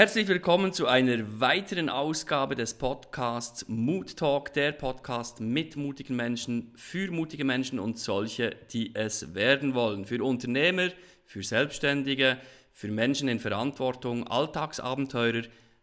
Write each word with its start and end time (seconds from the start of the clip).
Herzlich 0.00 0.28
willkommen 0.28 0.72
zu 0.72 0.86
einer 0.86 1.40
weiteren 1.40 1.90
Ausgabe 1.90 2.54
des 2.54 2.72
Podcasts 2.72 3.66
Mood 3.68 4.16
Talk, 4.16 4.50
der 4.54 4.72
Podcast 4.72 5.40
mit 5.40 5.76
mutigen 5.76 6.16
Menschen, 6.16 6.72
für 6.74 7.10
mutige 7.10 7.44
Menschen 7.44 7.78
und 7.78 7.98
solche, 7.98 8.56
die 8.72 8.94
es 8.94 9.34
werden 9.34 9.74
wollen. 9.74 10.06
Für 10.06 10.24
Unternehmer, 10.24 10.88
für 11.26 11.42
Selbstständige, 11.42 12.38
für 12.72 12.88
Menschen 12.88 13.28
in 13.28 13.40
Verantwortung, 13.40 14.26
Alltagsabenteurer, 14.26 15.42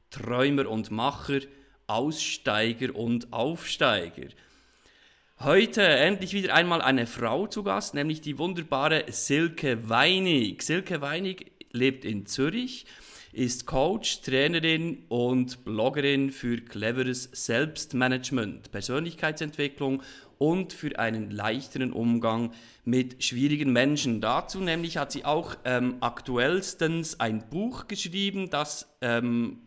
Träumer 0.10 0.68
und 0.68 0.90
Macher, 0.90 1.42
Aussteiger 1.86 2.96
und 2.96 3.32
Aufsteiger. 3.32 4.30
Heute 5.42 5.84
endlich 5.84 6.34
wieder 6.34 6.56
einmal 6.56 6.82
eine 6.82 7.06
Frau 7.06 7.46
zu 7.46 7.62
Gast, 7.62 7.94
nämlich 7.94 8.22
die 8.22 8.40
wunderbare 8.40 9.04
Silke 9.10 9.88
Weinig. 9.90 10.64
Silke 10.64 11.02
Weinig 11.02 11.52
lebt 11.72 12.04
in 12.04 12.26
Zürich 12.26 12.88
ist 13.38 13.68
Coach, 13.68 14.22
Trainerin 14.22 15.04
und 15.10 15.64
Bloggerin 15.64 16.32
für 16.32 16.58
cleveres 16.58 17.30
Selbstmanagement, 17.32 18.72
Persönlichkeitsentwicklung 18.72 20.02
und 20.40 20.74
für 20.74 20.98
einen 20.98 21.30
leichteren 21.30 21.94
Umgang 21.94 22.52
mit 22.84 23.24
schwierigen 23.24 23.72
Menschen. 23.72 24.22
Dazu 24.22 24.60
nämlich 24.60 24.98
hat 24.98 25.12
sie 25.12 25.24
auch 25.24 25.56
ähm, 25.66 25.98
aktuellstens 26.00 27.20
ein 27.20 27.48
Buch 27.48 27.88
geschrieben, 27.88 28.50
das 28.50 28.90
ähm, 29.02 29.60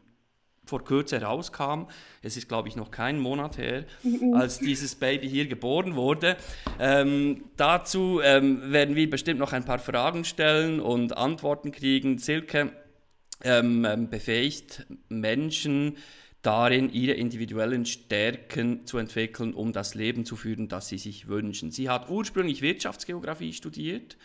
vor 0.64 0.84
Kürze 0.84 1.20
herauskam. 1.20 1.86
Es 2.22 2.36
ist, 2.36 2.48
glaube 2.48 2.68
ich, 2.68 2.76
noch 2.76 2.90
kein 2.90 3.18
Monat 3.18 3.58
her, 3.58 3.84
mhm. 4.02 4.34
als 4.34 4.58
dieses 4.58 4.94
Baby 4.94 5.28
hier 5.28 5.46
geboren 5.46 5.94
wurde. 5.96 6.36
Ähm, 6.78 7.44
dazu 7.56 8.20
ähm, 8.22 8.72
werden 8.72 8.96
wir 8.96 9.08
bestimmt 9.08 9.38
noch 9.38 9.52
ein 9.52 9.64
paar 9.64 9.78
Fragen 9.78 10.24
stellen 10.24 10.80
und 10.80 11.16
Antworten 11.16 11.72
kriegen. 11.72 12.18
Silke, 12.18 12.72
ähm, 13.44 13.84
ähm, 13.84 14.08
befähigt 14.08 14.86
Menschen 15.08 15.96
darin, 16.42 16.90
ihre 16.90 17.12
individuellen 17.14 17.84
Stärken 17.86 18.86
zu 18.86 18.98
entwickeln, 18.98 19.52
um 19.54 19.72
das 19.72 19.94
Leben 19.94 20.24
zu 20.24 20.36
führen, 20.36 20.68
das 20.68 20.88
sie 20.88 20.98
sich 20.98 21.28
wünschen. 21.28 21.70
Sie 21.70 21.88
hat 21.88 22.08
ursprünglich 22.08 22.62
Wirtschaftsgeografie 22.62 23.52
studiert 23.52 24.16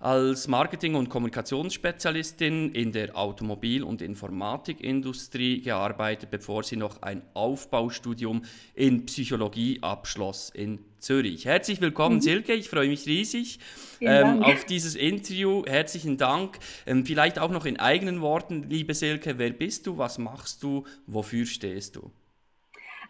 als 0.00 0.48
Marketing- 0.48 0.94
und 0.94 1.08
Kommunikationsspezialistin 1.08 2.70
in 2.72 2.92
der 2.92 3.16
Automobil- 3.16 3.82
und 3.82 4.02
Informatikindustrie 4.02 5.60
gearbeitet, 5.60 6.30
bevor 6.30 6.62
sie 6.62 6.76
noch 6.76 7.02
ein 7.02 7.22
Aufbaustudium 7.34 8.42
in 8.74 9.06
Psychologie 9.06 9.78
abschloss 9.82 10.50
in 10.50 10.78
Zürich. 10.98 11.44
Herzlich 11.44 11.80
willkommen, 11.80 12.16
mhm. 12.16 12.20
Silke. 12.20 12.54
Ich 12.54 12.68
freue 12.68 12.88
mich 12.88 13.06
riesig 13.06 13.60
ähm, 14.00 14.42
auf 14.42 14.64
dieses 14.64 14.94
Interview. 14.94 15.64
Herzlichen 15.66 16.16
Dank. 16.16 16.58
Ähm, 16.86 17.06
vielleicht 17.06 17.38
auch 17.38 17.50
noch 17.50 17.66
in 17.66 17.78
eigenen 17.78 18.20
Worten, 18.20 18.64
liebe 18.68 18.94
Silke, 18.94 19.38
wer 19.38 19.50
bist 19.50 19.86
du, 19.86 19.98
was 19.98 20.18
machst 20.18 20.62
du, 20.62 20.84
wofür 21.06 21.46
stehst 21.46 21.96
du? 21.96 22.10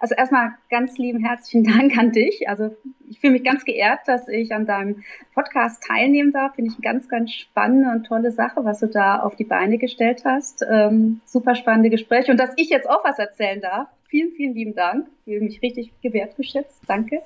Also 0.01 0.15
erstmal 0.15 0.53
ganz 0.71 0.97
lieben 0.97 1.25
herzlichen 1.25 1.65
Dank 1.65 1.97
an 1.99 2.13
dich. 2.13 2.49
Also 2.49 2.77
ich 3.09 3.19
fühle 3.21 3.33
mich 3.33 3.45
ganz 3.45 3.65
geehrt, 3.65 4.01
dass 4.07 4.29
ich 4.29 4.53
an 4.53 4.67
deinem 4.67 5.03
Podcast 5.35 5.83
teilnehmen 5.83 6.33
darf. 6.33 6.55
Finde 6.55 6.71
ich 6.71 6.77
eine 6.77 6.83
ganz, 6.83 7.09
ganz 7.09 7.33
spannende 7.33 7.91
und 7.91 8.05
tolle 8.05 8.31
Sache, 8.31 8.65
was 8.65 8.81
du 8.81 8.87
da 8.87 9.21
auf 9.21 9.35
die 9.35 9.45
Beine 9.45 9.79
gestellt 9.79 10.23
hast. 10.25 10.65
Ähm, 10.71 11.21
super 11.25 11.55
spannende 11.55 11.91
Gespräche 11.91 12.31
und 12.31 12.39
dass 12.39 12.53
ich 12.57 12.69
jetzt 12.71 12.89
auch 12.89 13.05
was 13.05 13.19
erzählen 13.19 13.61
darf. 13.61 13.89
Vielen, 14.09 14.33
vielen 14.33 14.55
lieben 14.55 14.75
Dank. 14.75 15.07
Ich 15.27 15.35
fühle 15.35 15.45
mich 15.45 15.63
richtig 15.63 15.93
gewertgeschätzt. 16.01 16.81
Danke. 16.87 17.23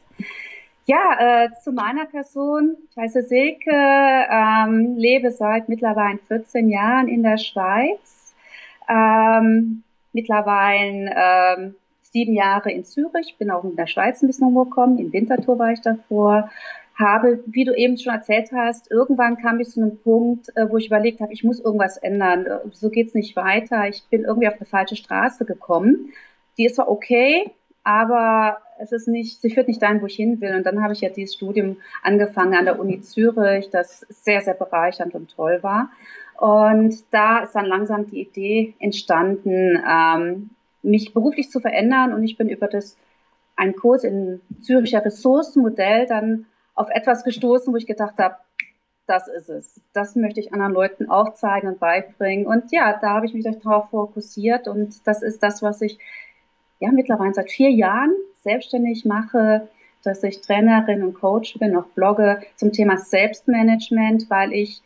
Ja, 0.86 1.44
äh, 1.44 1.50
zu 1.62 1.72
meiner 1.72 2.06
Person. 2.06 2.76
Ich 2.90 2.96
heiße 2.96 3.22
Silke, 3.22 3.70
ähm, 3.70 4.96
lebe 4.96 5.30
seit 5.30 5.68
mittlerweile 5.68 6.18
14 6.26 6.68
Jahren 6.68 7.06
in 7.06 7.22
der 7.22 7.36
Schweiz. 7.36 8.34
Ähm, 8.88 9.84
mittlerweile 10.12 11.14
ähm, 11.14 11.74
sieben 12.12 12.34
Jahre 12.34 12.70
in 12.70 12.84
Zürich, 12.84 13.36
bin 13.38 13.50
auch 13.50 13.64
in 13.64 13.76
der 13.76 13.86
Schweiz 13.86 14.22
ein 14.22 14.26
bisschen 14.26 14.46
umgekommen, 14.46 14.98
in 14.98 15.12
Winterthur 15.12 15.58
war 15.58 15.72
ich 15.72 15.80
davor, 15.80 16.50
habe, 16.94 17.42
wie 17.46 17.64
du 17.64 17.74
eben 17.74 17.96
schon 17.96 18.12
erzählt 18.12 18.50
hast, 18.52 18.90
irgendwann 18.90 19.38
kam 19.38 19.60
ich 19.60 19.70
zu 19.70 19.80
einem 19.80 19.98
Punkt, 19.98 20.48
äh, 20.56 20.68
wo 20.68 20.76
ich 20.76 20.86
überlegt 20.86 21.20
habe, 21.20 21.32
ich 21.32 21.42
muss 21.42 21.58
irgendwas 21.58 21.96
ändern, 21.96 22.46
so 22.72 22.90
geht's 22.90 23.14
nicht 23.14 23.34
weiter, 23.34 23.88
ich 23.88 24.04
bin 24.10 24.24
irgendwie 24.24 24.48
auf 24.48 24.56
eine 24.56 24.66
falsche 24.66 24.96
Straße 24.96 25.44
gekommen. 25.44 26.12
Die 26.58 26.66
ist 26.66 26.76
zwar 26.76 26.90
okay, 26.90 27.50
aber 27.82 28.58
es 28.78 28.92
ist 28.92 29.08
nicht, 29.08 29.40
sie 29.40 29.50
führt 29.50 29.68
nicht 29.68 29.82
dahin, 29.82 30.02
wo 30.02 30.06
ich 30.06 30.16
hin 30.16 30.40
will. 30.40 30.54
Und 30.54 30.66
dann 30.66 30.82
habe 30.82 30.92
ich 30.92 31.00
ja 31.00 31.08
dieses 31.08 31.34
Studium 31.34 31.78
angefangen 32.02 32.54
an 32.54 32.66
der 32.66 32.78
Uni 32.78 33.00
Zürich, 33.00 33.70
das 33.70 34.00
sehr, 34.10 34.42
sehr 34.42 34.54
bereichernd 34.54 35.14
und 35.14 35.30
toll 35.30 35.60
war. 35.62 35.90
Und 36.38 36.94
da 37.10 37.40
ist 37.40 37.54
dann 37.54 37.66
langsam 37.66 38.06
die 38.06 38.20
Idee 38.20 38.74
entstanden, 38.78 39.82
ähm, 39.88 40.50
mich 40.82 41.14
beruflich 41.14 41.50
zu 41.50 41.60
verändern 41.60 42.12
und 42.12 42.22
ich 42.24 42.36
bin 42.36 42.48
über 42.48 42.66
das 42.66 42.96
einen 43.56 43.76
Kurs 43.76 44.04
in 44.04 44.40
Züricher 44.62 45.04
Ressourcenmodell 45.04 46.06
dann 46.06 46.46
auf 46.74 46.88
etwas 46.90 47.24
gestoßen, 47.24 47.72
wo 47.72 47.76
ich 47.76 47.86
gedacht 47.86 48.18
habe, 48.18 48.36
das 49.06 49.28
ist 49.28 49.48
es. 49.48 49.80
Das 49.92 50.16
möchte 50.16 50.40
ich 50.40 50.52
anderen 50.52 50.72
Leuten 50.72 51.10
auch 51.10 51.34
zeigen 51.34 51.68
und 51.68 51.80
beibringen. 51.80 52.46
Und 52.46 52.72
ja, 52.72 52.98
da 52.98 53.10
habe 53.10 53.26
ich 53.26 53.34
mich 53.34 53.44
darauf 53.44 53.90
fokussiert 53.90 54.68
und 54.68 55.06
das 55.06 55.22
ist 55.22 55.42
das, 55.42 55.62
was 55.62 55.82
ich 55.82 55.98
ja 56.80 56.90
mittlerweile 56.90 57.34
seit 57.34 57.50
vier 57.50 57.70
Jahren 57.70 58.14
selbstständig 58.42 59.04
mache, 59.04 59.68
dass 60.02 60.22
ich 60.22 60.40
Trainerin 60.40 61.04
und 61.04 61.14
Coach 61.14 61.58
bin, 61.58 61.76
auch 61.76 61.86
blogge 61.94 62.40
zum 62.56 62.72
Thema 62.72 62.96
Selbstmanagement, 62.96 64.28
weil 64.30 64.52
ich 64.52 64.82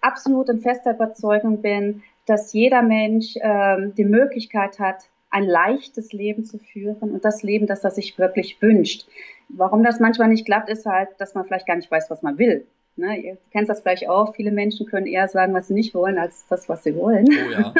absolut 0.00 0.50
in 0.50 0.60
fester 0.60 0.92
Überzeugung 0.94 1.62
bin, 1.62 2.02
dass 2.26 2.52
jeder 2.52 2.82
Mensch 2.82 3.34
ähm, 3.40 3.94
die 3.96 4.04
Möglichkeit 4.04 4.78
hat, 4.78 5.04
ein 5.30 5.44
leichtes 5.44 6.12
Leben 6.12 6.44
zu 6.44 6.58
führen 6.58 7.10
und 7.10 7.24
das 7.24 7.42
Leben, 7.42 7.66
das 7.66 7.82
er 7.82 7.90
sich 7.90 8.18
wirklich 8.18 8.60
wünscht. 8.62 9.06
Warum 9.48 9.82
das 9.82 10.00
manchmal 10.00 10.28
nicht 10.28 10.46
klappt, 10.46 10.68
ist 10.68 10.86
halt, 10.86 11.08
dass 11.18 11.34
man 11.34 11.44
vielleicht 11.44 11.66
gar 11.66 11.76
nicht 11.76 11.90
weiß, 11.90 12.08
was 12.08 12.22
man 12.22 12.38
will. 12.38 12.66
Ne? 12.96 13.16
Ihr 13.18 13.38
kennt 13.50 13.68
das 13.68 13.80
vielleicht 13.80 14.08
auch. 14.08 14.34
Viele 14.34 14.52
Menschen 14.52 14.86
können 14.86 15.06
eher 15.06 15.26
sagen, 15.28 15.52
was 15.52 15.68
sie 15.68 15.74
nicht 15.74 15.94
wollen, 15.94 16.18
als 16.18 16.46
das, 16.48 16.68
was 16.68 16.84
sie 16.84 16.94
wollen. 16.94 17.26
Oh 17.28 17.50
ja. 17.50 17.74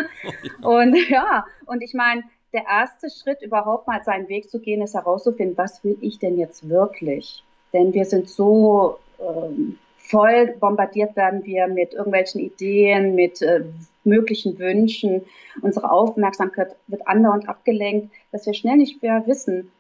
und 0.69 1.09
ja, 1.09 1.45
und 1.67 1.83
ich 1.83 1.95
meine, 1.95 2.25
der 2.53 2.65
erste 2.69 3.09
Schritt, 3.11 3.43
überhaupt 3.43 3.87
mal 3.87 4.03
seinen 4.03 4.29
Weg 4.29 4.51
zu 4.51 4.61
gehen, 4.61 4.83
ist 4.83 4.95
herauszufinden, 4.95 5.57
was 5.57 5.83
will 5.85 5.97
ich 6.01 6.19
denn 6.19 6.39
jetzt 6.39 6.69
wirklich? 6.69 7.45
Denn 7.73 7.93
wir 7.93 8.05
sind 8.05 8.29
so 8.29 8.99
ähm, 9.21 9.79
voll 9.97 10.55
bombardiert 10.59 11.17
werden 11.17 11.45
wir 11.45 11.67
mit 11.67 11.95
irgendwelchen 11.95 12.41
Ideen, 12.41 13.15
mit 13.15 13.43
äh, 13.43 13.65
möglichen 14.05 14.59
Wünschen. 14.59 15.23
Unsere 15.61 15.91
Aufmerksamkeit 15.91 16.75
wird 16.87 17.07
andauernd 17.07 17.49
abgelenkt, 17.49 18.13
dass 18.33 18.47
wir 18.47 18.55
schnell 18.55 18.77
nicht 18.77 19.03
mehr 19.03 19.27
wissen, 19.27 19.71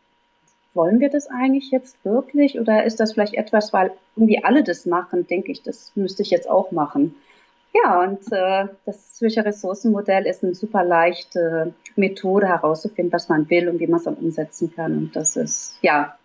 wollen 0.74 1.00
wir 1.00 1.08
das 1.08 1.28
eigentlich 1.28 1.70
jetzt 1.70 2.04
wirklich 2.04 2.58
oder 2.58 2.84
ist 2.84 3.00
das 3.00 3.12
vielleicht 3.12 3.34
etwas, 3.34 3.72
weil 3.72 3.92
irgendwie 4.16 4.42
alle 4.42 4.64
das 4.64 4.86
machen, 4.86 5.26
denke 5.26 5.52
ich, 5.52 5.62
das 5.62 5.92
müsste 5.94 6.22
ich 6.22 6.30
jetzt 6.30 6.50
auch 6.50 6.72
machen. 6.72 7.14
Ja, 7.82 8.02
und 8.02 8.20
äh, 8.30 8.68
das 8.86 9.14
Zürcher 9.14 9.44
Ressourcenmodell 9.44 10.26
ist 10.26 10.44
eine 10.44 10.54
super 10.54 10.84
leichte 10.84 11.74
Methode 11.96 12.46
herauszufinden, 12.46 13.12
was 13.12 13.28
man 13.28 13.50
will 13.50 13.68
und 13.68 13.80
wie 13.80 13.88
man 13.88 13.98
es 13.98 14.04
dann 14.04 14.14
umsetzen 14.14 14.72
kann. 14.74 14.96
Und 14.96 15.16
das 15.16 15.36
ist, 15.36 15.76
ja, 15.82 16.16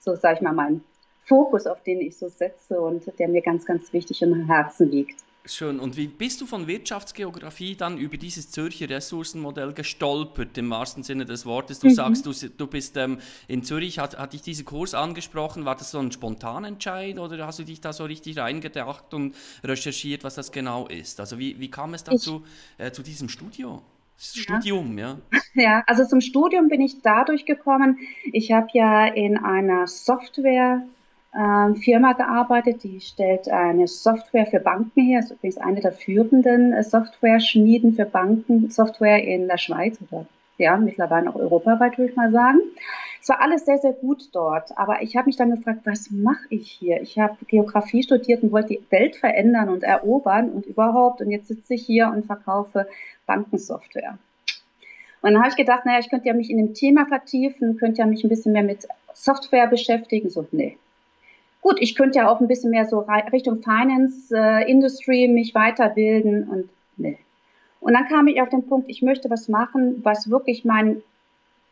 so 0.00 0.14
sage 0.16 0.36
ich 0.36 0.40
mal, 0.40 0.54
mein 0.54 0.82
Fokus, 1.26 1.66
auf 1.66 1.82
den 1.82 2.00
ich 2.00 2.16
so 2.16 2.28
setze 2.28 2.80
und 2.80 3.18
der 3.18 3.28
mir 3.28 3.42
ganz, 3.42 3.66
ganz 3.66 3.92
wichtig 3.92 4.22
im 4.22 4.46
Herzen 4.46 4.90
liegt. 4.90 5.23
Schön. 5.46 5.78
Und 5.78 5.98
wie 5.98 6.06
bist 6.06 6.40
du 6.40 6.46
von 6.46 6.66
Wirtschaftsgeografie 6.66 7.76
dann 7.76 7.98
über 7.98 8.16
dieses 8.16 8.50
Zürcher 8.50 8.88
Ressourcenmodell 8.88 9.74
gestolpert, 9.74 10.56
im 10.56 10.70
wahrsten 10.70 11.02
Sinne 11.02 11.26
des 11.26 11.44
Wortes? 11.44 11.80
Du 11.80 11.88
mhm. 11.88 11.94
sagst, 11.94 12.24
du, 12.24 12.32
du 12.32 12.66
bist 12.66 12.96
ähm, 12.96 13.18
in 13.46 13.62
Zürich, 13.62 13.98
hat, 13.98 14.16
hat 14.16 14.32
dich 14.32 14.40
dieser 14.40 14.64
Kurs 14.64 14.94
angesprochen, 14.94 15.66
war 15.66 15.76
das 15.76 15.90
so 15.90 15.98
ein 15.98 16.10
Spontanentscheid 16.10 17.18
oder 17.18 17.46
hast 17.46 17.58
du 17.58 17.64
dich 17.64 17.82
da 17.82 17.92
so 17.92 18.04
richtig 18.04 18.38
reingedacht 18.38 19.12
und 19.12 19.34
recherchiert, 19.62 20.24
was 20.24 20.36
das 20.36 20.50
genau 20.50 20.86
ist? 20.86 21.20
Also 21.20 21.38
wie, 21.38 21.60
wie 21.60 21.70
kam 21.70 21.92
es 21.92 22.04
dazu, 22.04 22.42
äh, 22.78 22.90
zu 22.90 23.02
diesem 23.02 23.28
Studio? 23.28 23.82
Studium, 24.16 24.96
ja. 24.96 25.18
ja. 25.30 25.40
Ja, 25.56 25.84
also 25.86 26.04
zum 26.04 26.20
Studium 26.20 26.68
bin 26.68 26.80
ich 26.80 27.02
dadurch 27.02 27.44
gekommen. 27.44 27.98
Ich 28.32 28.50
habe 28.50 28.66
ja 28.72 29.06
in 29.06 29.36
einer 29.36 29.86
Software 29.86 30.82
ähm, 31.36 31.76
Firma 31.76 32.12
gearbeitet, 32.12 32.84
die 32.84 33.00
stellt 33.00 33.48
eine 33.48 33.88
Software 33.88 34.46
für 34.46 34.60
Banken 34.60 35.02
her, 35.02 35.20
ist 35.20 35.32
übrigens 35.32 35.58
eine 35.58 35.80
der 35.80 35.92
führenden 35.92 36.72
äh, 36.72 36.82
Software-Schmieden 36.82 37.94
für 37.94 38.04
Banken, 38.04 38.70
Software 38.70 39.22
in 39.22 39.48
der 39.48 39.58
Schweiz 39.58 39.98
oder 40.00 40.26
ja, 40.56 40.76
mittlerweile 40.76 41.28
auch 41.28 41.34
europaweit, 41.34 41.98
würde 41.98 42.10
ich 42.12 42.16
mal 42.16 42.30
sagen. 42.30 42.60
Es 43.20 43.28
war 43.28 43.40
alles 43.40 43.64
sehr, 43.64 43.78
sehr 43.78 43.94
gut 43.94 44.28
dort, 44.32 44.76
aber 44.76 45.02
ich 45.02 45.16
habe 45.16 45.26
mich 45.26 45.36
dann 45.36 45.50
gefragt, 45.50 45.80
was 45.84 46.10
mache 46.10 46.44
ich 46.50 46.70
hier? 46.70 47.00
Ich 47.00 47.18
habe 47.18 47.36
Geografie 47.46 48.02
studiert 48.02 48.42
und 48.42 48.52
wollte 48.52 48.74
die 48.74 48.82
Welt 48.90 49.16
verändern 49.16 49.70
und 49.70 49.82
erobern 49.82 50.50
und 50.50 50.66
überhaupt 50.66 51.20
und 51.20 51.30
jetzt 51.30 51.48
sitze 51.48 51.74
ich 51.74 51.84
hier 51.84 52.08
und 52.08 52.26
verkaufe 52.26 52.86
Bankensoftware. 53.26 54.18
Und 55.22 55.32
dann 55.32 55.38
habe 55.38 55.48
ich 55.48 55.56
gedacht, 55.56 55.86
naja, 55.86 55.98
ich 55.98 56.10
könnte 56.10 56.28
ja 56.28 56.34
mich 56.34 56.50
in 56.50 56.58
dem 56.58 56.74
Thema 56.74 57.06
vertiefen, 57.06 57.78
könnte 57.78 58.02
ja 58.02 58.06
mich 58.06 58.22
ein 58.22 58.28
bisschen 58.28 58.52
mehr 58.52 58.62
mit 58.62 58.86
Software 59.14 59.66
beschäftigen. 59.66 60.28
So, 60.28 60.46
nee, 60.52 60.76
Gut, 61.64 61.78
ich 61.80 61.94
könnte 61.94 62.18
ja 62.18 62.28
auch 62.28 62.42
ein 62.42 62.46
bisschen 62.46 62.70
mehr 62.70 62.84
so 62.84 63.06
Richtung 63.32 63.62
Finance, 63.62 64.36
äh, 64.36 64.70
Industry 64.70 65.28
mich 65.28 65.54
weiterbilden 65.54 66.46
und 66.46 66.68
ne. 66.98 67.16
Und 67.80 67.94
dann 67.94 68.06
kam 68.06 68.26
ich 68.26 68.42
auf 68.42 68.50
den 68.50 68.66
Punkt, 68.66 68.90
ich 68.90 69.00
möchte 69.00 69.30
was 69.30 69.48
machen, 69.48 70.02
was 70.04 70.28
wirklich 70.28 70.66
meinen 70.66 71.02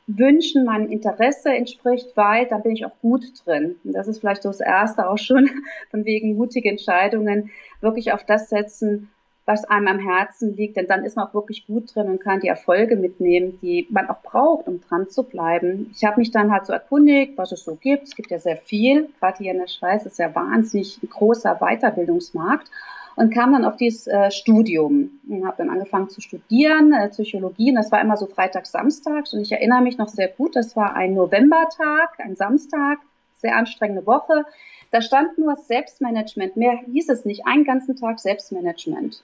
Wünschen, 0.06 0.64
meinem 0.64 0.90
Interesse 0.90 1.50
entspricht, 1.50 2.16
weil 2.16 2.46
da 2.46 2.56
bin 2.56 2.72
ich 2.72 2.86
auch 2.86 2.98
gut 3.02 3.22
drin. 3.44 3.76
Und 3.84 3.92
das 3.92 4.08
ist 4.08 4.20
vielleicht 4.20 4.42
so 4.42 4.48
das 4.48 4.60
Erste 4.60 5.10
auch 5.10 5.18
schon 5.18 5.50
von 5.90 6.06
wegen 6.06 6.36
mutige 6.36 6.70
Entscheidungen, 6.70 7.50
wirklich 7.82 8.14
auf 8.14 8.24
das 8.24 8.48
setzen, 8.48 9.10
was 9.44 9.64
einem 9.64 9.88
am 9.88 9.98
Herzen 9.98 10.56
liegt, 10.56 10.76
denn 10.76 10.86
dann 10.86 11.04
ist 11.04 11.16
man 11.16 11.26
auch 11.26 11.34
wirklich 11.34 11.66
gut 11.66 11.94
drin 11.94 12.08
und 12.08 12.20
kann 12.20 12.40
die 12.40 12.48
Erfolge 12.48 12.96
mitnehmen, 12.96 13.58
die 13.60 13.86
man 13.90 14.08
auch 14.08 14.22
braucht, 14.22 14.68
um 14.68 14.80
dran 14.80 15.08
zu 15.08 15.24
bleiben. 15.24 15.90
Ich 15.94 16.04
habe 16.04 16.20
mich 16.20 16.30
dann 16.30 16.52
halt 16.52 16.66
so 16.66 16.72
erkundigt, 16.72 17.36
was 17.36 17.50
es 17.50 17.64
so 17.64 17.74
gibt. 17.74 18.04
Es 18.04 18.14
gibt 18.14 18.30
ja 18.30 18.38
sehr 18.38 18.56
viel, 18.56 19.08
gerade 19.18 19.38
hier 19.38 19.52
in 19.52 19.58
der 19.58 19.66
Schweiz 19.66 20.06
ist 20.06 20.18
ja 20.18 20.32
wahnsinnig 20.34 21.02
ein 21.02 21.08
großer 21.08 21.56
Weiterbildungsmarkt 21.56 22.70
und 23.16 23.34
kam 23.34 23.52
dann 23.52 23.64
auf 23.64 23.76
dieses 23.76 24.06
äh, 24.06 24.30
Studium 24.30 25.20
und 25.28 25.44
habe 25.44 25.58
dann 25.58 25.70
angefangen 25.70 26.08
zu 26.08 26.20
studieren, 26.20 26.92
äh, 26.92 27.08
Psychologie 27.08 27.70
und 27.70 27.76
das 27.76 27.90
war 27.90 28.00
immer 28.00 28.16
so 28.16 28.26
freitags, 28.26 28.70
samstags 28.70 29.34
und 29.34 29.40
ich 29.40 29.52
erinnere 29.52 29.82
mich 29.82 29.98
noch 29.98 30.08
sehr 30.08 30.28
gut, 30.28 30.54
das 30.54 30.76
war 30.76 30.94
ein 30.94 31.14
Novembertag, 31.14 32.18
ein 32.18 32.36
Samstag, 32.36 32.98
sehr 33.38 33.56
anstrengende 33.56 34.06
Woche. 34.06 34.44
Da 34.92 35.00
stand 35.00 35.38
nur 35.38 35.56
Selbstmanagement, 35.56 36.56
mehr 36.56 36.78
hieß 36.86 37.08
es 37.08 37.24
nicht, 37.24 37.46
einen 37.46 37.64
ganzen 37.64 37.96
Tag 37.96 38.20
Selbstmanagement. 38.20 39.22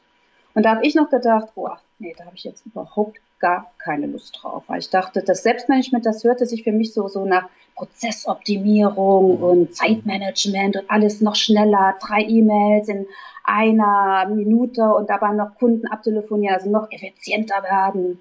Und 0.54 0.64
da 0.64 0.70
habe 0.70 0.86
ich 0.86 0.94
noch 0.94 1.10
gedacht, 1.10 1.54
boah, 1.54 1.78
nee, 1.98 2.14
da 2.16 2.24
habe 2.24 2.36
ich 2.36 2.44
jetzt 2.44 2.66
überhaupt 2.66 3.18
gar 3.38 3.70
keine 3.78 4.06
Lust 4.06 4.38
drauf. 4.40 4.64
Weil 4.66 4.80
ich 4.80 4.90
dachte, 4.90 5.22
das 5.22 5.42
Selbstmanagement, 5.42 6.04
das 6.04 6.24
hörte 6.24 6.46
sich 6.46 6.64
für 6.64 6.72
mich 6.72 6.92
so, 6.92 7.08
so 7.08 7.24
nach 7.24 7.48
Prozessoptimierung 7.76 9.38
mhm. 9.38 9.42
und 9.42 9.74
Zeitmanagement 9.74 10.76
und 10.76 10.90
alles 10.90 11.20
noch 11.20 11.36
schneller, 11.36 11.94
drei 12.00 12.22
E-Mails 12.22 12.88
in 12.88 13.06
einer 13.44 14.28
Minute 14.28 14.82
und 14.94 15.08
dabei 15.08 15.32
noch 15.32 15.54
Kunden 15.56 15.86
abtelefonieren, 15.86 16.56
also 16.56 16.70
noch 16.70 16.90
effizienter 16.90 17.62
werden. 17.62 18.20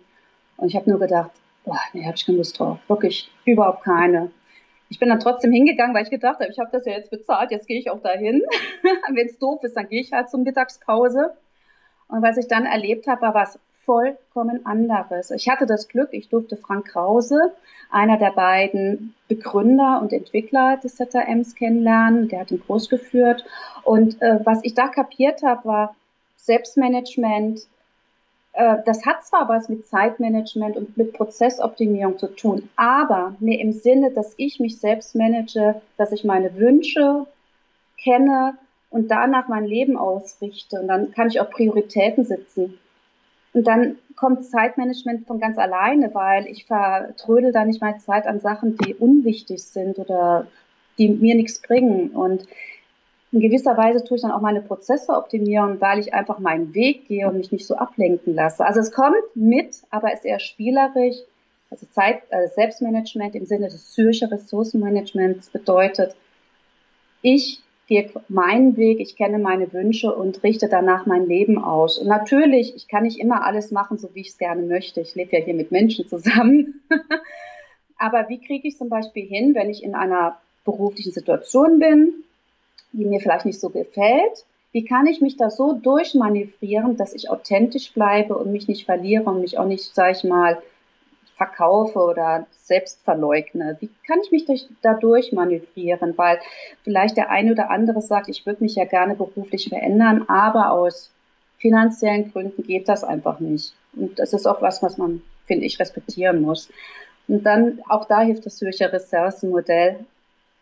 Und 0.58 0.68
ich 0.68 0.76
habe 0.76 0.90
nur 0.90 1.00
gedacht, 1.00 1.32
boah, 1.66 1.80
nee, 1.94 2.06
habe 2.06 2.16
ich 2.16 2.26
keine 2.26 2.38
Lust 2.38 2.60
drauf. 2.60 2.78
Wirklich 2.88 3.30
überhaupt 3.46 3.84
keine. 3.84 4.32
Ich 4.90 5.00
bin 5.00 5.10
dann 5.10 5.20
trotzdem 5.20 5.52
hingegangen, 5.52 5.94
weil 5.94 6.04
ich 6.04 6.10
gedacht 6.10 6.40
habe, 6.40 6.50
ich 6.50 6.60
habe 6.60 6.70
das 6.72 6.86
ja 6.86 6.94
jetzt 6.94 7.12
bezahlt, 7.12 7.52
jetzt 7.52 7.68
gehe 7.68 7.78
ich 7.78 7.90
auch 7.90 8.02
dahin. 8.02 8.42
Wenn 9.14 9.28
es 9.28 9.38
doof 9.38 9.64
ist, 9.64 9.76
dann 9.76 9.90
gehe 9.90 10.02
ich 10.02 10.14
halt 10.14 10.30
zur 10.30 10.40
Mittagspause. 10.40 11.36
Und 12.08 12.22
was 12.22 12.38
ich 12.38 12.48
dann 12.48 12.66
erlebt 12.66 13.08
habe, 13.08 13.22
war 13.22 13.34
was 13.34 13.60
vollkommen 13.86 14.66
anderes. 14.66 15.32
Ich 15.32 15.48
hatte 15.50 15.66
das 15.66 15.88
Glück, 15.88 16.10
ich 16.12 16.30
durfte 16.30 16.58
Frank 16.58 16.90
Krause, 16.90 17.54
einer 17.90 18.18
der 18.18 18.32
beiden 18.32 19.16
Begründer 19.30 20.00
und 20.02 20.12
Entwickler 20.12 20.78
des 20.78 20.98
ZRMs 20.98 21.56
kennenlernen. 21.56 22.28
Der 22.28 22.42
hat 22.42 22.52
ihn 22.52 22.60
groß 22.60 22.90
geführt. 22.90 23.46
Und 23.84 24.22
äh, 24.22 24.40
was 24.44 24.60
ich 24.64 24.74
da 24.74 24.90
kapiert 24.90 25.42
habe, 25.42 25.66
war 25.66 25.96
Selbstmanagement. 26.36 27.62
Äh, 28.54 28.78
das 28.86 29.06
hat 29.06 29.26
zwar 29.26 29.48
was 29.48 29.70
mit 29.70 29.88
Zeitmanagement 29.88 30.76
und 30.76 30.98
mit 30.98 31.14
Prozessoptimierung 31.14 32.18
zu 32.18 32.28
tun, 32.28 32.70
aber 32.76 33.36
mir 33.40 33.60
im 33.60 33.72
Sinne, 33.72 34.12
dass 34.12 34.34
ich 34.38 34.60
mich 34.60 34.80
selbst 34.80 35.16
manage, 35.16 35.82
dass 35.98 36.12
ich 36.12 36.24
meine 36.24 36.56
Wünsche 36.56 37.26
kenne, 38.02 38.58
und 38.90 39.10
danach 39.12 39.48
mein 39.48 39.66
Leben 39.66 39.98
ausrichte. 39.98 40.80
Und 40.80 40.88
dann 40.88 41.12
kann 41.12 41.28
ich 41.28 41.40
auch 41.42 41.50
Prioritäten 41.50 42.26
setzen. 42.26 42.78
Und 43.54 43.68
dann 43.68 43.98
kommt 44.16 44.46
Zeitmanagement 44.46 45.26
von 45.28 45.40
ganz 45.40 45.58
alleine, 45.58 46.14
weil 46.14 46.48
ich 46.48 46.66
vertrödel 46.66 47.52
da 47.52 47.66
nicht 47.66 47.82
mal 47.82 47.98
Zeit 48.00 48.28
an 48.28 48.40
Sachen, 48.40 48.78
die 48.78 48.94
unwichtig 48.94 49.64
sind 49.64 50.00
oder 50.00 50.48
die 50.98 51.10
mir 51.10 51.36
nichts 51.36 51.62
bringen. 51.62 52.12
Und 52.12 52.48
in 53.32 53.40
gewisser 53.40 53.78
Weise 53.78 54.04
tue 54.04 54.18
ich 54.18 54.22
dann 54.22 54.32
auch 54.32 54.42
meine 54.42 54.62
Prozesse 54.62 55.14
optimieren, 55.14 55.82
weil 55.82 56.00
ich 56.00 56.14
einfach 56.14 56.40
meinen 56.40 56.74
Weg 56.74 57.08
gehe 57.08 57.28
und 57.28 57.38
mich 57.38 57.52
nicht 57.52 57.68
so 57.68 57.76
ablenken 57.76 58.36
lasse. 58.36 58.66
Also 58.66 58.80
es 58.80 58.92
kommt 58.92 59.16
mit, 59.36 59.82
aber 59.90 60.14
ist 60.14 60.26
eher 60.26 60.40
spielerisch. 60.40 61.18
Also 61.70 61.86
Zeit, 61.88 62.22
äh, 62.30 62.48
Selbstmanagement 62.48 63.36
im 63.36 63.46
Sinne 63.46 63.68
des 63.68 63.92
Zürcher 63.92 64.32
Ressourcenmanagements 64.32 65.50
bedeutet, 65.50 66.16
ich 67.22 67.62
gehe 67.88 68.10
meinen 68.28 68.76
Weg, 68.78 69.00
ich 69.00 69.16
kenne 69.16 69.40
meine 69.40 69.72
Wünsche 69.74 70.14
und 70.14 70.44
richte 70.44 70.68
danach 70.68 71.06
mein 71.06 71.26
Leben 71.26 71.58
aus. 71.58 71.98
Und 71.98 72.08
natürlich, 72.08 72.76
ich 72.76 72.88
kann 72.88 73.04
nicht 73.04 73.20
immer 73.20 73.46
alles 73.46 73.72
machen, 73.72 73.98
so 73.98 74.10
wie 74.14 74.22
ich 74.22 74.30
es 74.30 74.38
gerne 74.38 74.62
möchte. 74.62 75.02
Ich 75.02 75.16
lebe 75.16 75.38
ja 75.38 75.44
hier 75.44 75.54
mit 75.54 75.72
Menschen 75.72 76.08
zusammen. 76.08 76.82
Aber 77.98 78.30
wie 78.30 78.40
kriege 78.40 78.68
ich 78.68 78.78
zum 78.78 78.90
Beispiel 78.90 79.26
hin, 79.26 79.56
wenn 79.56 79.70
ich 79.70 79.84
in 79.84 79.96
einer 79.96 80.38
beruflichen 80.66 81.14
Situation 81.14 81.80
bin, 81.80 82.14
die 82.92 83.06
mir 83.06 83.22
vielleicht 83.22 83.46
nicht 83.46 83.60
so 83.60 83.70
gefällt? 83.70 84.46
Wie 84.74 84.84
kann 84.84 85.08
ich 85.08 85.22
mich 85.22 85.38
da 85.38 85.50
so 85.50 85.74
durchmanövrieren, 85.74 86.98
dass 86.98 87.14
ich 87.14 87.30
authentisch 87.30 87.94
bleibe 87.94 88.38
und 88.38 88.52
mich 88.52 88.68
nicht 88.68 88.86
verliere 88.86 89.24
und 89.24 89.42
mich 89.42 89.58
auch 89.58 89.66
nicht, 89.66 89.96
sag 89.96 90.16
ich 90.16 90.24
mal, 90.24 90.62
verkaufe 91.38 92.00
oder 92.00 92.48
selbst 92.52 93.02
verleugne? 93.04 93.78
Wie 93.80 93.90
kann 94.06 94.20
ich 94.24 94.32
mich 94.32 94.46
durch, 94.46 94.68
dadurch 94.82 95.32
manövrieren? 95.32 96.18
Weil 96.18 96.40
vielleicht 96.84 97.16
der 97.16 97.30
eine 97.30 97.52
oder 97.52 97.70
andere 97.70 98.02
sagt, 98.02 98.28
ich 98.28 98.46
würde 98.46 98.64
mich 98.64 98.76
ja 98.76 98.86
gerne 98.86 99.16
beruflich 99.16 99.70
verändern, 99.70 100.26
aber 100.28 100.72
aus 100.72 101.12
finanziellen 101.60 102.32
Gründen 102.32 102.64
geht 102.64 102.90
das 102.90 103.04
einfach 103.04 103.40
nicht. 103.40 103.74
Und 103.96 104.20
das 104.20 104.34
ist 104.34 104.46
auch 104.46 104.62
was, 104.62 104.84
was 104.84 104.98
man, 104.98 105.22
finde 105.46 105.66
ich, 105.66 105.80
respektieren 105.80 106.42
muss. 106.42 106.70
Und 107.28 107.44
dann, 107.44 107.80
auch 107.88 108.06
da 108.06 108.22
hilft 108.22 108.46
das 108.46 108.58
Zürcher 108.58 108.92
Ressourcenmodell, 108.92 110.06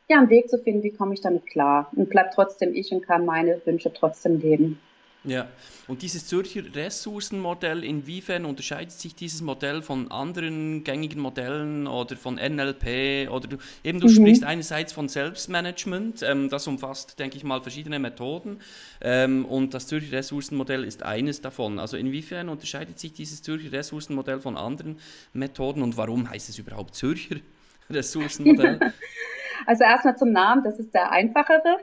ja, 0.07 0.19
einen 0.19 0.29
Weg 0.29 0.49
zu 0.49 0.59
finden, 0.59 0.83
wie 0.83 0.91
komme 0.91 1.15
ich 1.15 1.21
damit 1.21 1.47
klar 1.47 1.89
und 1.95 2.09
bleibt 2.09 2.35
trotzdem 2.35 2.73
ich 2.75 2.91
und 2.91 3.01
kann 3.01 3.25
meine 3.25 3.59
Wünsche 3.65 3.91
trotzdem 3.91 4.39
leben. 4.39 4.79
Ja, 5.27 5.47
und 5.87 6.01
dieses 6.01 6.27
Zürcher 6.27 6.61
Ressourcenmodell, 6.73 7.83
inwiefern 7.83 8.45
unterscheidet 8.45 8.91
sich 8.91 9.15
dieses 9.15 9.41
Modell 9.41 9.81
von 9.81 10.11
anderen 10.11 10.83
gängigen 10.83 11.21
Modellen 11.21 11.87
oder 11.87 12.15
von 12.15 12.35
NLP? 12.35 13.29
Oder 13.29 13.47
du, 13.47 13.57
eben 13.83 13.99
du 13.99 14.07
mhm. 14.07 14.11
sprichst 14.11 14.43
einerseits 14.43 14.93
von 14.93 15.09
Selbstmanagement, 15.09 16.23
ähm, 16.23 16.49
das 16.49 16.67
umfasst, 16.67 17.19
denke 17.19 17.37
ich 17.37 17.43
mal, 17.43 17.61
verschiedene 17.61 17.99
Methoden 17.99 18.59
ähm, 19.01 19.45
und 19.45 19.73
das 19.73 19.87
Zürcher 19.87 20.11
Ressourcenmodell 20.11 20.83
ist 20.83 21.03
eines 21.03 21.41
davon. 21.41 21.79
Also 21.79 21.97
inwiefern 21.97 22.49
unterscheidet 22.49 22.99
sich 22.99 23.13
dieses 23.13 23.41
Zürcher 23.41 23.71
Ressourcenmodell 23.71 24.39
von 24.39 24.57
anderen 24.57 24.99
Methoden 25.33 25.81
und 25.81 25.97
warum 25.97 26.29
heißt 26.29 26.49
es 26.49 26.57
überhaupt 26.57 26.95
Zürcher 26.95 27.35
Ressourcenmodell? 27.89 28.79
also 29.67 29.83
erstmal 29.83 30.17
zum 30.17 30.31
Namen, 30.31 30.63
das 30.63 30.79
ist 30.79 30.93
der 30.93 31.11
einfachere. 31.11 31.77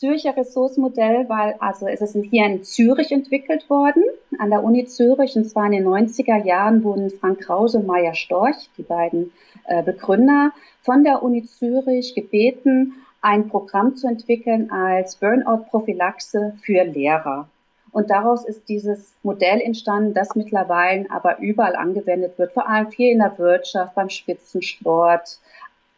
Zürcher 0.00 0.34
Ressourcenmodell, 0.34 1.28
weil 1.28 1.56
also 1.58 1.86
es 1.86 2.00
ist 2.00 2.16
hier 2.30 2.46
in 2.46 2.64
Zürich 2.64 3.12
entwickelt 3.12 3.68
worden, 3.68 4.02
an 4.38 4.48
der 4.48 4.64
Uni 4.64 4.86
Zürich, 4.86 5.36
und 5.36 5.44
zwar 5.44 5.66
in 5.66 5.72
den 5.72 5.86
90er 5.86 6.42
Jahren 6.42 6.82
wurden 6.82 7.10
Frank 7.10 7.40
Krause 7.40 7.80
und 7.80 7.86
Maya 7.86 8.14
Storch, 8.14 8.70
die 8.78 8.82
beiden 8.82 9.30
äh, 9.66 9.82
Begründer, 9.82 10.52
von 10.80 11.04
der 11.04 11.22
Uni 11.22 11.44
Zürich 11.44 12.14
gebeten, 12.14 12.94
ein 13.20 13.50
Programm 13.50 13.94
zu 13.94 14.06
entwickeln 14.06 14.70
als 14.70 15.16
Burnout-Prophylaxe 15.16 16.54
für 16.62 16.82
Lehrer. 16.84 17.46
Und 17.92 18.08
daraus 18.08 18.46
ist 18.46 18.70
dieses 18.70 19.12
Modell 19.22 19.60
entstanden, 19.60 20.14
das 20.14 20.34
mittlerweile 20.34 21.10
aber 21.10 21.40
überall 21.40 21.76
angewendet 21.76 22.38
wird, 22.38 22.52
vor 22.52 22.66
allem 22.66 22.90
viel 22.90 23.12
in 23.12 23.18
der 23.18 23.38
Wirtschaft, 23.38 23.94
beim 23.94 24.08
Spitzensport, 24.08 25.38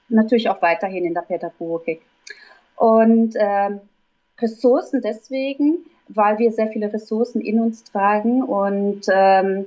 natürlich 0.08 0.48
auch 0.48 0.60
weiterhin 0.60 1.04
in 1.04 1.14
der 1.14 1.20
Pädagogik. 1.20 2.02
Und 2.74 3.34
ähm, 3.38 3.80
Ressourcen 4.42 5.00
deswegen, 5.02 5.78
weil 6.08 6.38
wir 6.38 6.52
sehr 6.52 6.68
viele 6.68 6.92
Ressourcen 6.92 7.40
in 7.40 7.60
uns 7.60 7.84
tragen 7.84 8.42
und 8.42 9.06
ähm, 9.12 9.66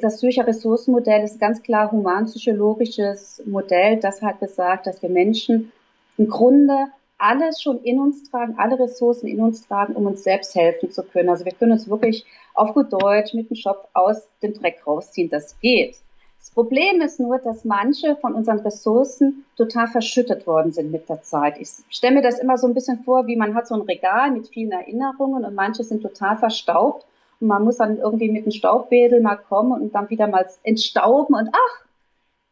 das 0.00 0.18
Zürcher 0.18 0.46
Ressourcenmodell 0.46 1.24
ist 1.24 1.38
ganz 1.38 1.62
klar 1.62 1.92
humanpsychologisches 1.92 3.42
Modell, 3.44 3.98
das 4.00 4.22
hat 4.22 4.40
besagt, 4.40 4.86
dass 4.86 5.02
wir 5.02 5.10
Menschen 5.10 5.72
im 6.16 6.28
Grunde 6.28 6.86
alles 7.18 7.60
schon 7.60 7.82
in 7.82 8.00
uns 8.00 8.30
tragen, 8.30 8.54
alle 8.58 8.78
Ressourcen 8.78 9.26
in 9.26 9.40
uns 9.40 9.66
tragen, 9.66 9.94
um 9.94 10.06
uns 10.06 10.24
selbst 10.24 10.54
helfen 10.54 10.90
zu 10.90 11.02
können. 11.02 11.28
Also 11.28 11.44
wir 11.44 11.52
können 11.52 11.72
uns 11.72 11.88
wirklich 11.88 12.24
auf 12.54 12.74
gut 12.74 12.92
Deutsch 12.92 13.34
mit 13.34 13.50
dem 13.50 13.56
Shop 13.56 13.88
aus 13.94 14.28
dem 14.42 14.54
Dreck 14.54 14.86
rausziehen. 14.86 15.30
Das 15.30 15.58
geht. 15.60 15.96
Das 16.44 16.50
Problem 16.50 17.00
ist 17.00 17.18
nur, 17.18 17.38
dass 17.38 17.64
manche 17.64 18.16
von 18.16 18.34
unseren 18.34 18.58
Ressourcen 18.60 19.46
total 19.56 19.88
verschüttet 19.88 20.46
worden 20.46 20.72
sind 20.72 20.92
mit 20.92 21.08
der 21.08 21.22
Zeit. 21.22 21.58
Ich 21.58 21.70
stelle 21.88 22.16
mir 22.16 22.22
das 22.22 22.38
immer 22.38 22.58
so 22.58 22.66
ein 22.66 22.74
bisschen 22.74 23.02
vor, 23.02 23.26
wie 23.26 23.34
man 23.34 23.54
hat 23.54 23.66
so 23.66 23.74
ein 23.74 23.80
Regal 23.80 24.30
mit 24.30 24.48
vielen 24.48 24.70
Erinnerungen 24.70 25.46
und 25.46 25.54
manche 25.54 25.84
sind 25.84 26.02
total 26.02 26.36
verstaubt 26.36 27.06
und 27.40 27.48
man 27.48 27.64
muss 27.64 27.78
dann 27.78 27.96
irgendwie 27.96 28.28
mit 28.28 28.42
einem 28.42 28.52
Staubbädel 28.52 29.22
mal 29.22 29.36
kommen 29.36 29.72
und 29.72 29.94
dann 29.94 30.10
wieder 30.10 30.26
mal 30.26 30.46
entstauben 30.64 31.34
und 31.34 31.48
ach, 31.50 31.86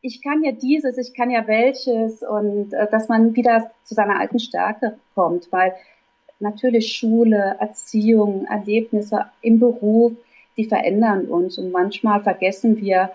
ich 0.00 0.22
kann 0.22 0.42
ja 0.42 0.52
dieses, 0.52 0.96
ich 0.96 1.12
kann 1.12 1.30
ja 1.30 1.46
welches 1.46 2.22
und 2.22 2.72
äh, 2.72 2.90
dass 2.90 3.10
man 3.10 3.36
wieder 3.36 3.72
zu 3.84 3.94
seiner 3.94 4.18
alten 4.18 4.38
Stärke 4.38 4.96
kommt, 5.14 5.52
weil 5.52 5.74
natürlich 6.40 6.96
Schule, 6.96 7.56
Erziehung, 7.60 8.46
Erlebnisse 8.46 9.26
im 9.42 9.60
Beruf, 9.60 10.12
die 10.56 10.64
verändern 10.64 11.26
uns 11.26 11.58
und 11.58 11.72
manchmal 11.72 12.22
vergessen 12.22 12.78
wir, 12.78 13.10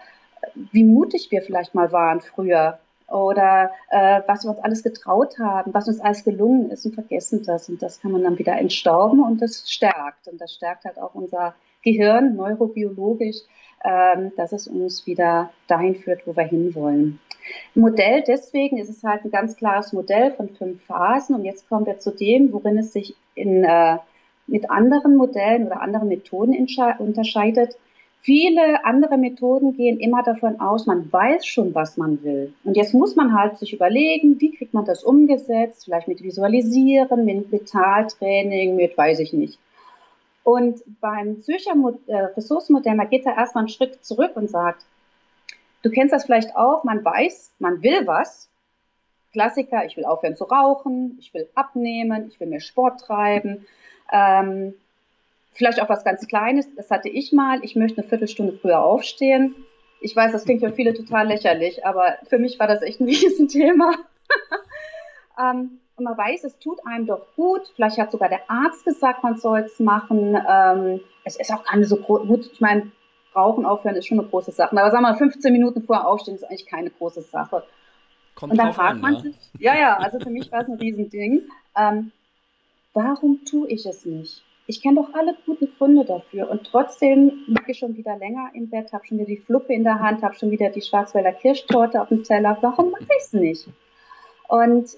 wie 0.72 0.84
mutig 0.84 1.32
wir 1.32 1.42
vielleicht 1.42 1.76
mal 1.76 1.92
waren 1.92 2.22
früher 2.22 2.80
oder 3.10 3.72
äh, 3.90 4.22
was 4.28 4.44
wir 4.44 4.52
uns 4.52 4.60
alles 4.60 4.84
getraut 4.84 5.40
haben, 5.40 5.74
was 5.74 5.88
uns 5.88 6.02
alles 6.02 6.24
gelungen 6.24 6.72
ist 6.72 6.86
und 6.86 6.94
vergessen 6.94 7.44
das. 7.46 7.70
Und 7.70 7.82
das 7.82 8.02
kann 8.02 8.12
man 8.12 8.24
dann 8.24 8.38
wieder 8.38 8.58
entstauben 8.58 9.24
und 9.24 9.42
das 9.42 9.72
stärkt. 9.72 10.28
Und 10.28 10.42
das 10.42 10.54
stärkt 10.54 10.86
halt 10.86 11.00
auch 11.00 11.16
unser 11.16 11.56
Gehirn, 11.84 12.36
neurobiologisch, 12.36 13.38
ähm, 13.86 14.34
dass 14.36 14.52
es 14.52 14.68
uns 14.68 15.08
wieder 15.08 15.52
dahin 15.68 15.96
führt, 15.96 16.28
wo 16.28 16.36
wir 16.36 16.44
hinwollen. 16.44 17.20
Modell, 17.76 18.24
deswegen 18.28 18.78
ist 18.78 18.90
es 18.90 19.04
halt 19.04 19.24
ein 19.24 19.32
ganz 19.32 19.56
klares 19.56 19.94
Modell 19.94 20.34
von 20.34 20.50
fünf 20.50 20.84
Phasen. 20.84 21.36
Und 21.36 21.46
jetzt 21.46 21.70
kommen 21.70 21.86
wir 21.86 22.00
zu 22.00 22.12
dem, 22.12 22.52
worin 22.52 22.78
es 22.78 22.92
sich 22.92 23.16
in, 23.36 23.64
äh, 23.64 24.00
mit 24.48 24.70
anderen 24.70 25.16
Modellen 25.16 25.68
oder 25.68 25.82
anderen 25.82 26.10
Methoden 26.10 26.54
unterscheidet. 27.00 27.78
Viele 28.22 28.84
andere 28.84 29.18
Methoden 29.18 29.78
gehen 29.78 30.00
immer 30.00 30.22
davon 30.22 30.60
aus, 30.60 30.86
man 30.86 31.12
weiß 31.12 31.46
schon, 31.46 31.74
was 31.74 31.96
man 31.96 32.22
will. 32.24 32.54
Und 32.66 32.76
jetzt 32.76 32.94
muss 32.94 33.16
man 33.16 33.34
halt 33.34 33.58
sich 33.58 33.74
überlegen, 33.74 34.40
wie 34.42 34.54
kriegt 34.54 34.74
man 34.74 34.84
das 34.84 35.04
umgesetzt, 35.04 35.86
vielleicht 35.86 36.10
mit 36.10 36.22
Visualisieren, 36.22 37.24
mit 37.24 37.52
Mentaltraining, 37.52 38.76
mit 38.76 38.98
weiß 38.98 39.20
ich 39.20 39.32
nicht. 39.32 39.60
Und 40.44 40.82
beim 41.02 41.42
Zürcher 41.42 41.74
äh, 42.08 42.16
Ressourcenmodell, 42.38 42.96
man 42.96 43.10
geht 43.10 43.26
da 43.26 43.36
erstmal 43.36 43.64
einen 43.64 43.70
Schritt 43.70 44.04
zurück 44.04 44.32
und 44.36 44.50
sagt, 44.50 44.86
du 45.84 45.90
kennst 45.90 46.14
das 46.14 46.26
vielleicht 46.26 46.56
auch, 46.56 46.84
man 46.84 47.04
weiß, 47.04 47.52
man 47.60 47.82
will 47.84 48.08
was. 48.08 48.50
Klassiker, 49.34 49.86
ich 49.86 49.98
will 49.98 50.06
aufhören 50.06 50.36
zu 50.36 50.46
rauchen, 50.46 51.18
ich 51.20 51.34
will 51.34 51.48
abnehmen, 51.54 52.30
ich 52.30 52.40
will 52.40 52.48
mehr 52.48 52.62
Sport 52.62 53.02
treiben. 53.02 53.66
Ähm, 54.12 54.74
Vielleicht 55.58 55.82
auch 55.82 55.90
was 55.90 56.04
ganz 56.04 56.28
Kleines, 56.28 56.74
das 56.76 56.92
hatte 56.92 57.10
ich 57.10 57.34
mal. 57.34 57.64
Ich 57.64 57.76
möchte 57.76 58.00
eine 58.00 58.08
Viertelstunde 58.08 58.54
früher 58.54 58.80
aufstehen. 58.80 59.56
Ich 60.00 60.16
weiß, 60.16 60.32
das 60.32 60.46
klingt 60.46 60.62
für 60.62 60.72
viele 60.72 60.94
total 60.94 61.28
lächerlich, 61.28 61.84
aber 61.84 62.18
für 62.30 62.38
mich 62.38 62.60
war 62.60 62.68
das 62.68 62.84
echt 62.84 63.00
ein 63.00 63.06
Riesenthema. 63.08 63.96
ähm, 65.42 65.80
und 65.96 66.04
man 66.04 66.16
weiß, 66.16 66.44
es 66.44 66.60
tut 66.60 66.86
einem 66.86 67.08
doch 67.08 67.26
gut. 67.36 67.62
Vielleicht 67.76 67.98
hat 67.98 68.12
sogar 68.12 68.30
der 68.30 68.48
Arzt 68.48 68.86
gesagt, 68.86 69.24
man 69.24 69.38
soll 69.38 69.62
es 69.62 69.80
machen. 69.80 70.38
Ähm, 70.48 71.00
es 71.24 71.38
ist 71.38 71.52
auch 71.52 71.64
keine 71.64 71.86
so 71.86 71.98
gut. 71.98 72.52
Ich 72.54 72.62
meine, 72.62 72.92
Rauchen 73.36 73.66
aufhören 73.66 73.96
ist 73.96 74.06
schon 74.06 74.20
eine 74.20 74.28
große 74.28 74.52
Sache. 74.52 74.78
Aber 74.78 74.92
sagen 74.92 75.04
wir 75.04 75.14
mal, 75.14 75.18
15 75.18 75.52
Minuten 75.52 75.82
vorher 75.82 76.08
aufstehen 76.08 76.36
ist 76.36 76.44
eigentlich 76.44 76.68
keine 76.68 76.92
große 76.92 77.24
Sache. 77.24 77.64
Kommt 78.36 78.52
und 78.52 78.60
dann 78.60 78.74
fragt 78.74 78.92
an, 78.92 79.02
man 79.02 79.16
ja. 79.16 79.20
sich, 79.22 79.36
ja, 79.58 79.76
ja, 79.76 79.98
also 79.98 80.20
für 80.20 80.30
mich 80.30 80.52
war 80.52 80.62
es 80.62 80.68
ein 80.68 80.76
Riesending. 80.76 81.50
Ähm, 81.76 82.12
warum 82.94 83.44
tue 83.44 83.68
ich 83.70 83.84
es 83.88 84.06
nicht? 84.06 84.44
Ich 84.70 84.82
kenne 84.82 85.02
doch 85.02 85.14
alle 85.14 85.34
guten 85.46 85.70
Gründe 85.78 86.04
dafür 86.04 86.50
und 86.52 86.66
trotzdem 86.66 87.46
liege 87.48 87.72
ich 87.72 87.78
schon 87.78 87.96
wieder 87.96 88.18
länger 88.18 88.50
im 88.54 88.70
Bett, 88.70 88.92
habe 88.92 89.06
schon 89.06 89.18
wieder 89.18 89.28
die 89.28 89.38
Fluppe 89.38 89.74
in 89.74 89.86
der 89.86 90.00
Hand, 90.00 90.22
habe 90.22 90.36
schon 90.36 90.52
wieder 90.52 90.70
die 90.70 90.82
Schwarzwälder 90.82 91.32
Kirschtorte 91.32 92.02
auf 92.02 92.10
dem 92.10 92.24
Teller. 92.24 92.58
Warum 92.60 92.92
mache 92.92 93.04
ich 93.04 93.24
es 93.24 93.34
nicht? 93.34 93.70
Und 94.50 94.90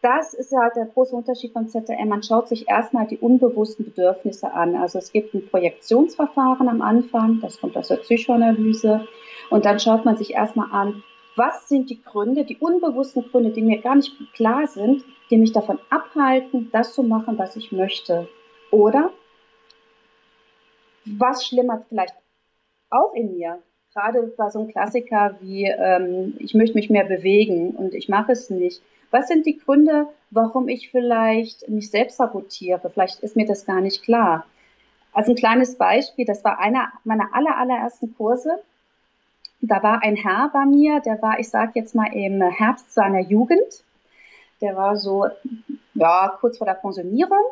das 0.00 0.32
ist 0.32 0.52
ja 0.52 0.70
der 0.76 0.86
große 0.86 1.16
Unterschied 1.16 1.52
vom 1.52 1.66
ZRM. 1.66 2.08
Man 2.08 2.22
schaut 2.22 2.48
sich 2.48 2.68
erstmal 2.68 3.08
die 3.08 3.18
unbewussten 3.18 3.84
Bedürfnisse 3.84 4.52
an. 4.52 4.76
Also 4.76 5.00
es 5.00 5.10
gibt 5.10 5.34
ein 5.34 5.48
Projektionsverfahren 5.48 6.68
am 6.68 6.80
Anfang, 6.80 7.40
das 7.40 7.60
kommt 7.60 7.76
aus 7.76 7.88
der 7.88 7.96
Psychoanalyse. 7.96 9.08
Und 9.50 9.64
dann 9.64 9.80
schaut 9.80 10.04
man 10.04 10.16
sich 10.16 10.34
erstmal 10.34 10.70
an, 10.70 11.02
was 11.34 11.68
sind 11.68 11.90
die 11.90 12.00
Gründe, 12.00 12.44
die 12.44 12.58
unbewussten 12.58 13.24
Gründe, 13.28 13.50
die 13.50 13.62
mir 13.62 13.80
gar 13.80 13.96
nicht 13.96 14.12
klar 14.34 14.68
sind, 14.68 15.04
die 15.30 15.36
mich 15.36 15.52
davon 15.52 15.80
abhalten, 15.90 16.68
das 16.70 16.94
zu 16.94 17.02
machen, 17.02 17.38
was 17.38 17.56
ich 17.56 17.72
möchte. 17.72 18.28
Oder 18.70 19.10
was 21.04 21.46
schlimmert 21.46 21.86
vielleicht 21.88 22.14
auch 22.90 23.14
in 23.14 23.36
mir? 23.36 23.58
Gerade 23.94 24.22
bei 24.36 24.50
so 24.50 24.60
einem 24.60 24.68
Klassiker 24.68 25.36
wie 25.40 25.64
ähm, 25.64 26.36
ich 26.38 26.54
möchte 26.54 26.76
mich 26.76 26.90
mehr 26.90 27.04
bewegen 27.04 27.70
und 27.70 27.94
ich 27.94 28.08
mache 28.08 28.32
es 28.32 28.50
nicht. 28.50 28.82
Was 29.10 29.28
sind 29.28 29.46
die 29.46 29.58
Gründe, 29.58 30.06
warum 30.30 30.68
ich 30.68 30.90
vielleicht 30.90 31.68
mich 31.68 31.90
selbst 31.90 32.18
sabotiere? 32.18 32.90
Vielleicht 32.90 33.20
ist 33.20 33.36
mir 33.36 33.46
das 33.46 33.64
gar 33.64 33.80
nicht 33.80 34.02
klar. 34.02 34.44
Also 35.12 35.32
ein 35.32 35.36
kleines 35.36 35.76
Beispiel, 35.76 36.26
das 36.26 36.44
war 36.44 36.60
einer 36.60 36.92
meiner 37.04 37.34
aller, 37.34 37.56
allerersten 37.56 38.14
Kurse. 38.14 38.62
Da 39.60 39.82
war 39.82 40.02
ein 40.02 40.14
Herr 40.14 40.50
bei 40.52 40.66
mir, 40.66 41.00
der 41.00 41.20
war, 41.22 41.40
ich 41.40 41.48
sage 41.48 41.72
jetzt 41.74 41.94
mal, 41.94 42.12
im 42.12 42.42
Herbst 42.42 42.92
seiner 42.92 43.20
Jugend. 43.20 43.82
Der 44.60 44.76
war 44.76 44.96
so, 44.96 45.26
ja, 45.94 46.36
kurz 46.38 46.58
vor 46.58 46.66
der 46.66 46.74
Pensionierung 46.74 47.42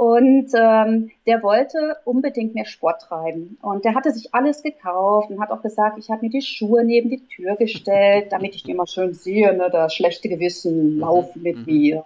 und 0.00 0.48
ähm, 0.54 1.10
der 1.26 1.42
wollte 1.42 1.98
unbedingt 2.06 2.54
mehr 2.54 2.64
Sport 2.64 3.02
treiben. 3.02 3.58
Und 3.60 3.84
der 3.84 3.94
hatte 3.94 4.10
sich 4.12 4.34
alles 4.34 4.62
gekauft 4.62 5.28
und 5.28 5.38
hat 5.38 5.50
auch 5.50 5.60
gesagt, 5.60 5.98
ich 5.98 6.08
habe 6.08 6.24
mir 6.24 6.30
die 6.30 6.40
Schuhe 6.40 6.84
neben 6.84 7.10
die 7.10 7.22
Tür 7.26 7.56
gestellt, 7.56 8.28
damit 8.32 8.54
ich 8.54 8.62
die 8.62 8.70
immer 8.70 8.86
schön 8.86 9.12
sehe, 9.12 9.54
ne, 9.54 9.68
das 9.70 9.94
schlechte 9.94 10.30
Gewissen 10.30 11.00
laufen 11.00 11.42
mit 11.42 11.58
mhm. 11.58 11.64
mir. 11.66 12.04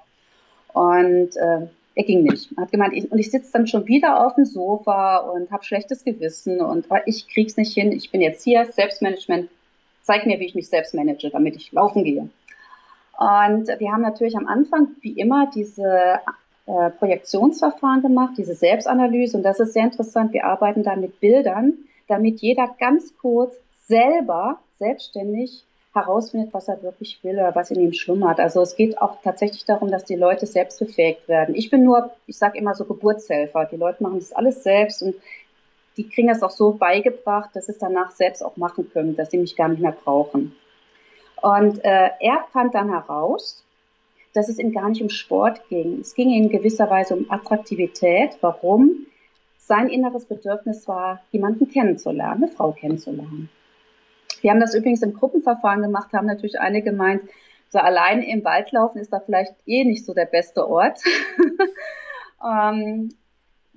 Und 0.72 1.36
äh, 1.36 1.68
er 1.94 2.04
ging 2.04 2.24
nicht. 2.24 2.50
Er 2.56 2.62
hat 2.64 2.72
gemeint, 2.72 2.94
ich, 2.94 3.12
und 3.12 3.18
ich 3.20 3.30
sitze 3.30 3.52
dann 3.52 3.68
schon 3.68 3.86
wieder 3.86 4.26
auf 4.26 4.34
dem 4.34 4.44
Sofa 4.44 5.18
und 5.18 5.52
habe 5.52 5.62
schlechtes 5.62 6.02
Gewissen 6.02 6.60
und 6.60 6.90
aber 6.90 7.06
ich 7.06 7.28
krieg's 7.28 7.56
nicht 7.56 7.74
hin. 7.74 7.92
Ich 7.92 8.10
bin 8.10 8.20
jetzt 8.20 8.42
hier, 8.42 8.64
Selbstmanagement, 8.64 9.48
zeig 10.02 10.26
mir, 10.26 10.40
wie 10.40 10.46
ich 10.46 10.56
mich 10.56 10.68
selbst 10.68 10.94
manage, 10.94 11.30
damit 11.30 11.54
ich 11.54 11.70
laufen 11.70 12.02
gehe. 12.02 12.28
Und 13.16 13.68
wir 13.68 13.92
haben 13.92 14.02
natürlich 14.02 14.36
am 14.36 14.48
Anfang, 14.48 14.88
wie 15.00 15.12
immer, 15.12 15.48
diese 15.54 16.18
äh, 16.66 16.90
Projektionsverfahren 16.90 18.02
gemacht, 18.02 18.34
diese 18.38 18.54
Selbstanalyse. 18.54 19.36
Und 19.36 19.42
das 19.42 19.60
ist 19.60 19.72
sehr 19.72 19.84
interessant. 19.84 20.32
Wir 20.32 20.44
arbeiten 20.44 20.82
da 20.82 20.96
mit 20.96 21.20
Bildern, 21.20 21.74
damit 22.08 22.40
jeder 22.40 22.74
ganz 22.78 23.16
kurz 23.18 23.54
selber, 23.86 24.58
selbstständig 24.78 25.64
herausfindet, 25.92 26.52
was 26.52 26.68
er 26.68 26.82
wirklich 26.82 27.22
will 27.22 27.34
oder 27.34 27.54
was 27.54 27.70
in 27.70 27.80
ihm 27.80 27.92
schlummert. 27.92 28.40
Also 28.40 28.60
es 28.62 28.76
geht 28.76 29.00
auch 29.00 29.18
tatsächlich 29.22 29.64
darum, 29.64 29.90
dass 29.90 30.04
die 30.04 30.16
Leute 30.16 30.46
selbst 30.46 30.80
befähigt 30.80 31.28
werden. 31.28 31.54
Ich 31.54 31.70
bin 31.70 31.84
nur, 31.84 32.10
ich 32.26 32.36
sage 32.36 32.58
immer 32.58 32.74
so 32.74 32.84
Geburtshelfer. 32.84 33.66
Die 33.66 33.76
Leute 33.76 34.02
machen 34.02 34.18
das 34.18 34.32
alles 34.32 34.62
selbst 34.62 35.02
und 35.02 35.14
die 35.96 36.08
kriegen 36.08 36.28
das 36.28 36.42
auch 36.42 36.50
so 36.50 36.72
beigebracht, 36.72 37.50
dass 37.54 37.66
sie 37.66 37.72
es 37.72 37.78
danach 37.78 38.10
selbst 38.10 38.44
auch 38.44 38.56
machen 38.56 38.90
können, 38.92 39.14
dass 39.14 39.30
sie 39.30 39.38
mich 39.38 39.54
gar 39.54 39.68
nicht 39.68 39.80
mehr 39.80 39.92
brauchen. 39.92 40.56
Und 41.40 41.84
äh, 41.84 42.10
er 42.20 42.44
fand 42.52 42.74
dann 42.74 42.90
heraus, 42.90 43.62
dass 44.34 44.48
es 44.48 44.58
ihm 44.58 44.72
gar 44.72 44.88
nicht 44.88 45.00
um 45.00 45.08
Sport 45.08 45.68
ging. 45.68 46.00
Es 46.00 46.14
ging 46.14 46.30
in 46.30 46.50
gewisser 46.50 46.90
Weise 46.90 47.14
um 47.16 47.30
Attraktivität. 47.30 48.36
Warum? 48.40 49.06
Sein 49.56 49.88
inneres 49.88 50.26
Bedürfnis 50.26 50.86
war, 50.86 51.22
jemanden 51.30 51.70
kennenzulernen, 51.70 52.44
eine 52.44 52.52
Frau 52.52 52.72
kennenzulernen. 52.72 53.48
Wir 54.42 54.50
haben 54.50 54.60
das 54.60 54.74
übrigens 54.74 55.02
im 55.02 55.14
Gruppenverfahren 55.14 55.80
gemacht, 55.80 56.12
haben 56.12 56.26
natürlich 56.26 56.60
einige 56.60 56.90
gemeint, 56.90 57.22
so 57.70 57.78
allein 57.78 58.22
im 58.22 58.44
Wald 58.44 58.72
laufen 58.72 58.98
ist 58.98 59.12
da 59.12 59.20
vielleicht 59.20 59.54
eh 59.66 59.84
nicht 59.84 60.04
so 60.04 60.12
der 60.12 60.26
beste 60.26 60.68
Ort. 60.68 61.00
ähm, 62.44 63.08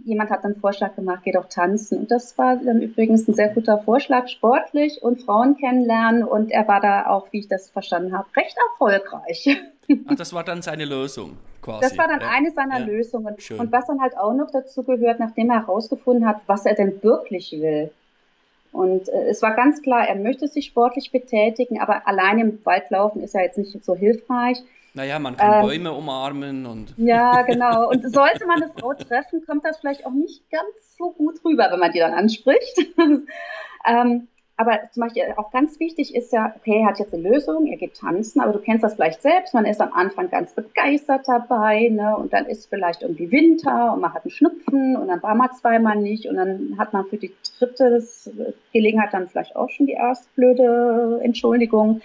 jemand 0.03 0.29
hat 0.29 0.43
einen 0.43 0.57
Vorschlag 0.57 0.95
gemacht, 0.95 1.21
geh 1.23 1.31
doch 1.31 1.47
tanzen. 1.47 1.99
Und 1.99 2.11
das 2.11 2.37
war 2.37 2.57
dann 2.57 2.81
übrigens 2.81 3.27
ein 3.27 3.33
sehr 3.33 3.49
guter 3.49 3.79
Vorschlag, 3.79 4.27
sportlich 4.27 5.01
und 5.01 5.21
Frauen 5.21 5.57
kennenlernen. 5.57 6.23
Und 6.23 6.51
er 6.51 6.67
war 6.67 6.81
da 6.81 7.07
auch, 7.07 7.31
wie 7.31 7.39
ich 7.39 7.47
das 7.47 7.69
verstanden 7.69 8.15
habe, 8.15 8.27
recht 8.35 8.57
erfolgreich. 8.71 9.47
Ach, 10.07 10.15
das 10.15 10.33
war 10.33 10.43
dann 10.43 10.61
seine 10.61 10.85
Lösung 10.85 11.37
quasi. 11.61 11.81
Das 11.81 11.97
war 11.97 12.07
dann 12.07 12.21
ja. 12.21 12.29
eine 12.29 12.51
seiner 12.51 12.79
ja. 12.79 12.85
Lösungen. 12.85 13.39
Schön. 13.39 13.59
Und 13.59 13.71
was 13.71 13.87
dann 13.87 14.01
halt 14.01 14.17
auch 14.17 14.33
noch 14.33 14.51
dazu 14.51 14.83
gehört, 14.83 15.19
nachdem 15.19 15.49
er 15.49 15.61
herausgefunden 15.61 16.27
hat, 16.27 16.41
was 16.47 16.65
er 16.65 16.75
denn 16.75 17.01
wirklich 17.03 17.51
will. 17.53 17.91
Und 18.71 19.09
äh, 19.09 19.29
es 19.29 19.41
war 19.41 19.55
ganz 19.55 19.81
klar, 19.81 20.07
er 20.07 20.15
möchte 20.15 20.47
sich 20.47 20.65
sportlich 20.65 21.11
betätigen, 21.11 21.79
aber 21.79 22.07
allein 22.07 22.39
im 22.39 22.65
Wald 22.65 22.89
laufen 22.89 23.21
ist 23.21 23.33
ja 23.33 23.41
jetzt 23.41 23.57
nicht 23.57 23.83
so 23.83 23.95
hilfreich. 23.95 24.61
Naja, 24.93 25.19
man 25.19 25.37
kann 25.37 25.61
ähm, 25.61 25.61
Bäume 25.61 25.91
umarmen 25.93 26.65
und. 26.65 26.93
Ja, 26.97 27.41
genau. 27.47 27.89
Und 27.89 28.11
sollte 28.11 28.45
man 28.45 28.61
eine 28.61 28.71
Frau 28.71 28.93
treffen, 28.93 29.45
kommt 29.45 29.63
das 29.63 29.77
vielleicht 29.77 30.05
auch 30.05 30.11
nicht 30.11 30.49
ganz 30.49 30.97
so 30.97 31.11
gut 31.11 31.39
rüber, 31.45 31.69
wenn 31.71 31.79
man 31.79 31.91
die 31.91 31.99
dann 31.99 32.13
anspricht. 32.13 32.77
ähm, 33.85 34.27
aber 34.59 34.79
zum 34.91 35.01
Beispiel 35.01 35.23
auch 35.37 35.51
ganz 35.51 35.79
wichtig 35.79 36.15
ist 36.15 36.33
ja, 36.33 36.51
okay, 36.57 36.79
er 36.81 36.87
hat 36.87 36.97
jetzt 36.97 37.13
eine 37.13 37.29
Lösung, 37.29 37.67
er 37.67 37.77
geht 37.77 37.95
tanzen, 37.95 38.41
aber 38.41 38.53
du 38.53 38.59
kennst 38.59 38.83
das 38.83 38.95
vielleicht 38.95 39.21
selbst, 39.21 39.53
man 39.53 39.65
ist 39.65 39.79
am 39.79 39.93
Anfang 39.93 40.31
ganz 40.31 40.53
begeistert 40.53 41.27
dabei, 41.27 41.89
ne, 41.89 42.17
und 42.17 42.33
dann 42.33 42.47
ist 42.47 42.67
vielleicht 42.67 43.03
irgendwie 43.03 43.31
Winter 43.31 43.93
und 43.93 44.01
man 44.01 44.15
hat 44.15 44.23
einen 44.25 44.31
Schnupfen 44.31 44.97
und 44.97 45.09
dann 45.09 45.21
war 45.21 45.35
man 45.35 45.53
zweimal 45.53 45.95
nicht 45.97 46.25
und 46.25 46.37
dann 46.37 46.75
hat 46.79 46.91
man 46.91 47.05
für 47.05 47.17
die 47.17 47.31
dritte 47.59 48.03
Gelegenheit 48.73 49.13
dann 49.13 49.29
vielleicht 49.29 49.55
auch 49.55 49.69
schon 49.69 49.85
die 49.85 49.93
erste 49.93 50.27
blöde 50.35 51.19
Entschuldigung. 51.21 52.01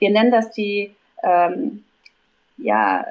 Wir 0.00 0.10
nennen 0.10 0.32
das 0.32 0.50
die, 0.50 0.96
ähm, 1.22 1.84
ja, 2.58 3.06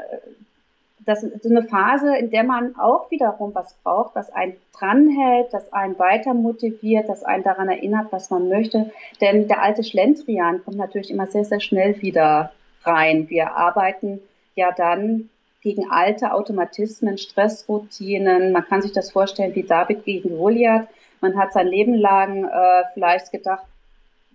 das 1.05 1.24
ist 1.24 1.46
eine 1.46 1.63
Phase, 1.63 2.15
in 2.15 2.29
der 2.29 2.43
man 2.43 2.75
auch 2.77 3.10
wiederum 3.10 3.55
was 3.55 3.74
braucht, 3.84 4.15
was 4.15 4.31
einen 4.31 4.55
dranhält, 4.77 5.48
das 5.51 5.72
einen 5.74 5.98
weiter 5.98 6.34
motiviert, 6.34 7.10
das 7.10 7.24
einen 7.24 7.43
daran 7.43 7.70
erinnert, 7.70 8.12
was 8.12 8.29
man 8.29 8.50
möchte. 8.50 8.91
Denn 9.20 9.48
der 9.48 9.62
alte 9.62 9.84
Schlendrian 9.84 10.63
kommt 10.63 10.77
natürlich 10.77 11.10
immer 11.10 11.27
sehr, 11.27 11.46
sehr 11.46 11.60
schnell 11.60 12.01
wieder 12.01 12.51
rein. 12.84 13.29
Wir 13.29 13.55
arbeiten 13.55 14.22
ja 14.55 14.72
dann 14.72 15.29
gegen 15.62 15.89
alte 15.89 16.34
Automatismen, 16.34 17.17
Stressroutinen. 17.17 18.51
Man 18.51 18.65
kann 18.65 18.81
sich 18.81 18.91
das 18.91 19.12
vorstellen 19.12 19.55
wie 19.55 19.63
David 19.63 20.05
gegen 20.05 20.38
Goliath. 20.38 20.88
Man 21.20 21.38
hat 21.38 21.53
sein 21.53 21.67
Leben 21.67 21.93
lang 21.93 22.46
äh, 22.46 22.84
vielleicht 22.93 23.31
gedacht, 23.31 23.65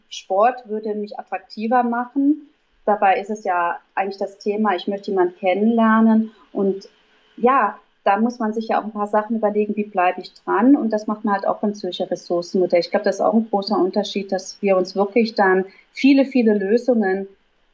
Sport 0.08 0.68
würde 0.68 0.94
mich 0.94 1.18
attraktiver 1.18 1.82
machen. 1.82 2.48
Dabei 2.86 3.20
ist 3.20 3.30
es 3.30 3.44
ja 3.44 3.78
eigentlich 3.94 4.18
das 4.18 4.38
Thema, 4.38 4.74
ich 4.74 4.86
möchte 4.86 5.10
jemanden 5.10 5.36
kennenlernen 5.36 6.32
und 6.52 6.88
ja, 7.36 7.78
da 8.04 8.18
muss 8.18 8.38
man 8.38 8.52
sich 8.52 8.68
ja 8.68 8.80
auch 8.80 8.84
ein 8.84 8.92
paar 8.92 9.08
Sachen 9.08 9.36
überlegen, 9.36 9.74
wie 9.74 9.84
bleibe 9.84 10.20
ich 10.20 10.32
dran. 10.32 10.76
Und 10.76 10.90
das 10.92 11.08
macht 11.08 11.24
man 11.24 11.34
halt 11.34 11.46
auch 11.46 11.58
beim 11.58 11.74
Zürcher 11.74 12.08
Ressourcenmodell. 12.08 12.78
Ich 12.78 12.90
glaube, 12.90 13.04
das 13.04 13.16
ist 13.16 13.20
auch 13.20 13.34
ein 13.34 13.50
großer 13.50 13.76
Unterschied, 13.76 14.30
dass 14.30 14.62
wir 14.62 14.76
uns 14.76 14.94
wirklich 14.94 15.34
dann 15.34 15.64
viele, 15.90 16.24
viele 16.24 16.56
Lösungen 16.56 17.26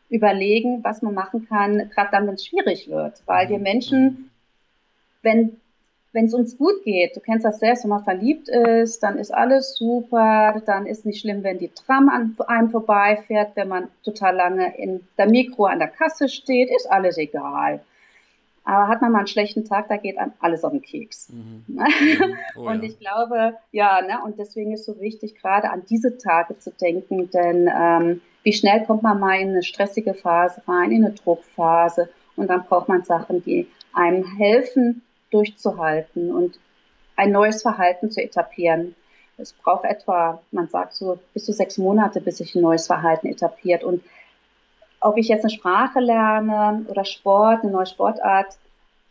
überlegen, 0.08 0.82
was 0.82 1.02
man 1.02 1.12
machen 1.12 1.46
kann, 1.48 1.90
gerade 1.90 2.08
dann, 2.12 2.26
wenn 2.26 2.34
es 2.34 2.46
schwierig 2.46 2.88
wird. 2.88 3.22
Weil 3.26 3.50
wir 3.50 3.58
mhm. 3.58 3.62
Menschen, 3.62 4.30
wenn 5.20 5.60
wenn 6.12 6.26
es 6.26 6.34
uns 6.34 6.58
gut 6.58 6.84
geht, 6.84 7.16
du 7.16 7.20
kennst 7.20 7.44
das 7.44 7.58
selbst, 7.58 7.84
wenn 7.84 7.90
man 7.90 8.04
verliebt 8.04 8.48
ist, 8.48 9.02
dann 9.02 9.18
ist 9.18 9.32
alles 9.32 9.76
super, 9.76 10.60
dann 10.66 10.86
ist 10.86 11.06
nicht 11.06 11.20
schlimm, 11.20 11.42
wenn 11.42 11.58
die 11.58 11.68
Tram 11.68 12.08
an 12.10 12.36
einem 12.46 12.70
vorbeifährt, 12.70 13.56
wenn 13.56 13.68
man 13.68 13.88
total 14.04 14.36
lange 14.36 14.76
in 14.76 15.00
der 15.16 15.28
Mikro 15.28 15.64
an 15.64 15.78
der 15.78 15.88
Kasse 15.88 16.28
steht, 16.28 16.70
ist 16.70 16.90
alles 16.90 17.16
egal. 17.16 17.80
Aber 18.64 18.88
hat 18.88 19.02
man 19.02 19.10
mal 19.10 19.18
einen 19.18 19.26
schlechten 19.26 19.64
Tag, 19.64 19.88
da 19.88 19.96
geht 19.96 20.18
einem 20.18 20.32
alles 20.38 20.62
auf 20.62 20.70
den 20.70 20.82
Keks. 20.82 21.30
Mhm. 21.30 21.64
mhm. 21.66 22.36
Oh, 22.56 22.60
und 22.68 22.84
ich 22.84 22.98
glaube, 22.98 23.54
ja, 23.72 24.02
ne, 24.02 24.20
und 24.24 24.38
deswegen 24.38 24.72
ist 24.72 24.84
so 24.84 25.00
wichtig, 25.00 25.34
gerade 25.40 25.70
an 25.70 25.82
diese 25.88 26.18
Tage 26.18 26.58
zu 26.58 26.70
denken, 26.70 27.30
denn 27.30 27.68
ähm, 27.74 28.20
wie 28.44 28.52
schnell 28.52 28.84
kommt 28.84 29.02
man 29.02 29.18
mal 29.18 29.40
in 29.40 29.50
eine 29.50 29.62
stressige 29.62 30.14
Phase 30.14 30.62
rein, 30.68 30.92
in 30.92 31.04
eine 31.04 31.14
Druckphase 31.14 32.08
und 32.36 32.48
dann 32.48 32.64
braucht 32.64 32.88
man 32.88 33.02
Sachen, 33.02 33.42
die 33.42 33.66
einem 33.92 34.24
helfen, 34.36 35.02
durchzuhalten 35.32 36.34
und 36.34 36.58
ein 37.16 37.32
neues 37.32 37.62
Verhalten 37.62 38.10
zu 38.10 38.22
etablieren. 38.22 38.94
Es 39.38 39.52
braucht 39.52 39.84
etwa, 39.84 40.40
man 40.50 40.68
sagt 40.68 40.94
so, 40.94 41.18
bis 41.34 41.44
zu 41.44 41.52
sechs 41.52 41.78
Monate, 41.78 42.20
bis 42.20 42.38
sich 42.38 42.54
ein 42.54 42.62
neues 42.62 42.86
Verhalten 42.86 43.26
etabliert. 43.26 43.82
Und 43.82 44.02
ob 45.00 45.16
ich 45.16 45.28
jetzt 45.28 45.42
eine 45.42 45.50
Sprache 45.50 46.00
lerne 46.00 46.84
oder 46.88 47.04
Sport, 47.04 47.62
eine 47.62 47.72
neue 47.72 47.86
Sportart 47.86 48.56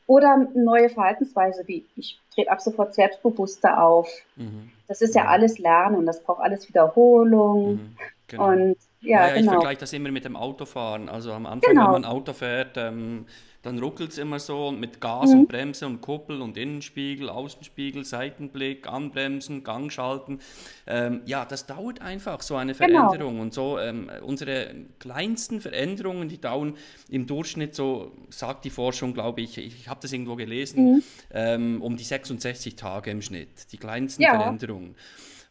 oder 0.08 0.34
eine 0.34 0.50
neue 0.54 0.90
Verhaltensweise, 0.90 1.64
wie 1.68 1.86
ich 1.96 2.20
trete 2.34 2.52
ab 2.52 2.62
sofort 2.62 2.94
selbstbewusster 2.94 3.82
auf. 3.84 4.10
Mhm. 4.36 4.72
Das 4.88 5.02
ist 5.02 5.16
ja 5.16 5.26
alles 5.26 5.58
Lernen 5.58 5.96
und 5.96 6.06
das 6.06 6.22
braucht 6.24 6.42
alles 6.42 6.68
Wiederholung. 6.68 7.74
Mhm. 7.74 7.96
Genau. 8.28 8.48
Und 8.48 8.78
ja, 9.02 9.20
naja, 9.20 9.34
genau. 9.36 9.40
Ich 9.40 9.50
vergleiche 9.50 9.80
das 9.80 9.94
immer 9.94 10.12
mit 10.12 10.26
dem 10.26 10.36
Autofahren. 10.36 11.10
Also 11.10 11.34
am 11.34 11.46
Anfang, 11.46 11.72
genau. 11.72 11.86
wenn 11.86 12.02
man 12.02 12.06
Auto 12.06 12.34
fährt, 12.34 12.78
ähm, 12.78 13.26
dann 13.62 13.80
ruckelt 13.80 14.12
es 14.12 14.18
immer 14.18 14.40
so 14.40 14.72
mit 14.72 15.00
Gas 15.02 15.30
mhm. 15.30 15.42
und 15.42 15.48
Bremse 15.48 15.86
und 15.86 16.02
Kuppel 16.02 16.42
und 16.42 16.58
Innenspiegel, 16.58 17.30
Außenspiegel, 17.30 18.06
Seitenblick, 18.06 18.88
Anbremsen, 18.88 19.64
Gang 19.64 19.92
schalten. 19.92 20.40
Ähm, 20.88 21.22
ja, 21.26 21.46
das 21.46 21.68
dauert 21.68 22.02
einfach, 22.02 22.42
so 22.42 22.56
eine 22.56 22.74
genau. 22.74 23.10
Veränderung. 23.10 23.34
Genau. 23.34 23.44
Und 23.44 23.54
so 23.54 23.80
ähm, 23.80 24.10
unsere 24.24 24.76
kleinsten 25.00 25.62
Veränderungen, 25.62 26.28
die 26.28 26.40
dauern 26.40 26.76
im 27.10 27.28
Durchschnitt 27.28 27.76
so, 27.76 28.12
sagt 28.30 28.66
die 28.66 28.70
Forschung, 28.70 29.14
glaube 29.14 29.42
ich, 29.42 29.58
ich, 29.58 29.82
ich 29.82 29.88
habe 29.88 30.00
das 30.02 30.12
irgendwo 30.12 30.36
gelesen, 30.36 30.96
mhm. 30.96 31.04
ähm, 31.32 31.82
um 31.82 31.98
die 31.98 32.04
66 32.04 32.76
Tage 32.76 33.12
im 33.12 33.22
Schnitt, 33.22 33.72
die 33.72 33.78
kleinsten 33.78 34.24
ja. 34.24 34.32
Veränderungen. 34.32 34.96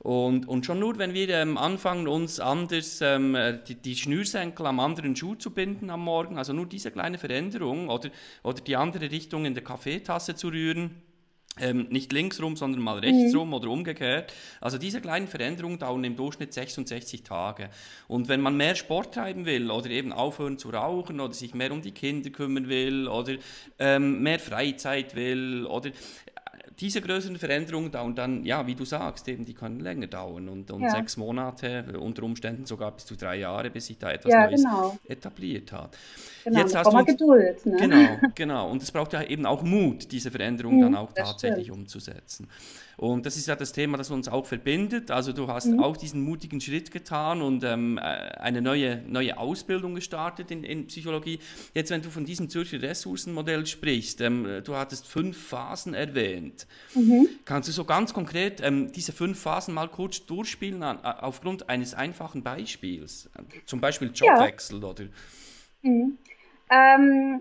Und, 0.00 0.48
und 0.48 0.64
schon 0.64 0.78
nur, 0.78 0.98
wenn 0.98 1.12
wir 1.12 1.28
ähm, 1.28 1.58
anfangen, 1.58 2.08
uns 2.08 2.40
anders 2.40 3.00
ähm, 3.02 3.36
die, 3.68 3.74
die 3.74 3.96
Schnürsenkel 3.96 4.64
am 4.64 4.80
anderen 4.80 5.14
Schuh 5.14 5.34
zu 5.34 5.50
binden 5.50 5.90
am 5.90 6.02
Morgen, 6.02 6.38
also 6.38 6.54
nur 6.54 6.66
diese 6.66 6.90
kleine 6.90 7.18
Veränderung 7.18 7.90
oder, 7.90 8.10
oder 8.42 8.62
die 8.62 8.76
andere 8.76 9.10
Richtung 9.10 9.44
in 9.44 9.52
der 9.52 9.62
Kaffeetasse 9.62 10.34
zu 10.34 10.48
rühren, 10.48 11.02
ähm, 11.58 11.88
nicht 11.90 12.12
links 12.12 12.40
rum, 12.40 12.56
sondern 12.56 12.80
mal 12.80 12.98
rechts 12.98 13.32
mhm. 13.32 13.38
rum 13.38 13.54
oder 13.54 13.68
umgekehrt. 13.68 14.32
Also 14.60 14.78
diese 14.78 15.00
kleinen 15.00 15.28
Veränderungen 15.28 15.78
dauern 15.78 16.04
im 16.04 16.16
Durchschnitt 16.16 16.54
66 16.54 17.22
Tage. 17.22 17.68
Und 18.08 18.28
wenn 18.28 18.40
man 18.40 18.56
mehr 18.56 18.76
Sport 18.76 19.14
treiben 19.14 19.44
will 19.46 19.70
oder 19.70 19.90
eben 19.90 20.12
aufhören 20.12 20.58
zu 20.58 20.70
rauchen 20.70 21.20
oder 21.20 21.34
sich 21.34 21.54
mehr 21.54 21.72
um 21.72 21.82
die 21.82 21.92
Kinder 21.92 22.30
kümmern 22.30 22.68
will 22.68 23.08
oder 23.08 23.34
ähm, 23.78 24.22
mehr 24.22 24.38
Freizeit 24.38 25.14
will 25.14 25.66
oder 25.66 25.90
diese 26.80 27.02
größeren 27.02 27.36
Veränderungen 27.36 27.90
dauern 27.90 28.14
dann, 28.14 28.44
ja, 28.44 28.66
wie 28.66 28.74
du 28.74 28.84
sagst, 28.84 29.28
eben, 29.28 29.44
die 29.44 29.52
können 29.52 29.80
länger 29.80 30.06
dauern 30.06 30.48
und, 30.48 30.70
und 30.70 30.82
ja. 30.82 30.90
sechs 30.90 31.16
Monate, 31.16 31.84
unter 31.98 32.22
Umständen 32.22 32.64
sogar 32.64 32.92
bis 32.92 33.04
zu 33.04 33.16
drei 33.16 33.36
Jahre, 33.36 33.70
bis 33.70 33.86
sich 33.86 33.98
da 33.98 34.10
etwas 34.10 34.32
ja, 34.32 34.46
Neues 34.46 34.62
genau. 34.62 34.98
etabliert 35.04 35.72
hat. 35.72 35.96
Genau, 36.44 36.60
Jetzt 36.60 36.74
hast 36.74 36.92
du 36.92 37.04
Geduld. 37.04 37.66
Ne? 37.66 37.76
Genau, 37.78 38.18
genau. 38.34 38.70
Und 38.70 38.82
es 38.82 38.90
braucht 38.90 39.12
ja 39.12 39.22
eben 39.22 39.46
auch 39.46 39.62
Mut, 39.62 40.10
diese 40.12 40.30
Veränderungen 40.30 40.78
mhm, 40.78 40.82
dann 40.82 40.96
auch 40.96 41.12
tatsächlich 41.12 41.66
stimmt. 41.66 41.80
umzusetzen. 41.80 42.48
Und 43.00 43.24
das 43.24 43.38
ist 43.38 43.48
ja 43.48 43.56
das 43.56 43.72
Thema, 43.72 43.96
das 43.96 44.10
uns 44.10 44.28
auch 44.28 44.44
verbindet. 44.44 45.10
Also 45.10 45.32
du 45.32 45.48
hast 45.48 45.64
mhm. 45.64 45.80
auch 45.80 45.96
diesen 45.96 46.20
mutigen 46.20 46.60
Schritt 46.60 46.90
getan 46.90 47.40
und 47.40 47.64
ähm, 47.64 47.96
äh, 47.96 48.00
eine 48.02 48.60
neue, 48.60 49.02
neue 49.08 49.38
Ausbildung 49.38 49.94
gestartet 49.94 50.50
in, 50.50 50.64
in, 50.64 50.86
Psychologie. 50.86 51.38
Jetzt, 51.72 51.90
wenn 51.90 52.02
du 52.02 52.10
von 52.10 52.26
diesem 52.26 52.50
Zürcher 52.50 52.82
Ressourcenmodell 52.82 53.64
sprichst, 53.64 54.20
ähm, 54.20 54.60
du 54.64 54.76
hattest 54.76 55.06
fünf 55.06 55.38
Phasen 55.38 55.94
erwähnt. 55.94 56.66
Mhm. 56.94 57.26
Kannst 57.46 57.70
du 57.70 57.72
so 57.72 57.84
ganz 57.84 58.12
konkret 58.12 58.60
ähm, 58.62 58.92
diese 58.92 59.12
fünf 59.12 59.40
Phasen 59.40 59.72
mal 59.72 59.88
kurz 59.88 60.26
durchspielen 60.26 60.82
an, 60.82 61.02
aufgrund 61.02 61.70
eines 61.70 61.94
einfachen 61.94 62.42
Beispiels? 62.42 63.30
Zum 63.64 63.80
Beispiel 63.80 64.10
Jobwechsel 64.14 64.78
ja. 64.78 64.88
oder... 64.88 65.04
Mhm. 65.82 66.18
Ähm, 66.70 67.40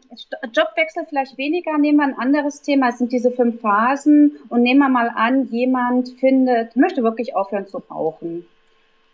Jobwechsel 0.54 1.06
vielleicht 1.08 1.38
weniger. 1.38 1.78
Nehmen 1.78 1.98
wir 1.98 2.06
ein 2.06 2.18
anderes 2.18 2.62
Thema. 2.62 2.90
Es 2.90 2.98
sind 2.98 3.12
diese 3.12 3.32
fünf 3.32 3.62
Phasen. 3.62 4.38
Und 4.50 4.64
nehmen 4.64 4.80
wir 4.80 4.90
mal 4.90 5.12
an, 5.16 5.48
jemand 5.52 6.10
findet, 6.20 6.76
möchte 6.76 7.04
wirklich 7.04 7.36
aufhören 7.36 7.68
zu 7.68 7.78
rauchen. 7.78 8.46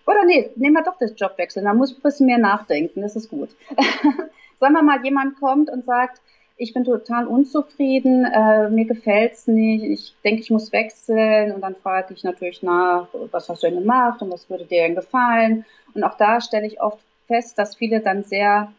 Oder 0.08 0.24
nee, 0.26 0.52
nehmen 0.56 0.76
wir 0.76 0.84
doch 0.84 0.98
das 0.98 1.14
Jobwechsel. 1.18 1.64
Da 1.64 1.74
muss 1.74 1.94
ein 1.94 2.02
bisschen 2.02 2.28
mehr 2.28 2.38
nachdenken. 2.38 3.02
Das 3.02 3.16
ist 3.16 3.30
gut. 3.30 3.50
Sagen 4.60 4.74
wir 4.74 4.84
mal, 4.84 5.04
jemand 5.04 5.40
kommt 5.40 5.70
und 5.70 5.86
sagt, 5.86 6.22
ich 6.58 6.74
bin 6.74 6.86
total 6.86 7.28
unzufrieden, 7.28 8.26
äh, 8.26 8.70
mir 8.70 8.86
gefällt's 8.86 9.48
nicht, 9.48 9.84
ich 9.84 10.16
denke, 10.24 10.42
ich 10.42 10.50
muss 10.50 10.72
wechseln 10.72 11.52
und 11.52 11.62
dann 11.62 11.76
frage 11.76 12.14
ich 12.14 12.24
natürlich 12.24 12.64
nach, 12.64 13.08
was 13.32 13.50
hast 13.50 13.64
du 13.64 13.68
denn 13.68 13.80
gemacht 13.80 14.22
und 14.22 14.32
was 14.32 14.50
würde 14.50 14.64
dir 14.64 14.84
denn 14.84 14.96
gefallen? 14.96 15.66
Und 15.94 16.04
auch 16.04 16.16
da 16.16 16.40
stelle 16.40 16.66
ich 16.66 16.82
oft 16.82 17.00
fest, 17.28 17.58
dass 17.58 17.76
viele 17.76 18.00
dann 18.00 18.24
sehr 18.24 18.72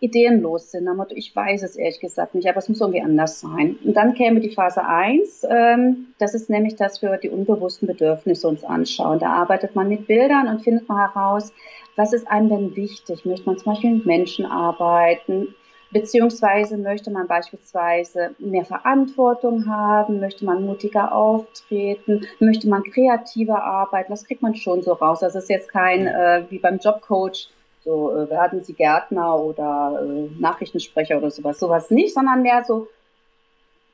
ideenlos 0.00 0.70
sind. 0.70 0.84
Motto, 0.84 1.14
ich 1.14 1.34
weiß 1.34 1.62
es 1.62 1.76
ehrlich 1.76 2.00
gesagt 2.00 2.34
nicht, 2.34 2.48
aber 2.48 2.58
es 2.58 2.68
muss 2.68 2.80
irgendwie 2.80 3.02
anders 3.02 3.40
sein. 3.40 3.78
Und 3.84 3.94
dann 3.94 4.14
käme 4.14 4.40
die 4.40 4.54
Phase 4.54 4.84
1, 4.84 5.46
ähm, 5.50 6.08
das 6.18 6.34
ist 6.34 6.50
nämlich, 6.50 6.76
dass 6.76 7.02
wir 7.02 7.16
die 7.18 7.30
unbewussten 7.30 7.86
Bedürfnisse 7.86 8.48
uns 8.48 8.64
anschauen. 8.64 9.18
Da 9.18 9.30
arbeitet 9.30 9.74
man 9.74 9.88
mit 9.88 10.06
Bildern 10.06 10.48
und 10.48 10.62
findet 10.62 10.88
mal 10.88 11.08
heraus, 11.08 11.52
was 11.96 12.12
ist 12.12 12.28
einem 12.28 12.48
denn 12.48 12.76
wichtig? 12.76 13.24
Möchte 13.24 13.46
man 13.46 13.58
zum 13.58 13.72
Beispiel 13.72 13.94
mit 13.94 14.06
Menschen 14.06 14.44
arbeiten? 14.44 15.54
Beziehungsweise 15.92 16.76
möchte 16.76 17.10
man 17.10 17.26
beispielsweise 17.28 18.34
mehr 18.38 18.64
Verantwortung 18.64 19.66
haben, 19.66 20.20
möchte 20.20 20.44
man 20.44 20.64
mutiger 20.64 21.14
auftreten, 21.14 22.26
möchte 22.40 22.68
man 22.68 22.82
kreativer 22.82 23.62
arbeiten, 23.62 24.10
das 24.10 24.24
kriegt 24.24 24.42
man 24.42 24.54
schon 24.56 24.82
so 24.82 24.92
raus. 24.92 25.20
Das 25.20 25.36
ist 25.36 25.48
jetzt 25.48 25.70
kein, 25.70 26.06
äh, 26.06 26.42
wie 26.50 26.58
beim 26.58 26.78
Jobcoach, 26.78 27.48
so, 27.86 28.10
äh, 28.10 28.28
werden 28.28 28.64
Sie 28.64 28.74
Gärtner 28.74 29.38
oder 29.38 30.02
äh, 30.02 30.28
Nachrichtensprecher 30.40 31.18
oder 31.18 31.30
sowas, 31.30 31.60
sowas 31.60 31.90
nicht, 31.90 32.12
sondern 32.12 32.42
mehr 32.42 32.64
so 32.64 32.88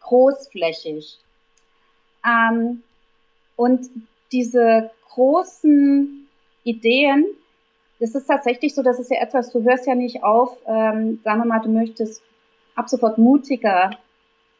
großflächig. 0.00 1.18
Ähm, 2.26 2.82
und 3.54 3.90
diese 4.32 4.90
großen 5.10 6.26
Ideen, 6.64 7.26
das 8.00 8.14
ist 8.14 8.26
tatsächlich 8.26 8.74
so, 8.74 8.82
das 8.82 8.98
ist 8.98 9.10
ja 9.10 9.20
etwas, 9.20 9.50
du 9.50 9.62
hörst 9.62 9.86
ja 9.86 9.94
nicht 9.94 10.24
auf, 10.24 10.56
ähm, 10.66 11.20
sagen 11.22 11.40
wir 11.40 11.44
mal, 11.44 11.60
du 11.60 11.68
möchtest 11.68 12.22
ab 12.74 12.88
sofort 12.88 13.18
mutiger 13.18 13.90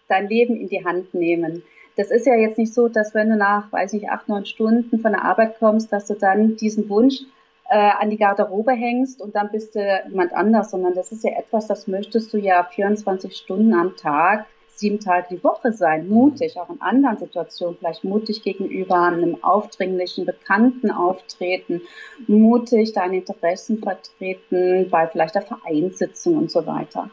dein 0.09 0.29
Leben 0.29 0.57
in 0.57 0.69
die 0.69 0.85
Hand 0.85 1.15
nehmen. 1.15 1.63
Das 1.97 2.11
ist 2.11 2.27
ja 2.27 2.35
jetzt 2.35 2.59
nicht 2.59 2.75
so, 2.75 2.89
dass 2.89 3.15
wenn 3.15 3.31
du 3.31 3.37
nach, 3.37 3.73
weiß 3.73 3.95
ich, 3.95 4.11
acht, 4.11 4.29
neun 4.29 4.45
Stunden 4.45 4.99
von 5.01 5.13
der 5.13 5.25
Arbeit 5.25 5.59
kommst, 5.59 5.91
dass 5.91 6.07
du 6.07 6.15
dann 6.15 6.57
diesen 6.57 6.91
Wunsch 6.91 7.23
äh, 7.73 7.91
an 7.99 8.11
die 8.11 8.19
Garderobe 8.19 8.73
hängst 8.73 9.23
und 9.23 9.35
dann 9.35 9.51
bist 9.51 9.75
du 9.75 10.03
jemand 10.07 10.35
anders, 10.35 10.71
sondern 10.71 10.95
das 10.95 11.11
ist 11.11 11.25
ja 11.25 11.31
etwas, 11.31 11.67
das 11.67 11.89
möchtest 11.89 12.31
du 12.35 12.37
ja 12.37 12.65
24 12.65 13.35
Stunden 13.35 13.73
am 13.73 13.97
Tag, 13.97 14.45
sieben 14.75 15.01
Tage 15.01 15.29
die 15.31 15.43
Woche 15.43 15.73
sein, 15.73 16.07
mutig, 16.07 16.59
auch 16.59 16.69
in 16.69 16.83
anderen 16.83 17.17
Situationen, 17.17 17.79
vielleicht 17.79 18.05
mutig 18.05 18.43
gegenüber 18.43 19.01
einem 19.01 19.43
aufdringlichen 19.43 20.27
Bekannten 20.27 20.91
auftreten, 20.91 21.81
mutig 22.27 22.93
deine 22.93 23.17
Interessen 23.17 23.79
vertreten 23.79 24.91
bei 24.91 25.07
vielleicht 25.07 25.35
der 25.35 25.43
Vereinssitzung 25.43 26.37
und 26.37 26.51
so 26.51 26.67
weiter. 26.67 27.11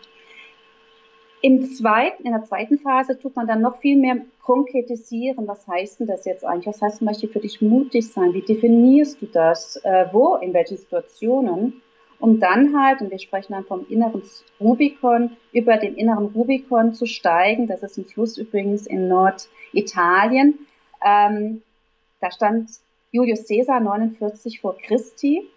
Im 1.42 1.66
zweiten, 1.72 2.26
in 2.26 2.34
der 2.34 2.44
zweiten 2.44 2.80
Phase 2.80 3.18
tut 3.18 3.36
man 3.36 3.48
dann 3.48 3.62
noch 3.62 3.78
viel 3.78 3.98
mehr 3.98 4.18
konkretisieren. 4.44 5.48
Was 5.48 5.66
heißt 5.68 6.02
denn 6.02 6.08
das 6.08 6.26
jetzt 6.26 6.44
eigentlich? 6.44 6.68
Was 6.68 6.82
heißt 6.82 6.98
zum 6.98 7.08
Beispiel 7.08 7.30
für 7.30 7.40
dich 7.40 7.62
mutig 7.62 8.12
sein? 8.12 8.34
Wie 8.34 8.42
definierst 8.42 9.22
du 9.22 9.26
das? 9.26 9.78
Äh, 9.78 10.08
wo? 10.12 10.36
In 10.36 10.54
welchen 10.54 10.78
Situationen? 10.78 11.82
Um 12.20 12.42
dann 12.42 12.78
halt, 12.78 13.00
und 13.00 13.12
wir 13.12 13.20
sprechen 13.20 13.54
dann 13.54 13.64
vom 13.64 13.86
inneren 13.88 14.22
Rubikon, 14.60 15.38
über 15.54 15.78
den 15.78 15.96
inneren 15.96 16.26
Rubikon 16.26 16.94
zu 16.94 17.06
steigen. 17.06 17.68
Das 17.68 17.84
ist 17.84 17.98
ein 17.98 18.06
Fluss 18.06 18.38
übrigens 18.38 18.86
in 18.86 19.08
Norditalien. 19.08 20.60
Ähm, 21.06 21.62
da 22.20 22.32
stand 22.32 22.70
Julius 23.12 23.48
Caesar 23.48 23.80
49 23.80 24.60
vor 24.60 24.76
Christi. 24.78 25.48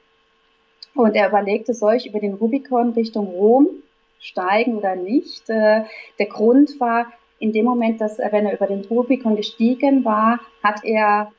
Und 0.94 1.16
er 1.16 1.28
überlegte, 1.28 1.74
soll 1.74 1.94
ich 1.94 2.06
über 2.06 2.20
den 2.20 2.34
Rubikon 2.34 2.90
Richtung 2.90 3.26
Rom 3.26 3.82
steigen 4.22 4.76
oder 4.78 4.96
nicht. 4.96 5.50
Äh, 5.50 5.82
der 6.18 6.26
Grund 6.26 6.80
war, 6.80 7.12
in 7.38 7.52
dem 7.52 7.64
Moment, 7.66 8.00
dass 8.00 8.18
er, 8.18 8.32
wenn 8.32 8.46
er 8.46 8.54
über 8.54 8.66
den 8.66 8.84
Rubikon 8.84 9.36
gestiegen 9.36 10.04
war, 10.04 10.40
hat 10.62 10.84
er 10.84 11.32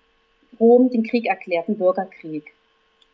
Rom 0.60 0.89
den 0.89 1.04
Krieg 1.04 1.26
erklärt, 1.26 1.67
den 1.67 1.78
Bürgerkrieg. 1.78 2.54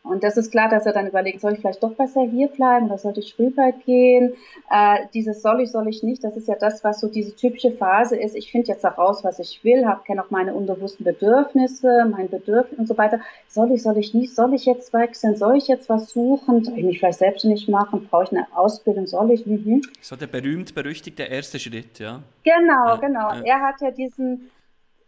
Und 0.02 0.24
das 0.24 0.38
ist 0.38 0.50
klar, 0.50 0.70
dass 0.70 0.86
er 0.86 0.92
dann 0.92 1.06
überlegt, 1.06 1.40
soll 1.40 1.52
ich 1.52 1.60
vielleicht 1.60 1.82
doch 1.82 1.94
besser 1.94 2.22
hier 2.22 2.48
bleiben 2.48 2.86
oder 2.86 2.96
sollte 2.96 3.20
ich 3.20 3.38
rübergehen? 3.38 4.32
Äh, 4.70 5.06
dieses 5.12 5.42
soll 5.42 5.60
ich, 5.60 5.70
soll 5.70 5.88
ich 5.88 6.02
nicht, 6.02 6.24
das 6.24 6.36
ist 6.36 6.48
ja 6.48 6.54
das, 6.54 6.82
was 6.82 7.00
so 7.00 7.08
diese 7.08 7.36
typische 7.36 7.70
Phase 7.72 8.16
ist. 8.16 8.34
Ich 8.34 8.50
finde 8.50 8.68
jetzt 8.68 8.82
heraus, 8.82 9.22
was 9.24 9.38
ich 9.38 9.62
will, 9.62 9.86
habe 9.86 10.02
kenne 10.04 10.24
auch 10.24 10.30
meine 10.30 10.54
unbewussten 10.54 11.04
Bedürfnisse, 11.04 12.06
mein 12.10 12.30
Bedürfnis 12.30 12.78
und 12.78 12.88
so 12.88 12.96
weiter. 12.96 13.20
Soll 13.46 13.72
ich, 13.72 13.82
soll 13.82 13.98
ich 13.98 14.14
nicht? 14.14 14.34
Soll 14.34 14.54
ich 14.54 14.64
jetzt 14.64 14.92
wechseln? 14.94 15.36
Soll 15.36 15.58
ich 15.58 15.68
jetzt 15.68 15.90
was 15.90 16.10
suchen? 16.10 16.64
Soll 16.64 16.78
ich 16.78 16.84
mich 16.84 16.98
vielleicht 16.98 17.18
selbstständig 17.18 17.68
machen? 17.68 18.08
Brauche 18.10 18.24
ich 18.24 18.32
eine 18.32 18.46
Ausbildung? 18.54 19.06
Soll 19.06 19.30
ich? 19.32 19.44
Mhm. 19.44 19.82
So 20.00 20.16
der 20.16 20.28
berühmt-berüchtigte 20.28 21.24
erste 21.24 21.58
Schritt, 21.58 21.98
ja. 21.98 22.22
Genau, 22.44 22.86
ja, 22.88 22.96
genau. 22.96 23.32
Ja. 23.34 23.42
Er 23.44 23.60
hat 23.60 23.80
ja 23.82 23.90
diesen 23.90 24.50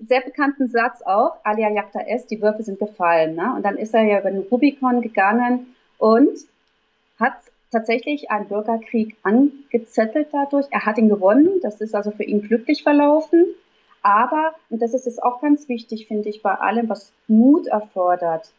sehr 0.07 0.21
bekannten 0.21 0.69
Satz 0.69 1.03
auch, 1.03 1.37
Alia 1.45 1.71
Jagda 1.71 2.01
S, 2.01 2.27
die 2.27 2.41
Würfel 2.41 2.65
sind 2.65 2.79
gefallen. 2.79 3.35
Ne? 3.35 3.55
Und 3.55 3.65
dann 3.65 3.77
ist 3.77 3.95
er 3.95 4.03
ja 4.03 4.21
über 4.21 4.31
den 4.31 4.43
Rubikon 4.43 5.01
gegangen 5.01 5.75
und 5.99 6.39
hat 7.19 7.35
tatsächlich 7.71 8.31
einen 8.31 8.49
Bürgerkrieg 8.49 9.17
angezettelt 9.23 10.29
dadurch. 10.33 10.67
Er 10.71 10.85
hat 10.85 10.99
ihn 10.99 11.09
gewonnen, 11.09 11.61
das 11.63 11.81
ist 11.81 11.95
also 11.95 12.11
für 12.11 12.25
ihn 12.25 12.43
glücklich 12.43 12.83
verlaufen. 12.83 13.47
Aber, 14.03 14.55
und 14.69 14.83
das 14.83 14.95
ist 14.95 15.07
jetzt 15.07 15.23
auch 15.23 15.41
ganz 15.41 15.69
wichtig, 15.69 16.09
finde 16.09 16.29
ich, 16.29 16.43
bei 16.43 16.55
allem, 16.55 16.89
was 16.89 17.13
Mut 17.29 17.69
erfordert, 17.69 18.51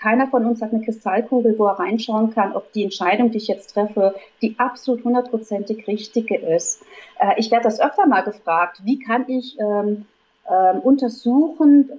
keiner 0.00 0.28
von 0.28 0.46
uns 0.46 0.62
hat 0.62 0.72
eine 0.72 0.82
Kristallkugel, 0.82 1.58
wo 1.58 1.66
er 1.66 1.78
reinschauen 1.78 2.32
kann, 2.32 2.56
ob 2.56 2.72
die 2.72 2.84
Entscheidung, 2.84 3.30
die 3.30 3.36
ich 3.36 3.48
jetzt 3.48 3.74
treffe, 3.74 4.14
die 4.40 4.58
absolut 4.58 5.04
hundertprozentig 5.04 5.86
richtige 5.86 6.36
ist. 6.36 6.82
Äh, 7.18 7.34
ich 7.36 7.50
werde 7.50 7.64
das 7.64 7.80
öfter 7.80 8.06
mal 8.06 8.22
gefragt, 8.22 8.80
wie 8.84 8.98
kann 8.98 9.28
ich 9.28 9.58
ähm, 9.60 10.06
äh, 10.50 10.78
untersuchen 10.78 11.90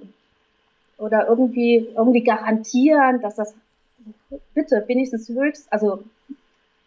oder 0.98 1.26
irgendwie, 1.26 1.88
irgendwie 1.96 2.22
garantieren, 2.22 3.20
dass 3.20 3.36
das 3.36 3.54
bitte 4.54 4.84
wenigstens 4.86 5.28
höchst, 5.28 5.72
also 5.72 6.04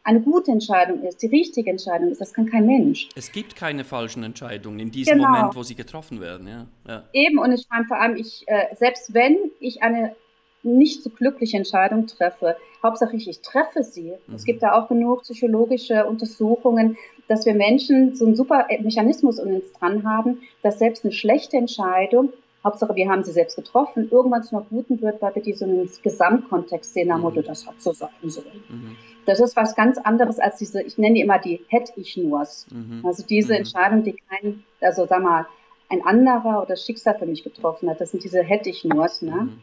eine 0.04 0.22
gute 0.22 0.52
Entscheidung 0.52 1.02
ist, 1.02 1.24
die 1.24 1.28
richtige 1.28 1.72
Entscheidung 1.72 2.12
ist. 2.12 2.22
Das 2.22 2.32
kann 2.32 2.46
kein 2.46 2.68
Mensch. 2.68 3.10
Es 3.16 3.32
gibt 3.32 3.56
keine 3.56 3.84
falschen 3.84 4.24
Entscheidungen 4.24 4.80
in 4.80 4.92
diesem 4.92 5.18
genau. 5.18 5.30
Moment, 5.30 5.56
wo 5.56 5.64
sie 5.64 5.74
getroffen 5.74 6.22
werden. 6.22 6.48
Ja. 6.48 6.68
ja. 6.88 7.04
Eben, 7.12 7.40
und 7.40 7.52
ich 7.52 7.66
meine 7.72 7.86
vor 7.86 8.00
allem, 8.00 8.16
ich, 8.16 8.44
äh, 8.46 8.76
selbst 8.76 9.16
wenn 9.16 9.36
ich 9.60 9.82
eine 9.82 10.16
nicht 10.62 11.04
so 11.04 11.10
glückliche 11.10 11.58
Entscheidung 11.58 12.06
treffe, 12.06 12.56
Hauptsache 12.84 13.16
ich, 13.16 13.28
ich 13.28 13.42
treffe 13.42 13.84
sie. 13.84 14.14
Mhm. 14.28 14.36
Es 14.36 14.46
gibt 14.46 14.62
da 14.62 14.74
auch 14.74 14.88
genug 14.88 15.24
psychologische 15.24 16.06
Untersuchungen, 16.06 16.98
dass 17.28 17.46
wir 17.46 17.54
Menschen 17.54 18.16
so 18.16 18.26
einen 18.26 18.36
super 18.36 18.68
Mechanismus 18.82 19.40
in 19.40 19.56
uns 19.56 19.72
dran 19.74 20.08
haben, 20.08 20.42
dass 20.62 20.80
selbst 20.80 21.04
eine 21.04 21.14
schlechte 21.14 21.58
Entscheidung, 21.58 22.34
Hauptsache 22.64 22.96
wir 22.96 23.10
haben 23.10 23.24
sie 23.24 23.32
selbst 23.32 23.56
getroffen, 23.56 24.10
irgendwann 24.12 24.44
zu 24.44 24.56
einer 24.56 24.66
guten 24.66 25.02
wird, 25.02 25.22
weil 25.22 25.36
wir 25.36 25.42
die 25.44 25.54
so 25.54 25.66
einen 25.66 25.90
Gesamtkontext 26.02 26.94
sehen, 26.94 27.12
am 27.12 27.18
mhm. 27.18 27.24
Motto, 27.24 27.42
das 27.42 27.68
hat 27.68 27.80
so 27.80 27.94
sein 27.94 28.10
sollen. 28.24 28.64
Mhm. 28.70 28.96
Das 29.26 29.40
ist 29.40 29.56
was 29.56 29.76
ganz 29.76 29.98
anderes 29.98 30.40
als 30.40 30.58
diese, 30.58 30.82
ich 30.82 30.98
nenne 30.98 31.16
die 31.16 31.22
immer 31.22 31.40
die 31.40 31.62
hätte 31.68 31.94
ich 31.96 32.18
nurs. 32.18 32.68
Mhm. 32.72 33.06
Also 33.06 33.24
diese 33.24 33.54
mhm. 33.54 33.60
Entscheidung, 33.60 34.04
die 34.04 34.16
kein, 34.30 34.64
also 34.82 35.06
sag 35.06 35.22
mal, 35.22 35.46
ein 35.90 36.04
anderer 36.04 36.64
oder 36.64 36.76
Schicksal 36.76 37.18
für 37.18 37.26
mich 37.26 37.44
getroffen 37.44 37.90
hat. 37.90 38.02
Das 38.02 38.12
sind 38.12 38.24
diese 38.24 38.42
hätte 38.42 38.70
ich 38.70 38.84
nurs, 38.84 39.22
ne? 39.22 39.32
Mhm. 39.32 39.60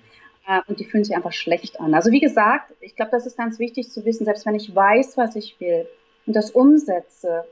Äh, 0.46 0.60
und 0.66 0.80
die 0.80 0.84
fühlen 0.84 1.04
sich 1.04 1.16
einfach 1.16 1.32
schlecht 1.32 1.80
an. 1.80 1.94
Also 1.94 2.10
wie 2.10 2.20
gesagt, 2.20 2.72
ich 2.80 2.96
glaube, 2.96 3.10
das 3.10 3.26
ist 3.26 3.36
ganz 3.36 3.58
wichtig 3.58 3.90
zu 3.90 4.04
wissen, 4.04 4.24
selbst 4.24 4.46
wenn 4.46 4.54
ich 4.54 4.74
weiß, 4.74 5.16
was 5.16 5.36
ich 5.36 5.58
will, 5.60 5.86
und 6.26 6.34
das 6.34 6.50
umsetze, 6.50 7.44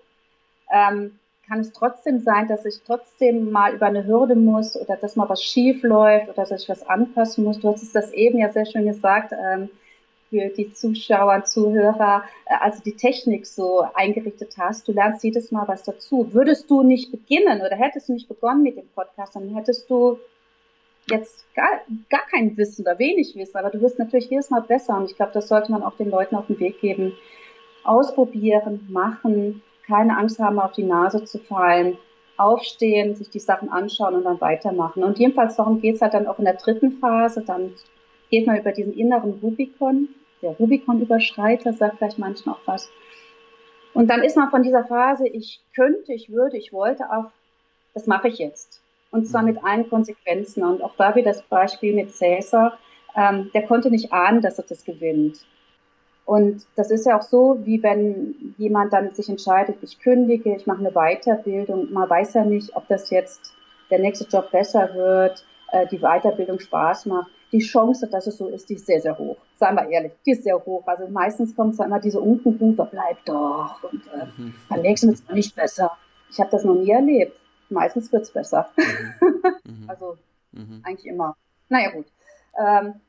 ähm, 0.73 1.19
kann 1.51 1.61
es 1.61 1.73
trotzdem 1.73 2.21
sein, 2.21 2.47
dass 2.47 2.65
ich 2.65 2.81
trotzdem 2.87 3.51
mal 3.51 3.75
über 3.75 3.87
eine 3.87 4.07
Hürde 4.07 4.37
muss 4.37 4.77
oder 4.77 4.97
dass 4.97 5.17
mal 5.17 5.29
was 5.29 5.43
schief 5.43 5.83
läuft 5.83 6.29
oder 6.29 6.45
dass 6.45 6.63
ich 6.63 6.69
was 6.69 6.89
anpassen 6.89 7.43
muss. 7.43 7.59
Du 7.59 7.69
hast 7.69 7.93
das 7.93 8.13
eben 8.13 8.39
ja 8.39 8.51
sehr 8.53 8.67
schön 8.67 8.87
gesagt 8.87 9.33
ähm, 9.33 9.69
für 10.31 10.49
die 10.51 10.73
Zuschauer 10.73 11.45
Zuhörer, 11.45 12.23
äh, 12.47 12.55
also 12.61 12.81
die 12.85 12.95
Technik 12.95 13.47
so 13.47 13.85
eingerichtet 13.95 14.55
hast. 14.59 14.87
Du 14.87 14.93
lernst 14.93 15.25
jedes 15.25 15.51
Mal 15.51 15.67
was 15.67 15.83
dazu. 15.83 16.29
Würdest 16.33 16.71
du 16.71 16.85
nicht 16.85 17.11
beginnen 17.11 17.61
oder 17.61 17.75
hättest 17.75 18.09
du 18.09 18.13
nicht 18.13 18.29
begonnen 18.29 18.63
mit 18.63 18.77
dem 18.77 18.87
Podcast, 18.95 19.35
dann 19.35 19.53
hättest 19.57 19.91
du 19.91 20.21
jetzt 21.11 21.45
gar, 21.55 21.81
gar 22.09 22.27
kein 22.31 22.57
Wissen 22.57 22.83
oder 22.83 22.99
wenig 23.01 23.35
Wissen, 23.35 23.57
aber 23.57 23.71
du 23.71 23.81
wirst 23.81 23.99
natürlich 23.99 24.31
jedes 24.31 24.51
Mal 24.51 24.63
besser 24.63 24.97
und 24.97 25.11
ich 25.11 25.17
glaube, 25.17 25.33
das 25.33 25.49
sollte 25.49 25.73
man 25.73 25.83
auch 25.83 25.97
den 25.97 26.11
Leuten 26.11 26.37
auf 26.37 26.47
den 26.47 26.61
Weg 26.61 26.81
geben, 26.81 27.13
ausprobieren, 27.85 28.87
machen, 28.91 29.63
keine 29.87 30.17
Angst 30.17 30.39
haben, 30.39 30.59
auf 30.59 30.73
die 30.73 30.85
Nase 30.85 31.25
zu 31.25 31.39
fallen, 31.39 31.97
aufstehen, 32.37 33.15
sich 33.15 33.29
die 33.29 33.39
Sachen 33.39 33.69
anschauen 33.69 34.15
und 34.15 34.25
dann 34.25 34.41
weitermachen. 34.41 35.05
Und 35.05 35.19
jedenfalls 35.19 35.57
darum 35.57 35.81
geht 35.81 35.97
es 35.97 36.03
halt 36.03 36.15
dann 36.15 36.27
auch 36.27 36.39
in 36.39 36.45
der 36.45 36.55
dritten 36.55 36.93
Phase, 36.93 37.43
dann 37.43 37.75
geht 38.31 38.47
man 38.47 38.59
über 38.59 38.73
diesen 38.73 38.95
inneren 38.95 39.33
Rubikon, 39.43 40.09
der 40.41 40.53
Rubikon-Überschreiter, 40.53 41.73
sagt 41.73 41.99
vielleicht 41.99 42.19
manchen 42.19 42.51
auch 42.51 42.61
was. 42.65 42.89
Und 43.93 44.09
dann 44.09 44.23
ist 44.23 44.37
man 44.37 44.51
von 44.51 44.63
dieser 44.63 44.85
Phase, 44.85 45.27
ich 45.29 45.61
könnte, 45.75 46.13
ich 46.13 46.31
würde, 46.31 46.57
ich 46.57 46.73
wollte 46.73 47.11
auf, 47.11 47.27
das 47.93 48.07
mache 48.07 48.29
ich 48.29 48.39
jetzt. 48.39 48.81
Und 49.11 49.27
zwar 49.27 49.43
mit 49.43 49.63
allen 49.65 49.89
Konsequenzen. 49.91 50.63
Und 50.63 50.83
auch 50.83 50.95
da 50.97 51.15
wieder 51.17 51.33
das 51.33 51.43
Beispiel 51.43 51.95
mit 51.95 52.15
Cäsar, 52.15 52.79
ähm, 53.17 53.51
der 53.53 53.67
konnte 53.67 53.91
nicht 53.91 54.13
ahnen, 54.13 54.41
dass 54.41 54.59
er 54.59 54.65
das 54.69 54.85
gewinnt. 54.85 55.45
Und 56.31 56.65
das 56.77 56.93
ist 56.93 57.07
ja 57.07 57.19
auch 57.19 57.23
so, 57.23 57.59
wie 57.65 57.83
wenn 57.83 58.55
jemand 58.57 58.93
dann 58.93 59.13
sich 59.13 59.29
entscheidet, 59.29 59.79
ich 59.83 59.99
kündige, 59.99 60.55
ich 60.55 60.65
mache 60.65 60.79
eine 60.79 60.93
Weiterbildung. 60.93 61.93
Man 61.93 62.09
weiß 62.09 62.35
ja 62.35 62.45
nicht, 62.45 62.77
ob 62.77 62.87
das 62.87 63.11
jetzt 63.11 63.53
der 63.91 63.99
nächste 63.99 64.29
Job 64.29 64.49
besser 64.53 64.95
wird, 64.95 65.45
äh, 65.73 65.89
die 65.89 65.99
Weiterbildung 65.99 66.61
Spaß 66.61 67.07
macht. 67.07 67.33
Die 67.51 67.59
Chance, 67.59 68.07
dass 68.07 68.29
es 68.29 68.39
so 68.39 68.47
ist, 68.47 68.71
die 68.71 68.75
ist 68.75 68.87
sehr, 68.87 69.01
sehr 69.01 69.19
hoch. 69.19 69.39
Seien 69.57 69.75
wir 69.75 69.89
ehrlich, 69.89 70.13
die 70.25 70.31
ist 70.31 70.45
sehr 70.45 70.65
hoch. 70.65 70.87
Also 70.87 71.09
meistens 71.09 71.57
kommt 71.57 71.75
es 71.75 71.81
immer 71.81 71.99
diese 71.99 72.21
Unkenrufe, 72.21 72.89
bleib 72.89 73.25
doch. 73.25 73.83
Und 73.91 74.03
äh, 74.15 74.27
mhm. 74.41 74.55
beim 74.69 74.83
nächsten 74.83 75.09
wird 75.09 75.19
es 75.19 75.35
nicht 75.35 75.57
besser. 75.57 75.99
Ich 76.31 76.39
habe 76.39 76.51
das 76.53 76.63
noch 76.63 76.77
nie 76.77 76.93
erlebt. 76.93 77.37
Meistens 77.71 78.13
wird 78.13 78.23
es 78.23 78.31
besser. 78.31 78.71
Mhm. 78.77 79.43
Mhm. 79.65 79.91
also 79.91 80.17
mhm. 80.53 80.81
eigentlich 80.85 81.07
immer. 81.07 81.37
Naja 81.69 81.91
gut. 81.91 82.07
Ähm, 82.57 83.01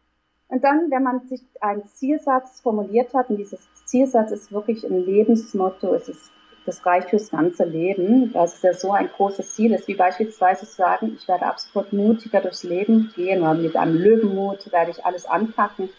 und 0.52 0.64
dann, 0.64 0.92
wenn 0.92 1.04
man 1.04 1.22
sich 1.28 1.42
einen 1.62 1.88
Zielsatz 1.88 2.60
formuliert 2.62 3.14
hat, 3.14 3.30
und 3.30 3.38
dieses 3.38 3.62
Zielsatz 3.86 4.32
ist 4.32 4.52
wirklich 4.52 4.84
ein 4.84 5.06
Lebensmotto, 5.06 5.94
es 5.94 6.10
ist 6.10 6.30
das 6.66 6.86
reicht 6.86 7.10
fürs 7.10 7.32
ganze 7.32 7.64
Leben, 7.64 8.34
weil 8.34 8.46
es 8.46 8.62
ja 8.62 8.74
so 8.74 8.92
ein 8.92 9.10
großes 9.10 9.56
Ziel 9.56 9.74
ist, 9.74 9.88
wie 9.88 9.96
beispielsweise 9.96 10.68
zu 10.68 10.76
sagen, 10.76 11.18
ich 11.18 11.28
werde 11.28 11.48
absolut 11.48 11.92
mutiger 11.92 12.40
durchs 12.40 12.64
Leben 12.64 13.12
gehen 13.16 13.42
oder 13.42 13.56
mit 13.56 13.76
einem 13.76 13.96
Löwenmut 13.96 14.72
werde 14.72 14.92
ich 14.92 15.04
alles 15.04 15.26
anpacken. 15.26 15.90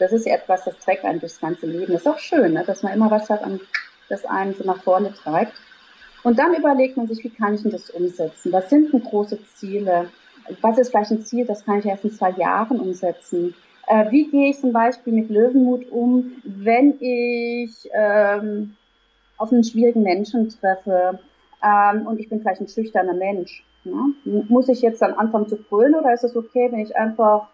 Das 0.00 0.12
ist 0.12 0.26
etwas, 0.26 0.64
das 0.64 0.76
trägt 0.78 1.04
einen 1.04 1.20
durchs 1.20 1.40
ganze 1.40 1.66
Leben. 1.66 1.92
Das 1.92 2.00
ist 2.00 2.08
auch 2.08 2.18
schön, 2.18 2.54
ne? 2.54 2.64
dass 2.66 2.82
man 2.82 2.94
immer 2.94 3.10
was 3.10 3.30
hat, 3.30 3.42
das 4.08 4.24
einen 4.24 4.54
so 4.54 4.64
nach 4.64 4.82
vorne 4.82 5.12
treibt. 5.14 5.52
Und 6.24 6.38
dann 6.38 6.54
überlegt 6.54 6.96
man 6.96 7.06
sich, 7.06 7.22
wie 7.22 7.30
kann 7.30 7.54
ich 7.54 7.62
denn 7.62 7.70
das 7.70 7.90
umsetzen? 7.90 8.52
Was 8.52 8.70
sind 8.70 8.92
denn 8.92 9.04
große 9.04 9.38
Ziele? 9.54 10.10
Was 10.62 10.78
ist 10.78 10.90
vielleicht 10.90 11.12
ein 11.12 11.24
Ziel, 11.24 11.46
das 11.46 11.64
kann 11.64 11.78
ich 11.78 11.86
erst 11.86 12.04
in 12.04 12.10
zwei 12.10 12.30
Jahren 12.30 12.80
umsetzen? 12.80 13.54
Äh, 13.88 14.10
wie 14.10 14.30
gehe 14.30 14.50
ich 14.50 14.58
zum 14.58 14.72
Beispiel 14.72 15.14
mit 15.14 15.30
Löwenmut 15.30 15.90
um, 15.90 16.32
wenn 16.44 17.00
ich 17.00 17.88
ähm, 17.94 18.76
auf 19.38 19.50
einen 19.50 19.64
schwierigen 19.64 20.02
Menschen 20.02 20.50
treffe 20.50 21.20
ähm, 21.64 22.06
und 22.06 22.20
ich 22.20 22.28
bin 22.28 22.40
vielleicht 22.40 22.60
ein 22.60 22.68
schüchterner 22.68 23.14
Mensch? 23.14 23.64
Ne? 23.84 24.12
Muss 24.48 24.68
ich 24.68 24.82
jetzt 24.82 25.00
dann 25.00 25.14
anfangen 25.14 25.48
zu 25.48 25.56
brüllen 25.56 25.94
oder 25.94 26.12
ist 26.12 26.22
es 26.22 26.36
okay, 26.36 26.68
wenn 26.70 26.80
ich 26.80 26.94
einfach 26.96 27.48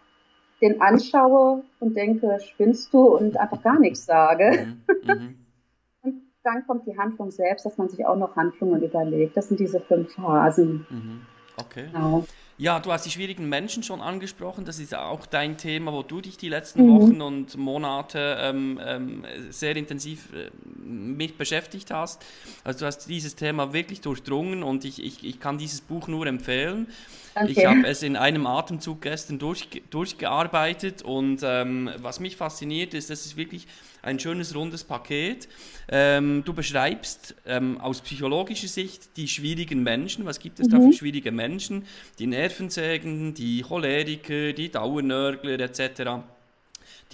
den 0.61 0.81
anschaue 0.81 1.63
und 1.79 1.95
denke, 1.95 2.37
spinnst 2.41 2.93
du 2.93 3.15
und 3.15 3.37
einfach 3.37 3.61
gar 3.63 3.79
nichts 3.79 4.05
sage? 4.05 4.75
Mhm. 5.05 5.13
Mhm. 5.13 5.35
und 6.01 6.21
dann 6.43 6.67
kommt 6.67 6.85
die 6.85 6.97
Handlung 6.97 7.31
selbst, 7.31 7.65
dass 7.65 7.77
man 7.77 7.87
sich 7.87 8.05
auch 8.05 8.17
noch 8.17 8.35
Handlungen 8.35 8.83
überlegt. 8.83 9.37
Das 9.37 9.47
sind 9.47 9.61
diese 9.61 9.79
fünf 9.79 10.13
Phasen. 10.15 10.85
Mhm. 10.89 11.21
Okay. 11.57 11.85
Genau. 11.93 12.25
Ja, 12.57 12.79
du 12.79 12.93
hast 12.93 13.05
die 13.05 13.11
schwierigen 13.11 13.49
Menschen 13.49 13.83
schon 13.83 13.99
angesprochen. 13.99 14.63
Das 14.63 14.79
ist 14.79 14.95
auch 14.95 15.25
dein 15.25 15.57
Thema, 15.57 15.91
wo 15.91 16.03
du 16.03 16.21
dich 16.21 16.37
die 16.37 16.47
letzten 16.47 16.85
mhm. 16.85 16.99
Wochen 16.99 17.21
und 17.21 17.57
Monate 17.57 18.37
ähm, 18.39 18.79
ähm, 18.81 19.25
sehr 19.49 19.75
intensiv 19.75 20.31
äh, 20.33 20.49
mit 20.81 21.37
beschäftigt 21.37 21.91
hast. 21.91 22.23
Also 22.63 22.79
du 22.79 22.85
hast 22.85 23.07
dieses 23.07 23.35
Thema 23.35 23.73
wirklich 23.73 23.99
durchdrungen 23.99 24.63
und 24.63 24.85
ich, 24.85 25.03
ich, 25.03 25.25
ich 25.25 25.41
kann 25.41 25.57
dieses 25.57 25.81
Buch 25.81 26.07
nur 26.07 26.27
empfehlen. 26.27 26.87
Okay. 27.35 27.51
Ich 27.51 27.65
habe 27.65 27.85
es 27.85 28.01
in 28.03 28.15
einem 28.15 28.47
Atemzug 28.47 29.01
gestern 29.01 29.37
durch, 29.37 29.67
durchgearbeitet 29.89 31.01
und 31.01 31.41
ähm, 31.43 31.89
was 31.97 32.21
mich 32.21 32.37
fasziniert 32.37 32.93
ist, 32.93 33.09
das 33.09 33.25
ist 33.25 33.35
wirklich 33.35 33.67
ein 34.05 34.19
schönes 34.19 34.55
rundes 34.55 34.83
Paket. 34.83 35.47
Ähm, 35.89 36.43
du 36.45 36.53
beschreibst 36.53 37.35
ähm, 37.45 37.79
aus 37.81 38.01
psychologischer 38.01 38.67
Sicht 38.67 39.17
die 39.17 39.27
schwierigen 39.27 39.83
Menschen. 39.83 40.25
Was 40.25 40.39
gibt 40.39 40.59
es 40.59 40.67
mhm. 40.67 40.71
da 40.71 40.79
für 40.79 40.93
schwierige 40.93 41.31
Menschen? 41.31 41.85
Die 42.19 42.27
Nervensägen, 42.27 43.33
die 43.33 43.61
Choleriker, 43.61 44.53
die 44.53 44.69
Dauernörgler 44.69 45.59
etc. 45.59 46.23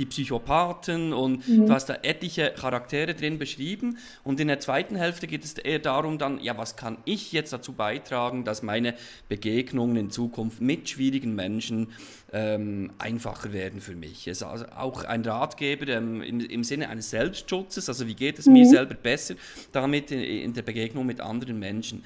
die 0.02 0.08
Psychopathen 0.08 1.14
und 1.14 1.48
mhm. 1.48 1.68
du 1.68 1.74
hast 1.74 1.86
da 1.86 2.00
etliche 2.02 2.52
Charaktere 2.58 3.14
drin 3.14 3.38
beschrieben. 3.38 3.98
Und 4.24 4.40
in 4.40 4.48
der 4.48 4.60
zweiten 4.60 4.96
Hälfte 4.96 5.28
geht 5.28 5.44
es 5.44 5.54
eher 5.54 5.78
darum, 5.78 6.18
dann, 6.18 6.40
ja, 6.42 6.58
was 6.58 6.76
kann 6.76 6.98
ich 7.06 7.32
jetzt 7.32 7.54
dazu 7.54 7.74
beitragen, 7.74 8.44
dass 8.44 8.64
meine 8.64 8.96
Begegnungen 9.30 9.96
in 9.96 10.10
Zukunft 10.10 10.60
mit 10.60 10.90
schwierigen 10.90 11.36
Menschen 11.36 11.90
ähm, 12.34 12.92
einfacher 12.98 13.54
werden 13.54 13.80
für 13.80 13.96
mich. 13.96 14.28
Es 14.28 14.38
ist 14.38 14.44
also 14.44 14.66
auch 14.76 15.04
ein 15.04 15.24
Ratgeber 15.24 15.88
ähm, 15.90 16.24
im, 16.24 16.40
im, 16.40 16.64
Sinne 16.64 16.90
eines 16.90 17.12
Selbstschutzes, 17.12 17.88
also 17.88 18.08
wie 18.08 18.16
geht 18.16 18.40
es 18.40 18.48
mhm. 18.48 18.54
mir 18.54 18.66
selber 18.66 18.96
besser 18.96 19.36
damit 19.72 20.12
in, 20.12 20.20
in 20.20 20.54
der 20.54 20.64
Begegnung 20.64 21.06
mit 21.06 21.22
anderen 21.22 21.60
Menschen. 21.60 22.04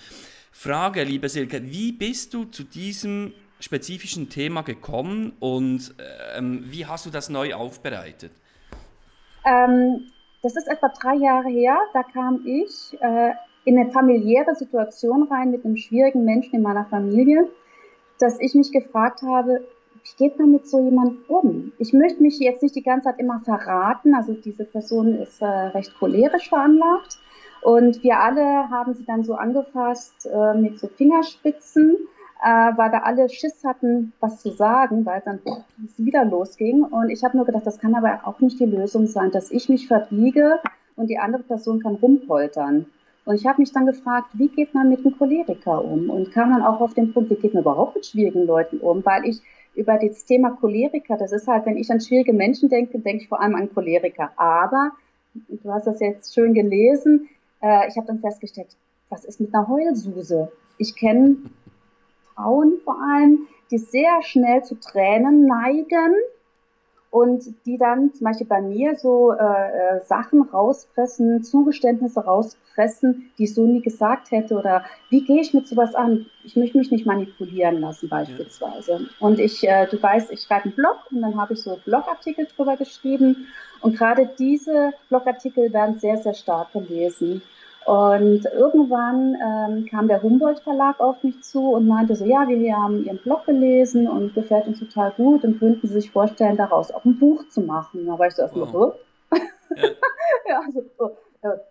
Frage, 0.51 1.03
liebe 1.03 1.29
Silke, 1.29 1.61
wie 1.63 1.91
bist 1.91 2.33
du 2.33 2.45
zu 2.45 2.63
diesem 2.63 3.33
spezifischen 3.65 4.29
Thema 4.29 4.61
gekommen 4.61 5.33
und 5.39 5.95
ähm, 6.37 6.65
wie 6.67 6.85
hast 6.85 7.07
du 7.07 7.09
das 7.09 7.29
neu 7.29 7.55
aufbereitet? 7.55 8.31
Ähm, 9.43 10.11
das 10.43 10.55
ist 10.55 10.67
etwa 10.67 10.89
drei 10.89 11.15
Jahre 11.15 11.49
her. 11.49 11.75
Da 11.93 12.03
kam 12.03 12.45
ich 12.45 12.95
äh, 13.01 13.31
in 13.63 13.79
eine 13.79 13.91
familiäre 13.91 14.53
Situation 14.53 15.23
rein 15.23 15.49
mit 15.49 15.65
einem 15.65 15.77
schwierigen 15.77 16.25
Menschen 16.25 16.53
in 16.53 16.61
meiner 16.61 16.85
Familie, 16.85 17.49
dass 18.19 18.39
ich 18.39 18.53
mich 18.53 18.71
gefragt 18.71 19.23
habe, 19.23 19.67
wie 20.03 20.23
geht 20.23 20.37
man 20.37 20.51
mit 20.51 20.67
so 20.67 20.79
jemandem 20.83 21.23
um? 21.27 21.71
Ich 21.79 21.91
möchte 21.91 22.21
mich 22.21 22.37
jetzt 22.37 22.61
nicht 22.61 22.75
die 22.75 22.83
ganze 22.83 23.05
Zeit 23.05 23.19
immer 23.19 23.41
verraten. 23.43 24.13
Also 24.13 24.33
diese 24.33 24.65
Person 24.65 25.15
ist 25.15 25.41
äh, 25.41 25.45
recht 25.45 25.91
cholerisch 25.97 26.49
veranlagt. 26.49 27.17
Und 27.63 28.03
wir 28.03 28.19
alle 28.19 28.69
haben 28.69 28.93
sie 28.93 29.05
dann 29.05 29.23
so 29.23 29.33
angefasst 29.33 30.29
äh, 30.31 30.53
mit 30.53 30.77
so 30.77 30.87
Fingerspitzen 30.87 31.97
äh, 32.45 32.77
weil 32.77 32.91
wir 32.91 33.03
alle 33.07 33.27
Schiss 33.27 33.63
hatten, 33.63 34.13
was 34.19 34.43
zu 34.43 34.51
sagen, 34.51 35.03
weil 35.03 35.19
dann 35.25 35.39
es 35.83 35.97
wieder 35.97 36.23
losging. 36.23 36.83
Und 36.83 37.09
ich 37.09 37.23
habe 37.23 37.35
nur 37.35 37.45
gedacht, 37.47 37.65
das 37.65 37.79
kann 37.79 37.95
aber 37.95 38.19
auch 38.25 38.39
nicht 38.39 38.59
die 38.59 38.65
Lösung 38.65 39.07
sein, 39.07 39.31
dass 39.31 39.49
ich 39.49 39.67
mich 39.67 39.87
verbiege 39.87 40.59
und 40.95 41.09
die 41.09 41.17
andere 41.17 41.41
Person 41.41 41.81
kann 41.81 41.95
rumpoltern. 41.95 42.85
Und 43.25 43.35
ich 43.35 43.47
habe 43.47 43.61
mich 43.61 43.71
dann 43.71 43.87
gefragt, 43.87 44.27
wie 44.33 44.49
geht 44.49 44.75
man 44.75 44.89
mit 44.89 44.99
einem 44.99 45.17
Choleriker 45.17 45.83
um? 45.83 46.11
Und 46.11 46.31
kam 46.31 46.51
dann 46.51 46.61
auch 46.61 46.81
auf 46.81 46.93
den 46.93 47.11
Punkt, 47.13 47.31
wie 47.31 47.35
geht 47.35 47.55
man 47.55 47.63
überhaupt 47.63 47.95
mit 47.95 48.05
schwierigen 48.05 48.45
Leuten 48.45 48.77
um? 48.77 49.03
Weil 49.03 49.25
ich 49.25 49.41
über 49.73 49.97
das 49.97 50.25
Thema 50.25 50.51
Choleriker, 50.51 51.17
das 51.17 51.31
ist 51.31 51.47
halt, 51.47 51.65
wenn 51.65 51.77
ich 51.77 51.89
an 51.89 51.99
schwierige 51.99 52.33
Menschen 52.33 52.69
denke, 52.69 52.99
denke 52.99 53.23
ich 53.23 53.27
vor 53.27 53.41
allem 53.41 53.55
an 53.55 53.73
Choleriker. 53.73 54.29
Aber, 54.35 54.91
du 55.33 55.73
hast 55.73 55.87
das 55.87 55.99
jetzt 55.99 56.35
schön 56.35 56.53
gelesen, 56.53 57.27
äh, 57.63 57.87
ich 57.87 57.97
habe 57.97 58.05
dann 58.05 58.19
festgestellt, 58.19 58.67
was 59.09 59.25
ist 59.25 59.41
mit 59.41 59.51
einer 59.51 59.67
Heulsuse? 59.67 60.51
Ich 60.77 60.95
kenne 60.95 61.37
Frauen 62.35 62.79
vor 62.83 62.97
allem, 63.01 63.47
die 63.71 63.77
sehr 63.77 64.21
schnell 64.21 64.63
zu 64.63 64.75
Tränen 64.75 65.47
neigen 65.47 66.13
und 67.15 67.45
die 67.65 67.77
dann 67.77 68.13
zum 68.13 68.25
Beispiel 68.25 68.45
bei 68.45 68.61
mir 68.61 68.97
so 68.97 69.31
äh, 69.31 69.37
äh, 69.37 70.03
Sachen 70.03 70.41
rauspressen, 70.41 71.45
Zugeständnisse 71.45 72.19
rauspressen, 72.19 73.31
die 73.37 73.45
ich 73.45 73.53
so 73.53 73.65
nie 73.65 73.81
gesagt 73.81 74.31
hätte 74.31 74.57
oder 74.57 74.83
wie 75.09 75.23
gehe 75.23 75.39
ich 75.39 75.53
mit 75.53 75.65
sowas 75.65 75.95
an? 75.95 76.25
Ich 76.43 76.57
möchte 76.57 76.77
mich 76.77 76.91
nicht 76.91 77.05
manipulieren 77.05 77.79
lassen 77.79 78.09
beispielsweise. 78.09 78.91
Ja. 78.91 78.99
Und 79.19 79.39
ich, 79.39 79.65
äh, 79.65 79.87
du 79.87 80.01
weißt, 80.03 80.29
ich 80.29 80.41
schreibe 80.41 80.65
einen 80.65 80.75
Blog 80.75 80.97
und 81.09 81.21
dann 81.21 81.39
habe 81.39 81.53
ich 81.53 81.61
so 81.61 81.79
Blogartikel 81.85 82.47
drüber 82.53 82.75
geschrieben 82.75 83.47
und 83.79 83.97
gerade 83.97 84.29
diese 84.37 84.91
Blogartikel 85.07 85.71
werden 85.71 85.99
sehr, 85.99 86.17
sehr 86.17 86.33
stark 86.33 86.73
gelesen. 86.73 87.41
Und 87.85 88.45
irgendwann 88.45 89.35
ähm, 89.35 89.85
kam 89.85 90.07
der 90.07 90.23
Humboldt 90.23 90.59
Verlag 90.61 90.99
auf 90.99 91.21
mich 91.23 91.41
zu 91.43 91.73
und 91.73 91.87
meinte 91.87 92.15
so, 92.15 92.25
ja, 92.25 92.47
wir 92.47 92.75
haben 92.75 93.05
Ihren 93.05 93.19
Blog 93.19 93.45
gelesen 93.45 94.07
und 94.07 94.33
gefällt 94.33 94.65
uns 94.67 94.79
total 94.79 95.11
gut 95.11 95.43
und 95.43 95.59
könnten 95.59 95.87
Sie 95.87 95.93
sich 95.93 96.09
vorstellen, 96.09 96.57
daraus 96.57 96.91
auch 96.91 97.05
ein 97.05 97.19
Buch 97.19 97.47
zu 97.49 97.61
machen. 97.61 98.07
Da 98.07 98.17
war 98.17 98.27
ich 98.27 98.33
so 98.33 98.41
erstmal 98.41 98.73
wow. 98.73 98.95
so. 99.31 99.37
Ja, 99.37 99.83
ja 100.49 100.61
also, 100.65 100.81
oh, 100.97 101.11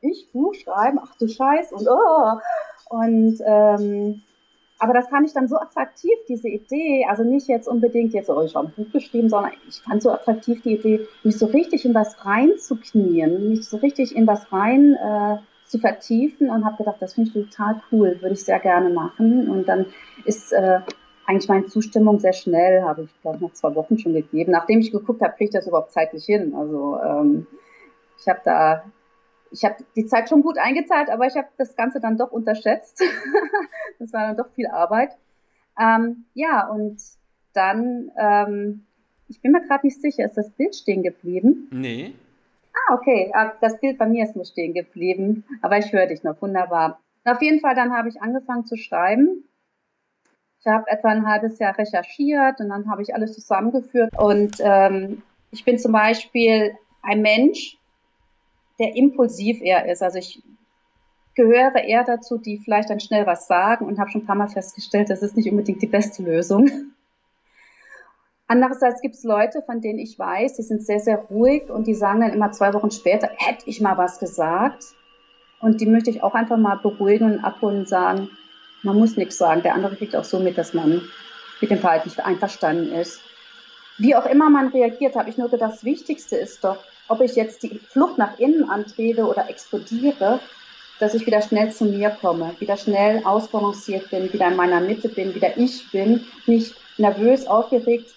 ich 0.03 0.31
Buch 0.33 0.55
schreiben, 0.55 1.01
ach 1.03 1.17
du 1.19 1.27
Scheiß 1.27 1.73
und 1.73 1.89
oh. 1.89 2.39
Und 2.91 3.41
ähm, 3.45 4.23
aber 4.79 4.93
das 4.93 5.09
fand 5.09 5.27
ich 5.27 5.33
dann 5.33 5.49
so 5.49 5.57
attraktiv, 5.57 6.13
diese 6.29 6.49
Idee, 6.49 7.07
also 7.09 7.25
nicht 7.25 7.49
jetzt 7.49 7.67
unbedingt 7.67 8.13
jetzt, 8.13 8.29
oh, 8.29 8.43
ich 8.43 8.55
habe 8.55 8.69
ein 8.69 8.75
Buch 8.77 8.93
geschrieben, 8.93 9.29
sondern 9.29 9.53
ich 9.69 9.81
fand 9.83 10.03
so 10.03 10.11
attraktiv 10.11 10.63
die 10.63 10.75
Idee, 10.75 11.09
mich 11.23 11.39
so 11.39 11.47
richtig 11.47 11.85
in 11.85 11.95
was 11.95 12.25
reinzuknien, 12.25 13.49
mich 13.49 13.69
so 13.69 13.79
richtig 13.79 14.15
in 14.15 14.27
was 14.27 14.53
rein 14.53 14.95
äh, 14.95 15.39
zu 15.67 15.79
vertiefen 15.79 16.51
und 16.51 16.65
habe 16.65 16.77
gedacht, 16.77 16.97
das 17.01 17.15
finde 17.15 17.31
ich 17.31 17.51
total 17.51 17.81
cool, 17.91 18.19
würde 18.21 18.35
ich 18.35 18.45
sehr 18.45 18.61
gerne 18.61 18.91
machen. 18.91 19.49
Und 19.49 19.67
dann 19.67 19.87
ist 20.25 20.53
äh, 20.53 20.81
eigentlich 21.27 21.49
meine 21.49 21.67
Zustimmung 21.67 22.21
sehr 22.21 22.33
schnell, 22.33 22.83
habe 22.83 23.03
ich 23.03 23.23
glaube 23.23 23.43
nach 23.43 23.53
zwei 23.53 23.75
Wochen 23.75 23.99
schon 23.99 24.13
gegeben. 24.13 24.53
Nachdem 24.53 24.81
ich 24.81 24.93
geguckt 24.93 25.23
habe, 25.23 25.33
kriege 25.33 25.45
ich 25.45 25.51
das 25.51 25.67
überhaupt 25.67 25.93
zeitlich 25.93 26.25
hin. 26.25 26.55
Also 26.55 26.99
ähm, 27.03 27.47
ich 28.19 28.29
habe 28.29 28.41
da, 28.45 28.85
ich 29.51 29.65
habe 29.65 29.77
die 29.97 30.07
Zeit 30.07 30.29
schon 30.29 30.43
gut 30.43 30.59
eingezahlt, 30.59 31.09
aber 31.09 31.27
ich 31.27 31.37
habe 31.37 31.49
das 31.57 31.77
Ganze 31.77 32.01
dann 32.01 32.19
doch 32.19 32.31
unterschätzt. 32.31 33.03
das 33.99 34.13
war 34.13 34.29
dann 34.29 34.37
doch 34.37 34.51
viel 34.55 34.67
Arbeit. 34.67 35.17
Ähm, 35.81 36.25
ja, 36.35 36.69
und 36.69 37.01
dann, 37.53 38.11
ähm, 38.19 38.85
ich 39.29 39.41
bin 39.41 39.53
mir 39.53 39.63
gerade 39.63 39.87
nicht 39.87 40.01
sicher, 40.01 40.25
ist 40.25 40.37
das 40.37 40.51
Bild 40.51 40.75
stehen 40.77 41.03
geblieben? 41.03 41.69
Nee. 41.73 42.15
Ah, 42.75 42.95
okay. 42.95 43.31
Ah, 43.35 43.53
das 43.61 43.81
Bild 43.81 43.99
bei 43.99 44.07
mir 44.07 44.25
ist 44.25 44.37
nur 44.37 44.45
stehen 44.45 44.75
geblieben, 44.75 45.45
aber 45.63 45.79
ich 45.79 45.93
höre 45.93 46.07
dich 46.07 46.23
noch. 46.23 46.41
Wunderbar. 46.43 47.01
Auf 47.25 47.41
jeden 47.41 47.61
Fall, 47.61 47.75
dann 47.75 47.97
habe 47.97 48.09
ich 48.09 48.21
angefangen 48.21 48.67
zu 48.67 48.77
schreiben. 48.77 49.45
Ich 50.61 50.67
habe 50.67 50.91
etwa 50.91 51.09
ein 51.09 51.27
halbes 51.27 51.59
Jahr 51.59 51.77
recherchiert 51.79 52.61
und 52.61 52.71
dann 52.71 52.91
habe 52.91 53.03
ich 53.03 53.15
alles 53.15 53.35
zusammengeführt. 53.35 54.11
Und 54.19 54.57
ähm, 54.61 55.23
ich 55.51 55.65
bin 55.65 55.79
zum 55.79 55.93
Beispiel 55.93 56.77
ein 57.03 57.23
Mensch, 57.23 57.79
der 58.79 58.97
impulsiv 58.97 59.61
eher 59.63 59.91
ist. 59.91 60.03
Also 60.03 60.19
ich 60.19 60.43
gehöre 61.35 61.77
eher 61.77 62.05
dazu, 62.05 62.39
die 62.39 62.59
vielleicht 62.59 62.91
dann 62.91 63.01
schnell 63.01 63.27
was 63.27 63.47
sagen 63.47 63.87
und 63.87 63.99
habe 63.99 64.11
schon 64.11 64.23
ein 64.23 64.27
paar 64.27 64.37
Mal 64.37 64.49
festgestellt, 64.49 65.11
das 65.11 65.23
ist 65.23 65.37
nicht 65.37 65.51
unbedingt 65.51 65.83
die 65.83 65.87
beste 65.87 66.23
Lösung. 66.23 66.94
Andererseits 68.47 69.01
gibt 69.01 69.15
es 69.15 69.25
Leute, 69.25 69.63
von 69.63 69.81
denen 69.81 69.99
ich 69.99 70.19
weiß, 70.19 70.57
die 70.57 70.63
sind 70.63 70.85
sehr, 70.85 71.01
sehr 71.01 71.17
ruhig 71.31 71.71
und 71.71 71.87
die 71.87 71.95
sagen 71.95 72.21
dann 72.21 72.33
immer 72.33 72.53
zwei 72.53 72.75
Wochen 72.75 72.91
später, 72.91 73.31
hätte 73.37 73.65
ich 73.67 73.81
mal 73.81 73.97
was 73.97 74.19
gesagt. 74.19 74.85
Und 75.61 75.81
die 75.81 75.87
möchte 75.87 76.11
ich 76.11 76.23
auch 76.23 76.35
einfach 76.35 76.59
mal 76.59 76.77
beruhigen 76.77 77.33
und 77.33 77.45
abholen 77.45 77.81
und 77.81 77.89
sagen, 77.89 78.29
man 78.83 78.99
muss 78.99 79.17
nichts 79.17 79.39
sagen. 79.39 79.63
Der 79.63 79.75
andere 79.75 79.97
kriegt 79.97 80.15
auch 80.15 80.25
so 80.25 80.41
mit, 80.41 80.59
dass 80.59 80.75
man 80.75 81.01
mit 81.63 81.71
dem 81.71 81.79
Verhalten 81.79 82.09
nicht 82.09 82.25
einverstanden 82.25 82.93
ist. 82.93 83.21
Wie 83.97 84.15
auch 84.15 84.27
immer 84.27 84.51
man 84.51 84.69
reagiert, 84.69 85.17
habe 85.17 85.31
ich 85.31 85.39
nur 85.39 85.49
gedacht, 85.49 85.73
das 85.73 85.85
Wichtigste 85.85 86.37
ist 86.37 86.65
doch, 86.65 86.85
ob 87.09 87.23
ich 87.23 87.37
jetzt 87.37 87.63
die 87.63 87.79
Flucht 87.79 88.19
nach 88.19 88.39
innen 88.39 88.69
antrete 88.69 89.25
oder 89.25 89.49
explodiere, 89.49 90.41
dass 91.01 91.15
ich 91.15 91.27
wieder 91.27 91.41
schnell 91.41 91.73
zu 91.73 91.87
mir 91.87 92.11
komme, 92.11 92.55
wieder 92.59 92.77
schnell 92.77 93.25
ausbalanciert 93.25 94.11
bin, 94.11 94.33
wieder 94.33 94.49
in 94.49 94.57
meiner 94.57 94.81
Mitte 94.81 95.09
bin, 95.09 95.35
wieder 95.35 95.57
ich 95.57 95.91
bin, 95.91 96.27
nicht 96.47 96.75
nervös, 96.99 97.47
aufgeregt 97.47 98.15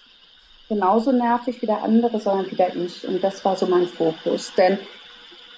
genauso 0.68 1.12
nervig 1.12 1.60
wie 1.62 1.66
der 1.66 1.82
andere, 1.82 2.20
sondern 2.20 2.50
wieder 2.50 2.74
ich. 2.74 3.06
Und 3.06 3.22
das 3.22 3.44
war 3.44 3.56
so 3.56 3.66
mein 3.66 3.86
Fokus. 3.86 4.52
Denn 4.54 4.78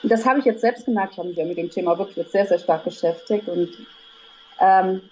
das 0.03 0.27
habe 0.27 0.39
ich 0.39 0.45
jetzt 0.45 0.61
selbst 0.61 0.87
gemerkt, 0.87 1.13
ich 1.13 1.19
habe 1.19 1.29
mich 1.29 1.37
ja 1.37 1.45
mit 1.45 1.59
dem 1.59 1.71
Thema 1.71 1.99
wirklich 1.99 2.29
sehr, 2.29 2.47
sehr 2.47 2.59
stark 2.59 2.85
beschäftigt. 2.85 3.49
Und 3.49 3.69
ähm, 4.61 5.03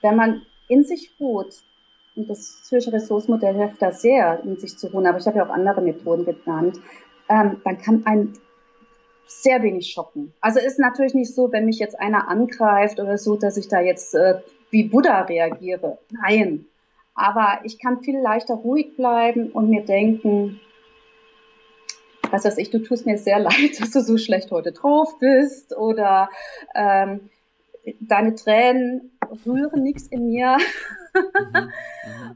wenn 0.00 0.16
man 0.16 0.42
in 0.68 0.84
sich 0.84 1.10
ruht, 1.20 1.54
und 2.14 2.28
das 2.28 2.62
Zürcher 2.64 2.92
Ressourcenmodell 2.92 3.54
hilft 3.54 3.80
da 3.80 3.90
sehr, 3.90 4.40
in 4.44 4.58
sich 4.58 4.76
zu 4.76 4.88
ruhen, 4.88 5.06
aber 5.06 5.18
ich 5.18 5.26
habe 5.26 5.38
ja 5.38 5.46
auch 5.46 5.52
andere 5.52 5.80
Methoden 5.80 6.24
genannt, 6.26 6.78
ähm, 7.28 7.60
dann 7.64 7.78
kann 7.78 8.02
ein 8.04 8.34
sehr 9.26 9.62
wenig 9.62 9.90
schocken. 9.90 10.34
Also 10.40 10.60
ist 10.60 10.78
natürlich 10.78 11.14
nicht 11.14 11.34
so, 11.34 11.50
wenn 11.52 11.64
mich 11.64 11.78
jetzt 11.78 11.98
einer 11.98 12.28
angreift 12.28 13.00
oder 13.00 13.16
so, 13.16 13.36
dass 13.36 13.56
ich 13.56 13.68
da 13.68 13.80
jetzt 13.80 14.14
äh, 14.14 14.40
wie 14.70 14.84
Buddha 14.84 15.22
reagiere. 15.22 15.98
Nein, 16.10 16.66
aber 17.14 17.60
ich 17.64 17.78
kann 17.78 18.02
viel 18.02 18.18
leichter 18.18 18.54
ruhig 18.54 18.96
bleiben 18.96 19.50
und 19.50 19.68
mir 19.68 19.84
denken, 19.84 20.60
was 22.30 22.44
weiß 22.44 22.58
ich, 22.58 22.70
du 22.70 22.78
tust 22.78 23.06
mir 23.06 23.18
sehr 23.18 23.38
leid, 23.40 23.80
dass 23.80 23.90
du 23.90 24.00
so 24.00 24.16
schlecht 24.16 24.50
heute 24.50 24.72
drauf 24.72 25.18
bist 25.18 25.76
oder 25.76 26.30
ähm, 26.74 27.30
deine 28.00 28.34
Tränen 28.34 29.12
rühren 29.46 29.82
nichts 29.82 30.06
in 30.06 30.28
mir. 30.28 30.56
Mhm, 31.14 31.20
mhm. 31.52 31.70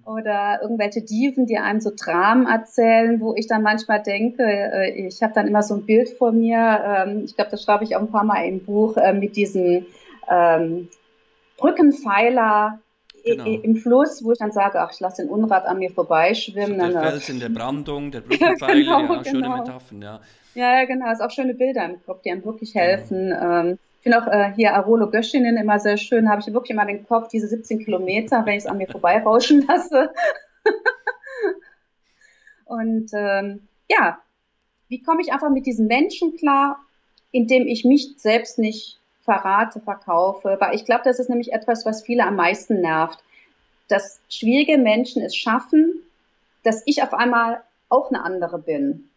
oder 0.04 0.60
irgendwelche 0.62 1.02
Diven, 1.02 1.46
die 1.46 1.58
einem 1.58 1.80
so 1.80 1.90
Dramen 1.96 2.46
erzählen, 2.46 3.20
wo 3.20 3.34
ich 3.34 3.46
dann 3.46 3.62
manchmal 3.62 4.02
denke, 4.02 4.42
äh, 4.42 5.06
ich 5.06 5.22
habe 5.22 5.32
dann 5.34 5.48
immer 5.48 5.62
so 5.62 5.74
ein 5.74 5.86
Bild 5.86 6.10
vor 6.10 6.32
mir, 6.32 6.82
ähm, 6.84 7.22
ich 7.24 7.34
glaube, 7.34 7.50
das 7.50 7.62
schreibe 7.62 7.84
ich 7.84 7.96
auch 7.96 8.00
ein 8.00 8.10
paar 8.10 8.24
Mal 8.24 8.46
im 8.46 8.64
Buch, 8.64 8.96
äh, 8.96 9.14
mit 9.14 9.36
diesem 9.36 9.86
ähm, 10.28 10.88
Brückenpfeiler 11.56 12.80
genau. 13.26 13.44
im 13.44 13.76
Fluss, 13.76 14.24
wo 14.24 14.32
ich 14.32 14.38
dann 14.38 14.52
sage, 14.52 14.80
ach, 14.80 14.92
ich 14.92 15.00
lasse 15.00 15.22
den 15.22 15.30
Unrat 15.30 15.66
an 15.66 15.78
mir 15.78 15.90
vorbeischwimmen. 15.90 16.80
So 16.80 16.92
der 16.92 17.02
Fels 17.02 17.28
in 17.28 17.40
der 17.40 17.48
Brandung, 17.48 18.10
der 18.10 18.20
Brückenpfeiler, 18.22 18.74
genau, 18.74 19.00
ja, 19.00 19.06
genau. 19.06 19.24
schöne 19.24 19.48
Metaphern, 19.48 20.02
ja. 20.02 20.20
Ja, 20.54 20.84
genau, 20.84 21.12
ist 21.12 21.20
auch 21.20 21.30
schöne 21.30 21.54
Bilder 21.54 21.84
im 21.84 22.02
Kopf, 22.04 22.22
die 22.22 22.30
einem 22.30 22.44
wirklich 22.44 22.74
helfen. 22.74 23.30
Genau. 23.30 23.60
Ähm, 23.60 23.78
ich 23.98 24.02
finde 24.02 24.22
auch 24.22 24.32
äh, 24.32 24.52
hier 24.54 24.74
Arolo 24.74 25.10
Göschinen 25.10 25.56
immer 25.56 25.78
sehr 25.80 25.96
schön, 25.96 26.30
habe 26.30 26.40
ich 26.40 26.52
wirklich 26.52 26.70
immer 26.70 26.86
den 26.86 27.06
Kopf, 27.06 27.28
diese 27.28 27.48
17 27.48 27.84
Kilometer, 27.84 28.46
wenn 28.46 28.54
ich 28.54 28.64
es 28.64 28.66
an 28.66 28.78
mir 28.78 28.86
vorbeirauschen 28.86 29.66
lasse. 29.68 30.10
Und 32.64 33.10
ähm, 33.12 33.68
ja, 33.88 34.18
wie 34.88 35.02
komme 35.02 35.22
ich 35.22 35.32
einfach 35.32 35.50
mit 35.50 35.66
diesen 35.66 35.86
Menschen 35.86 36.36
klar, 36.36 36.78
indem 37.32 37.66
ich 37.66 37.84
mich 37.84 38.14
selbst 38.16 38.58
nicht 38.58 38.98
verrate, 39.26 39.80
verkaufe? 39.80 40.56
Weil 40.58 40.74
ich 40.74 40.86
glaube, 40.86 41.02
das 41.04 41.18
ist 41.18 41.28
nämlich 41.28 41.52
etwas, 41.52 41.84
was 41.84 42.02
viele 42.02 42.24
am 42.24 42.36
meisten 42.36 42.80
nervt, 42.80 43.18
dass 43.88 44.20
schwierige 44.30 44.78
Menschen 44.78 45.22
es 45.22 45.36
schaffen, 45.36 46.02
dass 46.64 46.82
ich 46.86 47.02
auf 47.02 47.12
einmal 47.12 47.60
auch 47.90 48.10
eine 48.10 48.24
andere 48.24 48.58
bin. 48.58 49.10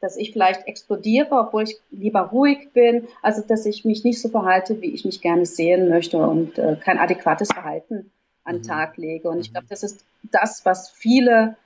Dass 0.00 0.16
ich 0.16 0.32
vielleicht 0.32 0.66
explodiere, 0.66 1.32
obwohl 1.32 1.64
ich 1.64 1.76
lieber 1.90 2.20
ruhig 2.20 2.72
bin. 2.72 3.06
Also, 3.20 3.42
dass 3.46 3.66
ich 3.66 3.84
mich 3.84 4.02
nicht 4.02 4.22
so 4.22 4.30
verhalte, 4.30 4.80
wie 4.80 4.94
ich 4.94 5.04
mich 5.04 5.20
gerne 5.20 5.44
sehen 5.44 5.90
möchte 5.90 6.16
und 6.16 6.58
äh, 6.58 6.76
kein 6.82 6.98
adäquates 6.98 7.48
Verhalten 7.52 8.10
an 8.44 8.56
den 8.56 8.62
mhm. 8.62 8.66
Tag 8.66 8.96
lege. 8.96 9.28
Und 9.28 9.40
ich 9.40 9.50
mhm. 9.50 9.54
glaube, 9.54 9.66
das 9.68 9.82
ist 9.82 10.04
das, 10.22 10.64
was 10.64 10.88
viele 10.88 11.56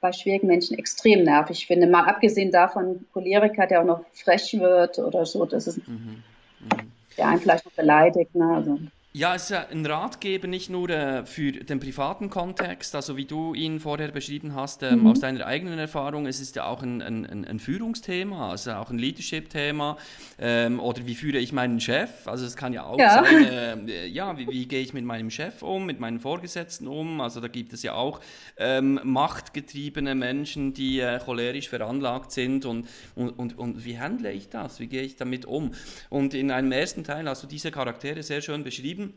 bei 0.00 0.12
schwierigen 0.12 0.46
Menschen 0.46 0.78
extrem 0.78 1.24
nervig 1.24 1.66
finde. 1.66 1.86
Mal 1.86 2.04
abgesehen 2.04 2.52
davon, 2.52 3.06
Choleriker, 3.12 3.66
der 3.66 3.80
auch 3.80 3.86
noch 3.86 4.04
frech 4.12 4.58
wird 4.58 4.98
oder 4.98 5.26
so, 5.26 5.44
das 5.44 5.66
ist, 5.66 5.86
mhm. 5.88 6.22
Mhm. 6.60 6.92
Der 7.18 7.28
einen 7.28 7.40
vielleicht 7.40 7.64
noch 7.64 7.72
beleidigt. 7.72 8.34
Ne? 8.34 8.54
Also, 8.54 8.78
ja, 9.14 9.34
es 9.34 9.44
ist 9.44 9.50
ja 9.50 9.66
ein 9.70 9.86
Ratgeber 9.86 10.48
nicht 10.48 10.68
nur 10.68 10.90
äh, 10.90 11.24
für 11.24 11.50
den 11.50 11.80
privaten 11.80 12.28
Kontext, 12.28 12.94
also 12.94 13.16
wie 13.16 13.24
du 13.24 13.54
ihn 13.54 13.80
vorher 13.80 14.08
beschrieben 14.12 14.54
hast, 14.54 14.82
ähm, 14.82 15.00
mhm. 15.00 15.06
aus 15.06 15.20
deiner 15.20 15.46
eigenen 15.46 15.78
Erfahrung, 15.78 16.26
es 16.26 16.40
ist 16.40 16.56
ja 16.56 16.66
auch 16.66 16.82
ein, 16.82 17.00
ein, 17.00 17.44
ein 17.46 17.58
Führungsthema, 17.58 18.50
also 18.50 18.72
auch 18.72 18.90
ein 18.90 18.98
Leadership-Thema. 18.98 19.96
Ähm, 20.38 20.78
oder 20.78 21.06
wie 21.06 21.14
führe 21.14 21.38
ich 21.38 21.52
meinen 21.52 21.80
Chef? 21.80 22.28
Also 22.28 22.44
es 22.44 22.54
kann 22.54 22.74
ja 22.74 22.84
auch 22.84 22.98
ja. 22.98 23.24
sein, 23.24 23.88
äh, 23.88 24.06
ja, 24.06 24.36
wie, 24.36 24.46
wie, 24.46 24.66
gehe 24.66 24.82
ich 24.82 24.92
mit 24.92 25.06
meinem 25.06 25.30
Chef 25.30 25.62
um, 25.62 25.86
mit 25.86 26.00
meinen 26.00 26.20
Vorgesetzten 26.20 26.86
um? 26.86 27.22
Also 27.22 27.40
da 27.40 27.48
gibt 27.48 27.72
es 27.72 27.82
ja 27.82 27.94
auch 27.94 28.20
ähm, 28.58 29.00
machtgetriebene 29.02 30.14
Menschen, 30.14 30.74
die 30.74 31.00
äh, 31.00 31.18
cholerisch 31.18 31.70
veranlagt 31.70 32.30
sind 32.30 32.66
und, 32.66 32.86
und, 33.14 33.30
und, 33.30 33.58
und 33.58 33.84
wie 33.86 33.98
handle 33.98 34.30
ich 34.30 34.50
das? 34.50 34.80
Wie 34.80 34.86
gehe 34.86 35.02
ich 35.02 35.16
damit 35.16 35.46
um? 35.46 35.72
Und 36.10 36.34
in 36.34 36.50
einem 36.50 36.72
ersten 36.72 37.04
Teil 37.04 37.26
hast 37.26 37.42
du 37.42 37.46
diese 37.46 37.70
Charaktere 37.70 38.22
sehr 38.22 38.42
schön 38.42 38.62
beschrieben 38.62 39.07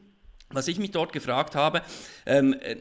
was 0.53 0.67
ich 0.67 0.79
mich 0.79 0.91
dort 0.91 1.13
gefragt 1.13 1.55
habe, 1.55 1.81
ähm, 2.25 2.53
äh, 2.53 2.75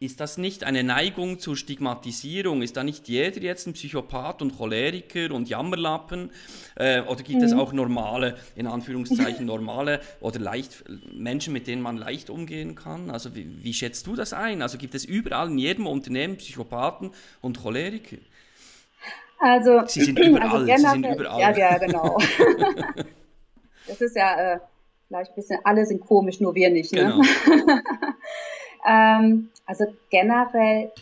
ist 0.00 0.20
das 0.20 0.36
nicht 0.36 0.64
eine 0.64 0.82
Neigung 0.82 1.38
zur 1.38 1.56
Stigmatisierung? 1.56 2.62
Ist 2.62 2.76
da 2.76 2.84
nicht 2.84 3.08
jeder 3.08 3.40
jetzt 3.40 3.66
ein 3.66 3.72
Psychopath 3.72 4.42
und 4.42 4.56
Choleriker 4.56 5.32
und 5.34 5.48
Jammerlappen? 5.48 6.30
Äh, 6.74 7.00
oder 7.02 7.22
gibt 7.22 7.38
mhm. 7.38 7.44
es 7.44 7.52
auch 7.52 7.72
normale, 7.72 8.36
in 8.54 8.66
Anführungszeichen 8.66 9.46
normale 9.46 10.00
oder 10.20 10.40
leicht 10.40 10.84
Menschen, 11.12 11.52
mit 11.52 11.66
denen 11.66 11.80
man 11.80 11.96
leicht 11.96 12.28
umgehen 12.28 12.74
kann? 12.74 13.10
Also 13.10 13.34
wie, 13.34 13.62
wie 13.62 13.72
schätzt 13.72 14.06
du 14.06 14.14
das 14.14 14.32
ein? 14.32 14.60
Also 14.60 14.76
gibt 14.78 14.94
es 14.94 15.04
überall 15.04 15.48
in 15.48 15.58
jedem 15.58 15.86
Unternehmen 15.86 16.36
Psychopathen 16.36 17.12
und 17.40 17.62
Choleriker? 17.62 18.18
Also, 19.38 19.82
sie 19.86 20.02
sind 20.02 20.18
überall. 20.18 20.70
Also 20.70 20.76
sie 20.76 20.90
sind 20.90 21.06
überall. 21.06 21.40
Ja, 21.40 21.56
ja, 21.56 21.78
genau. 21.78 22.18
das 23.86 24.00
ist 24.00 24.16
ja. 24.16 24.54
Äh 24.54 24.58
vielleicht 25.08 25.32
ein 25.32 25.36
bisschen, 25.36 25.60
alle 25.64 25.86
sind 25.86 26.00
komisch, 26.00 26.40
nur 26.40 26.54
wir 26.54 26.70
nicht. 26.70 26.92
Ne? 26.92 27.14
Genau. 27.46 27.66
ähm, 28.86 29.50
also 29.66 29.84
generell, 30.10 30.92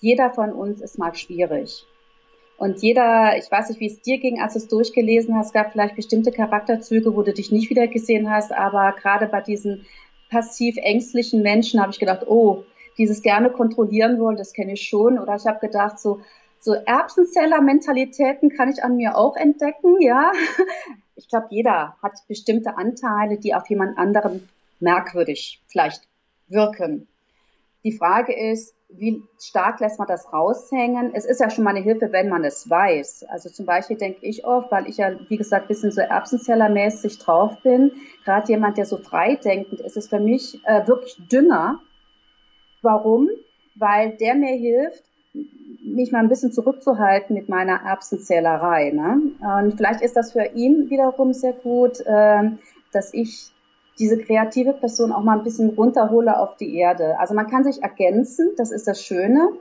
jeder 0.00 0.30
von 0.30 0.52
uns 0.52 0.80
ist 0.80 0.98
mal 0.98 1.14
schwierig. 1.14 1.86
Und 2.58 2.80
jeder, 2.82 3.36
ich 3.38 3.50
weiß 3.50 3.70
nicht, 3.70 3.80
wie 3.80 3.86
es 3.86 4.02
dir 4.02 4.18
ging, 4.18 4.40
als 4.40 4.52
du 4.52 4.60
es 4.60 4.68
durchgelesen 4.68 5.36
hast, 5.36 5.52
gab 5.52 5.72
vielleicht 5.72 5.96
bestimmte 5.96 6.30
Charakterzüge, 6.30 7.16
wo 7.16 7.22
du 7.22 7.32
dich 7.32 7.50
nicht 7.50 7.70
wiedergesehen 7.70 8.30
hast, 8.30 8.52
aber 8.52 8.94
gerade 9.00 9.26
bei 9.26 9.40
diesen 9.40 9.84
passiv 10.30 10.76
ängstlichen 10.76 11.42
Menschen 11.42 11.80
habe 11.80 11.90
ich 11.90 11.98
gedacht, 11.98 12.26
oh, 12.26 12.64
dieses 12.98 13.22
gerne 13.22 13.50
kontrollieren 13.50 14.20
wollen, 14.20 14.36
das 14.36 14.52
kenne 14.52 14.74
ich 14.74 14.82
schon. 14.82 15.18
Oder 15.18 15.36
ich 15.36 15.46
habe 15.46 15.58
gedacht, 15.58 15.98
so, 15.98 16.20
so 16.60 16.74
Erbsenzeller-Mentalitäten 16.74 18.50
kann 18.50 18.70
ich 18.70 18.84
an 18.84 18.96
mir 18.96 19.16
auch 19.16 19.36
entdecken, 19.36 20.00
ja 20.00 20.30
ich 21.22 21.28
glaube, 21.28 21.46
jeder 21.50 21.96
hat 22.02 22.12
bestimmte 22.28 22.76
Anteile, 22.76 23.38
die 23.38 23.54
auf 23.54 23.68
jemand 23.68 23.96
anderen 23.96 24.48
merkwürdig 24.80 25.62
vielleicht 25.68 26.02
wirken. 26.48 27.08
Die 27.84 27.92
Frage 27.92 28.32
ist, 28.32 28.74
wie 28.90 29.22
stark 29.40 29.80
lässt 29.80 29.98
man 29.98 30.08
das 30.08 30.32
raushängen? 30.32 31.14
Es 31.14 31.24
ist 31.24 31.40
ja 31.40 31.48
schon 31.48 31.64
mal 31.64 31.70
eine 31.70 31.80
Hilfe, 31.80 32.12
wenn 32.12 32.28
man 32.28 32.44
es 32.44 32.68
weiß. 32.68 33.24
Also 33.28 33.48
zum 33.48 33.64
Beispiel 33.64 33.96
denke 33.96 34.26
ich 34.26 34.44
oft, 34.44 34.70
weil 34.70 34.88
ich 34.88 34.98
ja, 34.98 35.12
wie 35.28 35.36
gesagt, 35.36 35.64
ein 35.64 35.68
bisschen 35.68 35.92
so 35.92 36.00
Erbsenzellermäßig 36.00 37.18
drauf 37.18 37.56
bin, 37.62 37.92
gerade 38.24 38.48
jemand, 38.48 38.76
der 38.76 38.84
so 38.84 38.98
freidenkend 38.98 39.80
ist, 39.80 39.96
ist 39.96 40.10
für 40.10 40.20
mich 40.20 40.60
äh, 40.66 40.86
wirklich 40.86 41.16
Dünger. 41.30 41.80
Warum? 42.82 43.30
Weil 43.76 44.16
der 44.18 44.34
mir 44.34 44.54
hilft, 44.54 45.04
mich 45.34 46.12
mal 46.12 46.20
ein 46.20 46.28
bisschen 46.28 46.52
zurückzuhalten 46.52 47.34
mit 47.34 47.48
meiner 47.48 47.82
Erbsenzählerei. 47.84 48.90
Ne? 48.90 49.32
Und 49.40 49.76
vielleicht 49.76 50.02
ist 50.02 50.16
das 50.16 50.32
für 50.32 50.44
ihn 50.54 50.90
wiederum 50.90 51.32
sehr 51.32 51.52
gut, 51.52 52.00
äh, 52.00 52.50
dass 52.92 53.12
ich 53.12 53.52
diese 53.98 54.18
kreative 54.18 54.72
Person 54.72 55.12
auch 55.12 55.22
mal 55.22 55.38
ein 55.38 55.44
bisschen 55.44 55.70
runterhole 55.70 56.38
auf 56.38 56.56
die 56.56 56.76
Erde. 56.76 57.18
Also 57.18 57.34
man 57.34 57.46
kann 57.46 57.64
sich 57.64 57.82
ergänzen, 57.82 58.50
das 58.56 58.70
ist 58.70 58.86
das 58.88 59.02
Schöne. 59.02 59.52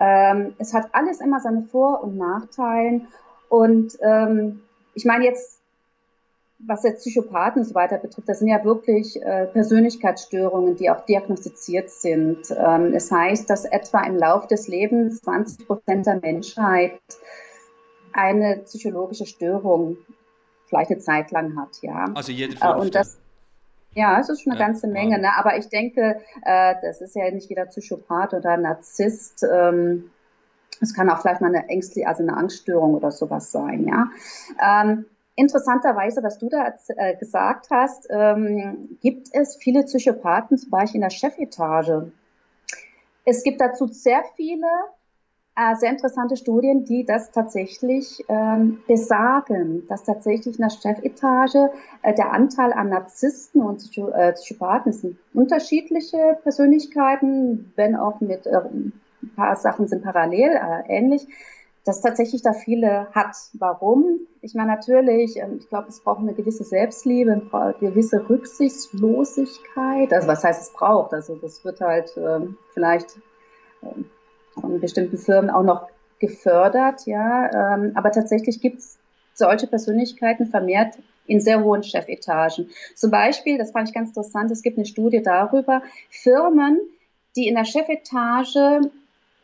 Ähm, 0.00 0.54
es 0.58 0.74
hat 0.74 0.88
alles 0.92 1.20
immer 1.20 1.40
seine 1.40 1.62
Vor- 1.62 2.02
und 2.02 2.16
Nachteilen. 2.16 3.08
Und 3.48 3.98
ähm, 4.00 4.62
ich 4.94 5.04
meine 5.04 5.24
jetzt 5.24 5.60
was 6.66 6.82
jetzt 6.84 7.00
Psychopathen 7.00 7.62
und 7.62 7.68
so 7.68 7.74
weiter 7.74 7.98
betrifft, 7.98 8.28
das 8.28 8.38
sind 8.38 8.48
ja 8.48 8.64
wirklich 8.64 9.20
äh, 9.22 9.46
Persönlichkeitsstörungen, 9.46 10.76
die 10.76 10.90
auch 10.90 11.04
diagnostiziert 11.04 11.90
sind. 11.90 12.50
Ähm, 12.50 12.94
es 12.94 13.10
heißt, 13.10 13.48
dass 13.48 13.64
etwa 13.64 14.02
im 14.02 14.16
Lauf 14.16 14.46
des 14.46 14.68
Lebens 14.68 15.20
20 15.22 15.66
Prozent 15.66 16.06
der 16.06 16.20
Menschheit 16.20 17.00
eine 18.12 18.58
psychologische 18.64 19.26
Störung 19.26 19.96
vielleicht 20.66 20.90
eine 20.90 21.00
Zeit 21.00 21.30
lang 21.30 21.58
hat, 21.58 21.82
ja. 21.82 22.10
Also 22.14 22.32
jede 22.32 22.56
äh, 22.60 22.74
Und 22.74 22.94
das, 22.94 23.18
ja, 23.94 24.18
es 24.20 24.28
ist 24.28 24.42
schon 24.42 24.52
eine 24.52 24.60
ja, 24.60 24.66
ganze 24.66 24.86
Menge, 24.86 25.18
ne? 25.18 25.28
aber 25.36 25.56
ich 25.56 25.68
denke, 25.68 26.20
äh, 26.44 26.74
das 26.82 27.00
ist 27.00 27.14
ja 27.14 27.30
nicht 27.30 27.48
jeder 27.48 27.66
Psychopath 27.66 28.34
oder 28.34 28.56
Narzisst. 28.56 29.44
Ähm, 29.50 30.10
es 30.80 30.94
kann 30.94 31.08
auch 31.10 31.20
vielleicht 31.20 31.40
mal 31.40 31.54
eine 31.54 31.68
ängstliche, 31.68 32.08
also 32.08 32.22
eine 32.22 32.36
Angststörung 32.36 32.94
oder 32.94 33.10
sowas 33.10 33.52
sein, 33.52 33.86
ja. 33.86 34.08
Ähm, 34.60 35.06
Interessanterweise, 35.36 36.22
was 36.22 36.38
du 36.38 36.48
da 36.48 36.74
äh, 36.96 37.16
gesagt 37.16 37.68
hast, 37.70 38.06
ähm, 38.10 38.98
gibt 39.00 39.28
es 39.32 39.56
viele 39.56 39.82
Psychopathen, 39.82 40.56
zum 40.56 40.70
Beispiel 40.70 40.96
in 40.96 41.02
der 41.02 41.10
Chefetage. 41.10 42.12
Es 43.24 43.42
gibt 43.42 43.60
dazu 43.60 43.86
sehr 43.86 44.22
viele 44.36 44.66
äh, 45.56 45.76
sehr 45.76 45.90
interessante 45.90 46.36
Studien, 46.36 46.84
die 46.84 47.04
das 47.04 47.30
tatsächlich 47.30 48.24
ähm, 48.28 48.82
besagen, 48.88 49.86
dass 49.88 50.02
tatsächlich 50.02 50.58
in 50.58 50.62
der 50.62 50.70
Chefetage 50.70 51.70
äh, 52.02 52.14
der 52.14 52.32
Anteil 52.32 52.72
an 52.72 52.88
Narzissten 52.88 53.62
und 53.62 53.78
Psycho 53.78 54.08
äh, 54.08 54.32
Psychopathen 54.32 54.92
sind 54.92 55.16
unterschiedliche 55.32 56.38
Persönlichkeiten, 56.42 57.72
wenn 57.76 57.94
auch 57.94 58.20
mit 58.20 58.46
äh, 58.46 58.62
ein 58.62 58.92
paar 59.36 59.54
Sachen 59.54 59.86
sind 59.86 60.02
parallel 60.02 60.50
äh, 60.56 60.92
ähnlich 60.92 61.28
dass 61.84 62.00
tatsächlich 62.00 62.42
da 62.42 62.52
viele 62.52 63.08
hat. 63.12 63.36
Warum? 63.54 64.20
Ich 64.40 64.54
meine 64.54 64.72
natürlich, 64.72 65.36
ähm, 65.36 65.58
ich 65.58 65.68
glaube, 65.68 65.88
es 65.88 66.00
braucht 66.00 66.20
eine 66.20 66.34
gewisse 66.34 66.64
Selbstliebe, 66.64 67.42
eine 67.52 67.74
gewisse 67.78 68.28
Rücksichtslosigkeit. 68.28 70.12
Also 70.12 70.28
was 70.28 70.42
heißt 70.44 70.62
es 70.62 70.72
braucht? 70.72 71.12
Also 71.12 71.36
das 71.36 71.64
wird 71.64 71.80
halt 71.80 72.10
ähm, 72.16 72.56
vielleicht 72.72 73.18
ähm, 73.82 74.06
von 74.54 74.80
bestimmten 74.80 75.18
Firmen 75.18 75.50
auch 75.50 75.62
noch 75.62 75.88
gefördert, 76.18 77.06
ja. 77.06 77.74
Ähm, 77.74 77.92
aber 77.94 78.10
tatsächlich 78.12 78.60
gibt 78.60 78.78
es 78.78 78.98
solche 79.34 79.66
Persönlichkeiten 79.66 80.46
vermehrt 80.46 80.98
in 81.26 81.40
sehr 81.40 81.62
hohen 81.62 81.82
Chefetagen. 81.82 82.70
Zum 82.94 83.10
Beispiel, 83.10 83.58
das 83.58 83.72
fand 83.72 83.88
ich 83.88 83.94
ganz 83.94 84.10
interessant, 84.10 84.50
es 84.50 84.62
gibt 84.62 84.78
eine 84.78 84.86
Studie 84.86 85.22
darüber, 85.22 85.82
Firmen, 86.08 86.78
die 87.36 87.48
in 87.48 87.56
der 87.56 87.64
Chefetage 87.64 88.90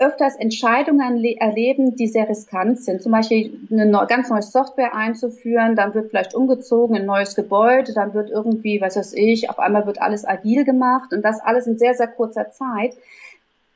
öfters 0.00 0.34
Entscheidungen 0.36 1.22
erleben, 1.38 1.94
die 1.94 2.08
sehr 2.08 2.28
riskant 2.28 2.80
sind. 2.80 3.02
Zum 3.02 3.12
Beispiel 3.12 3.60
eine 3.70 4.06
ganz 4.08 4.30
neue 4.30 4.42
Software 4.42 4.94
einzuführen, 4.94 5.76
dann 5.76 5.94
wird 5.94 6.08
vielleicht 6.08 6.34
umgezogen 6.34 6.96
in 6.96 7.02
ein 7.02 7.06
neues 7.06 7.34
Gebäude, 7.34 7.92
dann 7.92 8.14
wird 8.14 8.30
irgendwie, 8.30 8.80
was 8.80 8.96
weiß 8.96 9.12
ich, 9.12 9.50
auf 9.50 9.58
einmal 9.58 9.86
wird 9.86 10.00
alles 10.00 10.24
agil 10.26 10.64
gemacht 10.64 11.12
und 11.12 11.22
das 11.22 11.40
alles 11.40 11.66
in 11.66 11.78
sehr, 11.78 11.94
sehr 11.94 12.08
kurzer 12.08 12.50
Zeit. 12.50 12.94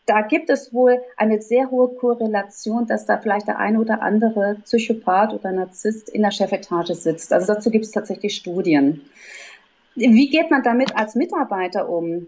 Da 0.06 0.22
gibt 0.22 0.48
es 0.48 0.72
wohl 0.72 1.00
eine 1.16 1.40
sehr 1.42 1.70
hohe 1.70 1.88
Korrelation, 1.88 2.86
dass 2.86 3.04
da 3.04 3.18
vielleicht 3.18 3.46
der 3.46 3.58
eine 3.58 3.78
oder 3.78 4.02
andere 4.02 4.56
Psychopath 4.64 5.34
oder 5.34 5.52
Narzisst 5.52 6.08
in 6.08 6.22
der 6.22 6.30
Chefetage 6.30 6.94
sitzt. 6.94 7.32
Also 7.32 7.52
dazu 7.52 7.70
gibt 7.70 7.84
es 7.84 7.90
tatsächlich 7.90 8.34
Studien. 8.34 9.02
Wie 9.94 10.28
geht 10.28 10.50
man 10.50 10.62
damit 10.62 10.96
als 10.96 11.14
Mitarbeiter 11.14 11.88
um? 11.88 12.26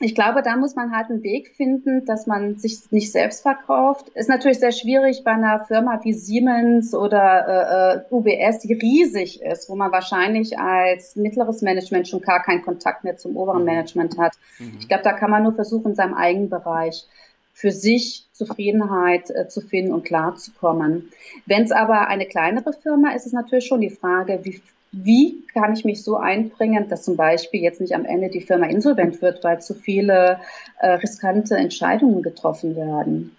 Ich 0.00 0.14
glaube, 0.14 0.42
da 0.42 0.56
muss 0.56 0.76
man 0.76 0.94
halt 0.94 1.10
einen 1.10 1.22
Weg 1.24 1.56
finden, 1.56 2.04
dass 2.04 2.26
man 2.26 2.56
sich 2.56 2.90
nicht 2.90 3.10
selbst 3.10 3.42
verkauft. 3.42 4.08
Ist 4.10 4.28
natürlich 4.28 4.60
sehr 4.60 4.70
schwierig 4.70 5.24
bei 5.24 5.32
einer 5.32 5.64
Firma 5.64 6.00
wie 6.04 6.12
Siemens 6.12 6.94
oder 6.94 8.04
äh, 8.08 8.14
UBS, 8.14 8.60
die 8.60 8.74
riesig 8.74 9.42
ist, 9.42 9.68
wo 9.68 9.74
man 9.74 9.90
wahrscheinlich 9.90 10.58
als 10.58 11.16
mittleres 11.16 11.62
Management 11.62 12.06
schon 12.06 12.20
gar 12.20 12.42
keinen 12.42 12.62
Kontakt 12.62 13.02
mehr 13.02 13.16
zum 13.16 13.36
oberen 13.36 13.60
mhm. 13.60 13.66
Management 13.66 14.18
hat. 14.18 14.34
Mhm. 14.58 14.76
Ich 14.78 14.86
glaube, 14.86 15.02
da 15.02 15.12
kann 15.12 15.30
man 15.30 15.42
nur 15.42 15.54
versuchen, 15.54 15.90
in 15.90 15.96
seinem 15.96 16.14
eigenen 16.14 16.48
Bereich 16.48 17.06
für 17.52 17.72
sich 17.72 18.24
Zufriedenheit 18.30 19.30
äh, 19.30 19.48
zu 19.48 19.60
finden 19.60 19.92
und 19.92 20.04
klarzukommen. 20.04 21.10
Wenn 21.44 21.64
es 21.64 21.72
aber 21.72 22.06
eine 22.06 22.26
kleinere 22.26 22.72
Firma 22.72 23.10
ist, 23.10 23.22
ist 23.22 23.26
es 23.26 23.32
natürlich 23.32 23.66
schon 23.66 23.80
die 23.80 23.90
Frage, 23.90 24.38
wie, 24.44 24.62
wie 24.92 25.46
kann 25.52 25.74
ich 25.74 25.84
mich 25.84 26.02
so 26.02 26.16
einbringen, 26.16 26.88
dass 26.88 27.02
zum 27.02 27.16
Beispiel 27.16 27.60
jetzt 27.60 27.80
nicht 27.80 27.94
am 27.94 28.04
Ende 28.04 28.30
die 28.30 28.40
Firma 28.40 28.66
insolvent 28.66 29.20
wird, 29.20 29.44
weil 29.44 29.60
zu 29.60 29.74
viele 29.74 30.40
äh, 30.80 30.90
riskante 30.90 31.56
Entscheidungen 31.56 32.22
getroffen 32.22 32.74
werden. 32.76 33.36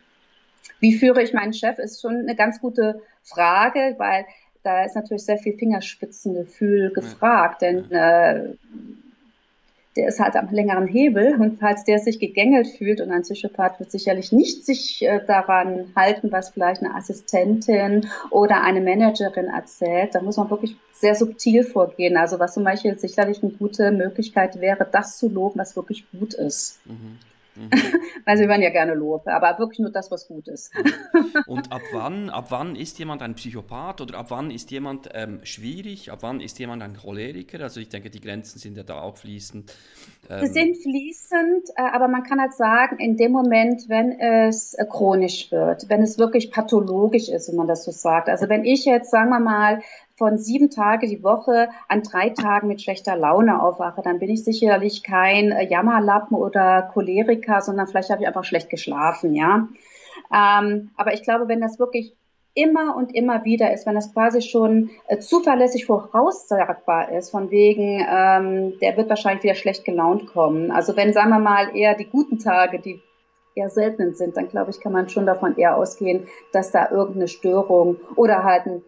Wie 0.79 0.95
führe 0.95 1.23
ich 1.23 1.33
meinen 1.33 1.53
Chef, 1.53 1.77
ist 1.79 2.01
schon 2.01 2.15
eine 2.15 2.35
ganz 2.35 2.61
gute 2.61 3.01
Frage, 3.23 3.95
weil 3.97 4.25
da 4.63 4.83
ist 4.83 4.95
natürlich 4.95 5.25
sehr 5.25 5.37
viel 5.37 5.57
Fingerspitzengefühl 5.57 6.91
gefragt, 6.91 7.61
denn 7.61 7.91
äh, 7.91 8.49
der 9.99 10.07
ist 10.07 10.19
halt 10.19 10.37
am 10.37 10.49
längeren 10.49 10.87
Hebel 10.87 11.35
und 11.39 11.59
falls 11.59 11.83
der 11.83 11.99
sich 11.99 12.19
gegängelt 12.19 12.67
fühlt 12.67 13.01
und 13.01 13.11
ein 13.11 13.23
Psychopath 13.23 13.79
wird 13.79 13.91
sicherlich 13.91 14.31
nicht 14.31 14.65
sich 14.65 15.01
äh, 15.01 15.19
daran 15.27 15.91
halten, 15.93 16.31
was 16.31 16.51
vielleicht 16.51 16.81
eine 16.81 16.95
Assistentin 16.95 18.07
oder 18.29 18.63
eine 18.63 18.79
Managerin 18.79 19.47
erzählt, 19.47 20.15
da 20.15 20.21
muss 20.21 20.37
man 20.37 20.49
wirklich 20.49 20.77
sehr 20.93 21.15
subtil 21.15 21.63
vorgehen. 21.63 22.15
Also 22.15 22.39
was 22.39 22.53
zum 22.53 22.63
Beispiel 22.63 22.97
sicherlich 22.97 23.43
eine 23.43 23.51
gute 23.51 23.91
Möglichkeit 23.91 24.61
wäre, 24.61 24.87
das 24.89 25.17
zu 25.17 25.27
loben, 25.27 25.59
was 25.59 25.75
wirklich 25.75 26.05
gut 26.11 26.33
ist. 26.33 26.79
Mhm. 26.85 27.17
Mhm. 27.55 27.69
Weil 28.25 28.37
sie 28.37 28.47
hören 28.47 28.61
ja 28.61 28.69
gerne 28.69 28.93
Lob, 28.93 29.27
aber 29.27 29.57
wirklich 29.59 29.79
nur 29.79 29.91
das, 29.91 30.11
was 30.11 30.27
gut 30.27 30.47
ist. 30.47 30.71
Und 31.47 31.71
ab 31.71 31.81
wann, 31.91 32.29
ab 32.29 32.47
wann 32.49 32.75
ist 32.75 32.99
jemand 32.99 33.21
ein 33.21 33.35
Psychopath 33.35 34.01
oder 34.01 34.17
ab 34.17 34.27
wann 34.29 34.51
ist 34.51 34.71
jemand 34.71 35.09
ähm, 35.13 35.39
schwierig? 35.43 36.11
Ab 36.11 36.19
wann 36.21 36.39
ist 36.39 36.59
jemand 36.59 36.83
ein 36.83 36.95
Choleriker? 36.97 37.61
Also 37.61 37.79
ich 37.79 37.89
denke, 37.89 38.09
die 38.09 38.21
Grenzen 38.21 38.59
sind 38.59 38.77
ja 38.77 38.83
da 38.83 39.01
auch 39.01 39.17
fließend. 39.17 39.73
Ähm. 40.29 40.45
Sie 40.45 40.53
sind 40.53 40.77
fließend, 40.77 41.69
äh, 41.75 41.81
aber 41.81 42.07
man 42.07 42.23
kann 42.23 42.39
halt 42.39 42.53
sagen, 42.53 42.97
in 42.99 43.17
dem 43.17 43.31
Moment, 43.31 43.89
wenn 43.89 44.19
es 44.19 44.73
äh, 44.75 44.85
chronisch 44.85 45.51
wird, 45.51 45.89
wenn 45.89 46.01
es 46.01 46.17
wirklich 46.17 46.51
pathologisch 46.51 47.29
ist, 47.29 47.49
wenn 47.49 47.55
man 47.55 47.67
das 47.67 47.83
so 47.83 47.91
sagt. 47.91 48.29
Also 48.29 48.49
wenn 48.49 48.65
ich 48.65 48.85
jetzt, 48.85 49.11
sagen 49.11 49.29
wir 49.29 49.39
mal, 49.39 49.81
von 50.19 50.37
sieben 50.37 50.69
Tage 50.69 51.07
die 51.07 51.23
Woche 51.23 51.69
an 51.87 52.03
drei 52.03 52.29
Tagen 52.29 52.67
mit 52.67 52.81
schlechter 52.81 53.15
Laune 53.15 53.63
aufwache, 53.63 54.01
dann 54.03 54.19
bin 54.19 54.29
ich 54.29 54.43
sicherlich 54.43 55.01
kein 55.01 55.51
äh, 55.51 55.67
Jammerlappen 55.67 56.37
oder 56.37 56.83
Choleriker, 56.93 57.61
sondern 57.61 57.87
vielleicht 57.87 58.11
habe 58.11 58.21
ich 58.21 58.27
einfach 58.27 58.43
schlecht 58.43 58.69
geschlafen, 58.69 59.33
ja. 59.33 59.67
Ähm, 60.31 60.91
aber 60.97 61.13
ich 61.13 61.23
glaube, 61.23 61.47
wenn 61.47 61.61
das 61.61 61.79
wirklich 61.79 62.13
immer 62.53 62.95
und 62.97 63.15
immer 63.15 63.45
wieder 63.45 63.73
ist, 63.73 63.85
wenn 63.85 63.95
das 63.95 64.13
quasi 64.13 64.41
schon 64.41 64.89
äh, 65.07 65.19
zuverlässig 65.19 65.85
voraussagbar 65.85 67.13
ist, 67.13 67.29
von 67.29 67.49
wegen, 67.49 68.05
ähm, 68.07 68.77
der 68.81 68.97
wird 68.97 69.09
wahrscheinlich 69.09 69.43
wieder 69.43 69.55
schlecht 69.55 69.85
gelaunt 69.85 70.27
kommen. 70.27 70.69
Also 70.69 70.97
wenn, 70.97 71.13
sagen 71.13 71.29
wir 71.29 71.39
mal, 71.39 71.75
eher 71.75 71.95
die 71.95 72.09
guten 72.09 72.39
Tage, 72.39 72.79
die 72.79 73.01
eher 73.55 73.69
selten 73.69 74.13
sind, 74.15 74.35
dann 74.35 74.49
glaube 74.49 74.71
ich, 74.71 74.81
kann 74.81 74.91
man 74.91 75.07
schon 75.07 75.25
davon 75.25 75.57
eher 75.57 75.77
ausgehen, 75.77 76.27
dass 76.51 76.71
da 76.71 76.89
irgendeine 76.91 77.29
Störung 77.29 77.97
oder 78.15 78.43
halt 78.43 78.65
ein 78.65 78.81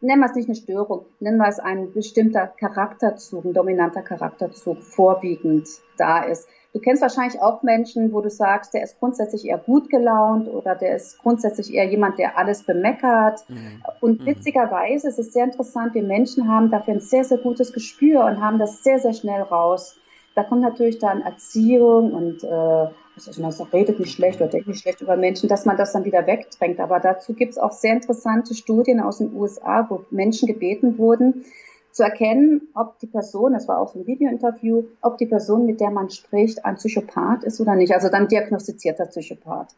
nennen 0.00 0.20
wir 0.20 0.26
es 0.26 0.34
nicht 0.34 0.48
eine 0.48 0.56
Störung, 0.56 1.06
nennen 1.20 1.38
wir 1.38 1.48
es 1.48 1.58
ein 1.58 1.92
bestimmter 1.92 2.46
Charakterzug, 2.46 3.44
ein 3.44 3.52
dominanter 3.52 4.02
Charakterzug 4.02 4.82
vorwiegend 4.82 5.68
da 5.96 6.22
ist. 6.22 6.48
Du 6.72 6.78
kennst 6.78 7.02
wahrscheinlich 7.02 7.40
auch 7.40 7.62
Menschen, 7.62 8.12
wo 8.12 8.20
du 8.20 8.30
sagst, 8.30 8.74
der 8.74 8.84
ist 8.84 9.00
grundsätzlich 9.00 9.44
eher 9.44 9.58
gut 9.58 9.90
gelaunt 9.90 10.48
oder 10.48 10.76
der 10.76 10.94
ist 10.94 11.18
grundsätzlich 11.18 11.74
eher 11.74 11.88
jemand, 11.88 12.18
der 12.18 12.38
alles 12.38 12.62
bemeckert. 12.62 13.44
Mhm. 13.48 13.82
Und 14.00 14.20
mhm. 14.20 14.26
witzigerweise 14.26 15.08
ist 15.08 15.18
es 15.18 15.32
sehr 15.32 15.44
interessant, 15.44 15.94
wir 15.94 16.04
Menschen 16.04 16.48
haben 16.48 16.70
dafür 16.70 16.94
ein 16.94 17.00
sehr, 17.00 17.24
sehr 17.24 17.38
gutes 17.38 17.72
Gespür 17.72 18.24
und 18.24 18.40
haben 18.40 18.58
das 18.58 18.84
sehr, 18.84 19.00
sehr 19.00 19.14
schnell 19.14 19.42
raus. 19.42 19.96
Da 20.40 20.46
kommt 20.46 20.62
natürlich 20.62 20.98
dann 20.98 21.20
Erziehung 21.20 22.14
und 22.14 22.44
äh, 22.44 22.48
also 22.48 23.42
man 23.42 23.52
redet 23.74 24.00
nicht 24.00 24.14
schlecht 24.14 24.40
oder 24.40 24.48
denkt 24.48 24.68
nicht 24.68 24.80
schlecht 24.80 25.02
über 25.02 25.14
Menschen, 25.14 25.50
dass 25.50 25.66
man 25.66 25.76
das 25.76 25.92
dann 25.92 26.06
wieder 26.06 26.26
wegdrängt. 26.26 26.80
Aber 26.80 26.98
dazu 26.98 27.34
gibt 27.34 27.52
es 27.52 27.58
auch 27.58 27.72
sehr 27.72 27.92
interessante 27.92 28.54
Studien 28.54 29.00
aus 29.00 29.18
den 29.18 29.34
USA, 29.34 29.84
wo 29.90 30.06
Menschen 30.10 30.48
gebeten 30.48 30.96
wurden, 30.96 31.44
zu 31.92 32.04
erkennen, 32.04 32.68
ob 32.74 32.98
die 33.00 33.06
Person, 33.06 33.52
das 33.52 33.68
war 33.68 33.80
auch 33.80 33.92
so 33.92 33.98
ein 33.98 34.06
Videointerview, 34.06 34.84
ob 35.02 35.18
die 35.18 35.26
Person, 35.26 35.66
mit 35.66 35.78
der 35.78 35.90
man 35.90 36.08
spricht, 36.08 36.64
ein 36.64 36.76
Psychopath 36.76 37.44
ist 37.44 37.60
oder 37.60 37.76
nicht. 37.76 37.92
Also 37.92 38.08
dann 38.08 38.26
diagnostizierter 38.26 39.04
Psychopath. 39.04 39.74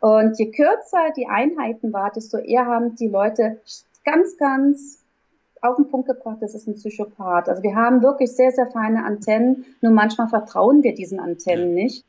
Und 0.00 0.36
je 0.40 0.50
kürzer 0.50 1.12
die 1.16 1.28
Einheiten 1.28 1.92
war, 1.92 2.10
desto 2.10 2.38
eher 2.38 2.66
haben 2.66 2.96
die 2.96 3.06
Leute 3.06 3.60
ganz, 4.04 4.36
ganz 4.38 5.03
auf 5.64 5.76
den 5.76 5.88
Punkt 5.88 6.08
gebracht, 6.08 6.38
das 6.40 6.54
ist 6.54 6.66
ein 6.66 6.74
Psychopath. 6.74 7.48
Also 7.48 7.62
wir 7.62 7.74
haben 7.74 8.02
wirklich 8.02 8.32
sehr, 8.32 8.52
sehr 8.52 8.66
feine 8.66 9.04
Antennen, 9.04 9.64
nur 9.80 9.92
manchmal 9.92 10.28
vertrauen 10.28 10.82
wir 10.82 10.94
diesen 10.94 11.20
Antennen 11.20 11.74
nicht. 11.74 12.04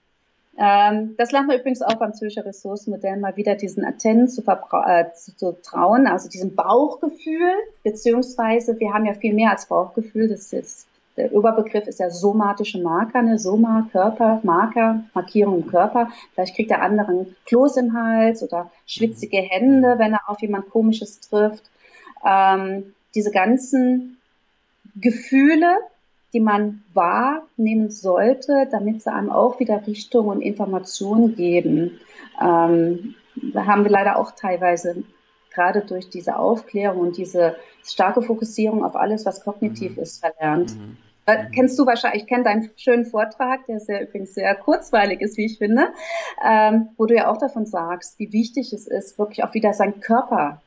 Ähm, 0.58 1.16
das 1.18 1.32
lernt 1.32 1.48
man 1.48 1.60
übrigens 1.60 1.82
auch 1.82 1.96
beim 1.96 2.14
Zürcher 2.14 2.46
Ressourcenmodell 2.46 3.18
mal 3.18 3.36
wieder 3.36 3.56
diesen 3.56 3.84
Antennen 3.84 4.30
zu, 4.30 4.42
äh, 4.42 5.06
zu, 5.14 5.36
zu, 5.36 5.62
trauen, 5.62 6.08
also 6.08 6.30
diesem 6.30 6.56
Bauchgefühl, 6.56 7.52
beziehungsweise 7.84 8.80
wir 8.80 8.94
haben 8.94 9.06
ja 9.06 9.14
viel 9.14 9.34
mehr 9.34 9.52
als 9.52 9.66
Bauchgefühl, 9.66 10.30
das 10.30 10.54
ist 10.54 10.88
der 11.18 11.34
Oberbegriff 11.34 11.88
ist 11.88 12.00
ja 12.00 12.10
somatische 12.10 12.82
Marker, 12.82 13.22
ne? 13.22 13.40
Soma, 13.40 13.88
Körper, 13.92 14.42
Marker, 14.44 15.04
Markierung 15.14 15.62
im 15.62 15.68
Körper. 15.68 16.10
Vielleicht 16.34 16.56
kriegt 16.56 16.72
der 16.72 16.82
andere 16.82 17.08
einen 17.08 17.36
Kloß 17.46 17.78
im 17.78 17.94
Hals 17.94 18.44
oder 18.44 18.70
schwitzige 18.86 19.38
Hände, 19.38 19.96
wenn 19.98 20.12
er 20.14 20.30
auf 20.30 20.42
jemand 20.42 20.70
Komisches 20.70 21.22
trifft. 21.22 21.64
Ähm, 22.26 22.94
diese 23.16 23.32
ganzen 23.32 24.18
Gefühle, 24.96 25.78
die 26.34 26.40
man 26.40 26.84
wahrnehmen 26.94 27.90
sollte, 27.90 28.68
damit 28.70 29.02
sie 29.02 29.12
einem 29.12 29.30
auch 29.30 29.60
wieder 29.60 29.88
Richtung 29.88 30.28
und 30.28 30.42
Informationen 30.42 31.36
geben. 31.36 32.00
Ähm, 32.42 33.16
da 33.36 33.66
haben 33.66 33.84
wir 33.84 33.92
leider 33.92 34.18
auch 34.18 34.32
teilweise 34.32 35.04
gerade 35.54 35.82
durch 35.82 36.10
diese 36.10 36.38
Aufklärung 36.38 37.00
und 37.00 37.18
diese 37.18 37.56
starke 37.84 38.22
Fokussierung 38.22 38.84
auf 38.84 38.96
alles, 38.96 39.26
was 39.26 39.44
kognitiv 39.44 39.96
mhm. 39.96 40.04
ist, 40.04 40.20
verlernt. 40.20 40.76
Mhm. 40.76 40.98
Äh, 41.26 41.46
kennst 41.54 41.80
du 41.80 41.86
wahrscheinlich, 41.86 42.24
ich 42.24 42.28
kenne 42.28 42.44
deinen 42.44 42.70
schönen 42.76 43.06
Vortrag, 43.06 43.66
der 43.66 43.80
sehr, 43.80 44.04
übrigens 44.04 44.36
sehr 44.36 44.54
kurzweilig 44.56 45.22
ist, 45.22 45.38
wie 45.38 45.46
ich 45.46 45.58
finde, 45.58 45.88
ähm, 46.46 46.90
wo 46.98 47.06
du 47.06 47.16
ja 47.16 47.32
auch 47.32 47.38
davon 47.38 47.66
sagst, 47.66 48.20
wie 48.20 48.32
wichtig 48.32 48.74
es 48.74 48.88
ist, 48.88 49.18
wirklich 49.18 49.44
auch 49.44 49.54
wieder 49.54 49.74
seinen 49.74 50.02
Körper 50.02 50.62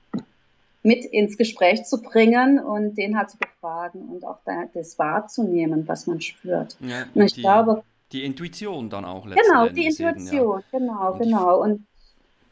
mit 0.89 1.05
ins 1.05 1.36
Gespräch 1.36 1.84
zu 1.84 2.01
bringen 2.01 2.59
und 2.59 2.97
den 2.97 3.18
halt 3.18 3.28
zu 3.28 3.36
befragen 3.36 4.09
und 4.09 4.24
auch 4.24 4.39
das 4.72 4.99
wahrzunehmen, 4.99 5.86
was 5.86 6.07
man 6.07 6.22
spürt. 6.22 6.78
Ja, 6.80 7.05
und 7.14 7.22
ich 7.22 7.34
die, 7.34 7.43
glaube, 7.43 7.82
die 8.11 8.24
Intuition 8.24 8.89
dann 8.89 9.05
auch 9.05 9.24
Genau, 9.24 9.68
die 9.68 9.84
Intuition, 9.84 10.16
eben, 10.16 10.57
ja. 10.57 10.62
genau, 10.72 11.12
und 11.12 11.18
genau. 11.18 11.62
Und 11.62 11.86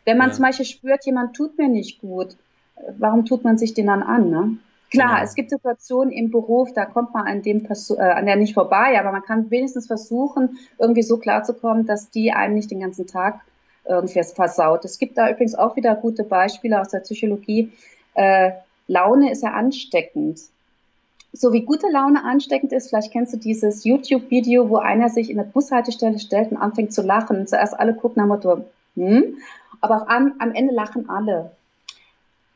wenn 0.05 0.19
man 0.19 0.29
ja. 0.29 0.35
zum 0.35 0.45
Beispiel 0.45 0.67
spürt, 0.67 1.07
jemand 1.07 1.35
tut 1.35 1.57
mir 1.57 1.69
nicht 1.69 2.01
gut, 2.03 2.37
warum 2.99 3.25
tut 3.25 3.43
man 3.43 3.57
sich 3.57 3.73
den 3.73 3.87
dann 3.87 4.03
an? 4.03 4.29
Ne? 4.29 4.59
Klar, 4.91 5.15
genau. 5.15 5.25
es 5.25 5.35
gibt 5.35 5.49
Situationen 5.49 6.13
im 6.13 6.31
Beruf, 6.31 6.75
da 6.75 6.85
kommt 6.85 7.15
man 7.15 7.27
an 7.27 7.41
dem 7.41 7.63
Perso 7.63 7.97
äh, 7.97 8.01
an 8.01 8.27
der 8.27 8.37
nicht 8.37 8.53
vorbei, 8.53 9.01
aber 9.01 9.13
man 9.13 9.23
kann 9.23 9.51
wenigstens 9.51 9.87
versuchen, 9.87 10.59
irgendwie 10.79 11.03
so 11.03 11.17
klarzukommen, 11.17 11.87
dass 11.87 12.11
die 12.11 12.33
einem 12.33 12.55
nicht 12.55 12.71
den 12.71 12.81
ganzen 12.81 13.07
Tag 13.07 13.41
irgendwie 13.89 14.23
versaut. 14.23 14.85
Es 14.85 14.99
gibt 14.99 15.17
da 15.17 15.31
übrigens 15.31 15.55
auch 15.55 15.75
wieder 15.77 15.95
gute 15.95 16.25
Beispiele 16.25 16.79
aus 16.81 16.89
der 16.89 17.01
Psychologie, 17.01 17.73
äh, 18.17 18.53
Laune 18.89 19.31
ist 19.31 19.43
ja 19.43 19.53
ansteckend. 19.53 20.41
So 21.33 21.53
wie 21.53 21.63
gute 21.63 21.89
Laune 21.91 22.25
ansteckend 22.25 22.73
ist, 22.73 22.89
vielleicht 22.89 23.13
kennst 23.13 23.35
du 23.35 23.37
dieses 23.37 23.85
YouTube-Video, 23.85 24.71
wo 24.71 24.79
einer 24.79 25.09
sich 25.09 25.29
in 25.29 25.37
der 25.37 25.45
Bushaltestelle 25.45 26.19
stellt 26.19 26.51
und 26.51 26.57
anfängt 26.57 26.93
zu 26.93 27.03
lachen. 27.03 27.47
Zuerst 27.47 27.79
alle 27.79 27.95
gucken 27.95 28.23
am 28.23 28.29
Motto, 28.29 28.65
hm? 28.95 29.37
aber 29.81 30.09
am, 30.09 30.35
am 30.39 30.53
Ende 30.55 30.75
lachen 30.75 31.11
alle. 31.11 31.51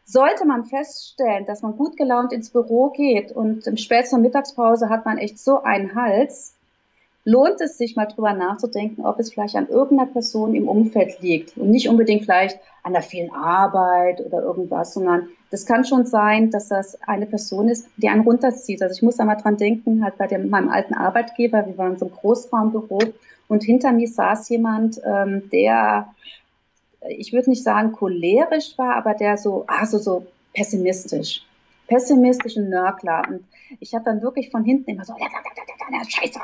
Sollte 0.06 0.46
man 0.46 0.64
feststellen, 0.64 1.46
dass 1.46 1.62
man 1.62 1.76
gut 1.76 1.96
gelaunt 1.96 2.32
ins 2.32 2.50
Büro 2.50 2.88
geht 2.88 3.30
und 3.32 3.66
im 3.66 3.76
späteren 3.76 4.22
Mittagspause 4.22 4.88
hat 4.88 5.04
man 5.04 5.18
echt 5.18 5.38
so 5.38 5.62
einen 5.62 5.94
Hals, 5.94 6.54
lohnt 7.24 7.61
es 7.61 7.76
sich 7.76 7.96
mal 7.96 8.06
drüber 8.06 8.32
nachzudenken, 8.32 9.04
ob 9.04 9.20
es 9.20 9.32
vielleicht 9.32 9.56
an 9.56 9.68
irgendeiner 9.68 10.11
Person 10.11 10.54
im 10.54 10.68
Umfeld 10.68 11.20
liegt 11.20 11.56
und 11.56 11.70
nicht 11.70 11.88
unbedingt 11.88 12.24
vielleicht 12.24 12.58
an 12.82 12.92
der 12.92 13.02
vielen 13.02 13.30
Arbeit 13.30 14.24
oder 14.24 14.42
irgendwas, 14.42 14.94
sondern 14.94 15.28
das 15.51 15.66
kann 15.66 15.84
schon 15.84 16.07
sein, 16.07 16.51
dass 16.51 16.68
das 16.68 17.01
eine 17.03 17.26
Person 17.26 17.68
ist, 17.68 17.88
die 17.96 18.09
einen 18.09 18.22
runterzieht. 18.22 18.82
Also 18.82 18.94
ich 18.94 19.03
muss 19.03 19.16
da 19.16 19.24
mal 19.24 19.36
dran 19.36 19.57
denken, 19.57 20.05
halt 20.05 20.16
bei 20.16 20.26
dem, 20.26 20.48
meinem 20.48 20.68
alten 20.68 20.94
Arbeitgeber, 20.94 21.66
wir 21.66 21.76
waren 21.76 21.98
so 21.98 22.07
einem 22.07 22.14
Großraumbüro 22.14 23.01
und 23.48 23.64
hinter 23.64 23.92
mir 23.92 24.09
saß 24.09 24.48
jemand, 24.48 25.01
ähm, 25.05 25.51
der, 25.51 26.14
ich 27.09 27.32
würde 27.32 27.51
nicht 27.51 27.64
sagen 27.64 27.92
cholerisch 27.92 28.78
war, 28.78 28.96
aber 28.96 29.14
der 29.14 29.36
so, 29.36 29.64
also 29.66 29.98
so 29.98 30.26
pessimistisch 30.55 31.42
pessimistischen 31.90 32.70
Nörgler. 32.70 33.24
Und 33.28 33.44
ich 33.80 33.94
habe 33.94 34.05
dann 34.05 34.22
wirklich 34.22 34.51
von 34.51 34.64
hinten 34.64 34.90
immer 34.90 35.05
so, 35.05 35.14
scheiße. 36.09 36.40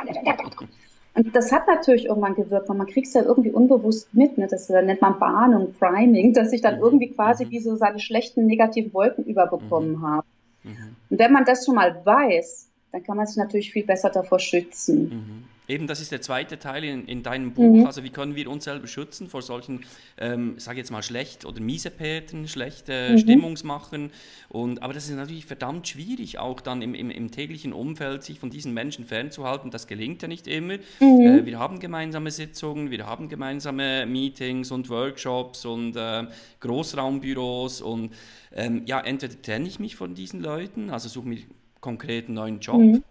Und 1.16 1.34
das 1.34 1.50
hat 1.50 1.66
natürlich 1.66 2.04
irgendwann 2.04 2.34
gewirkt, 2.34 2.68
weil 2.68 2.76
man 2.76 2.86
kriegt 2.86 3.06
es 3.06 3.14
ja 3.14 3.22
irgendwie 3.22 3.50
unbewusst 3.50 4.12
mit. 4.12 4.36
Ne? 4.36 4.46
Das 4.48 4.68
nennt 4.68 5.00
man 5.00 5.18
Bahnung, 5.18 5.74
Priming, 5.78 6.32
dass 6.34 6.52
ich 6.52 6.60
dann 6.60 6.76
mhm. 6.76 6.82
irgendwie 6.82 7.08
quasi 7.08 7.46
mhm. 7.46 7.50
wie 7.50 7.60
so 7.60 7.74
seine 7.76 7.98
schlechten 7.98 8.46
negativen 8.46 8.92
Wolken 8.92 9.24
überbekommen 9.24 9.92
mhm. 9.92 10.06
habe. 10.06 10.26
Mhm. 10.62 10.96
Und 11.08 11.18
wenn 11.18 11.32
man 11.32 11.44
das 11.46 11.64
schon 11.64 11.74
mal 11.74 12.04
weiß, 12.04 12.68
dann 12.92 13.02
kann 13.02 13.16
man 13.16 13.26
sich 13.26 13.36
natürlich 13.38 13.72
viel 13.72 13.86
besser 13.86 14.10
davor 14.10 14.38
schützen. 14.38 15.48
Eben, 15.68 15.86
das 15.86 16.00
ist 16.00 16.12
der 16.12 16.20
zweite 16.20 16.58
Teil 16.58 16.84
in, 16.84 17.06
in 17.06 17.22
deinem 17.22 17.52
Buch. 17.52 17.78
Mhm. 17.78 17.86
Also 17.86 18.04
wie 18.04 18.10
können 18.10 18.36
wir 18.36 18.48
uns 18.48 18.64
selber 18.64 18.86
schützen 18.86 19.28
vor 19.28 19.42
solchen, 19.42 19.84
ähm, 20.16 20.54
sage 20.58 20.78
jetzt 20.78 20.92
mal, 20.92 21.02
schlecht 21.02 21.44
oder 21.44 21.60
miese 21.60 21.90
Päten, 21.90 22.46
schlechte 22.46 23.10
mhm. 23.12 23.18
Stimmungsmachen. 23.18 24.10
Und, 24.48 24.82
aber 24.82 24.92
das 24.92 25.08
ist 25.08 25.16
natürlich 25.16 25.46
verdammt 25.46 25.88
schwierig, 25.88 26.38
auch 26.38 26.60
dann 26.60 26.82
im, 26.82 26.94
im, 26.94 27.10
im, 27.10 27.30
täglichen 27.32 27.72
Umfeld 27.72 28.22
sich 28.22 28.38
von 28.38 28.50
diesen 28.50 28.74
Menschen 28.74 29.04
fernzuhalten. 29.04 29.70
Das 29.72 29.88
gelingt 29.88 30.22
ja 30.22 30.28
nicht 30.28 30.46
immer. 30.46 30.76
Mhm. 31.00 31.20
Äh, 31.20 31.46
wir 31.46 31.58
haben 31.58 31.80
gemeinsame 31.80 32.30
Sitzungen, 32.30 32.90
wir 32.90 33.06
haben 33.06 33.28
gemeinsame 33.28 34.06
Meetings 34.06 34.70
und 34.70 34.88
Workshops 34.88 35.64
und 35.64 35.96
äh, 35.96 36.26
Großraumbüros. 36.60 37.80
Und 37.80 38.12
ähm, 38.54 38.82
ja, 38.86 39.00
entweder 39.00 39.40
trenne 39.42 39.66
ich 39.66 39.80
mich 39.80 39.96
von 39.96 40.14
diesen 40.14 40.40
Leuten, 40.40 40.90
also 40.90 41.08
suche 41.08 41.28
mir 41.28 41.38
konkret 41.80 42.26
einen 42.26 42.34
neuen 42.34 42.60
Job 42.60 42.78
mhm 42.78 43.02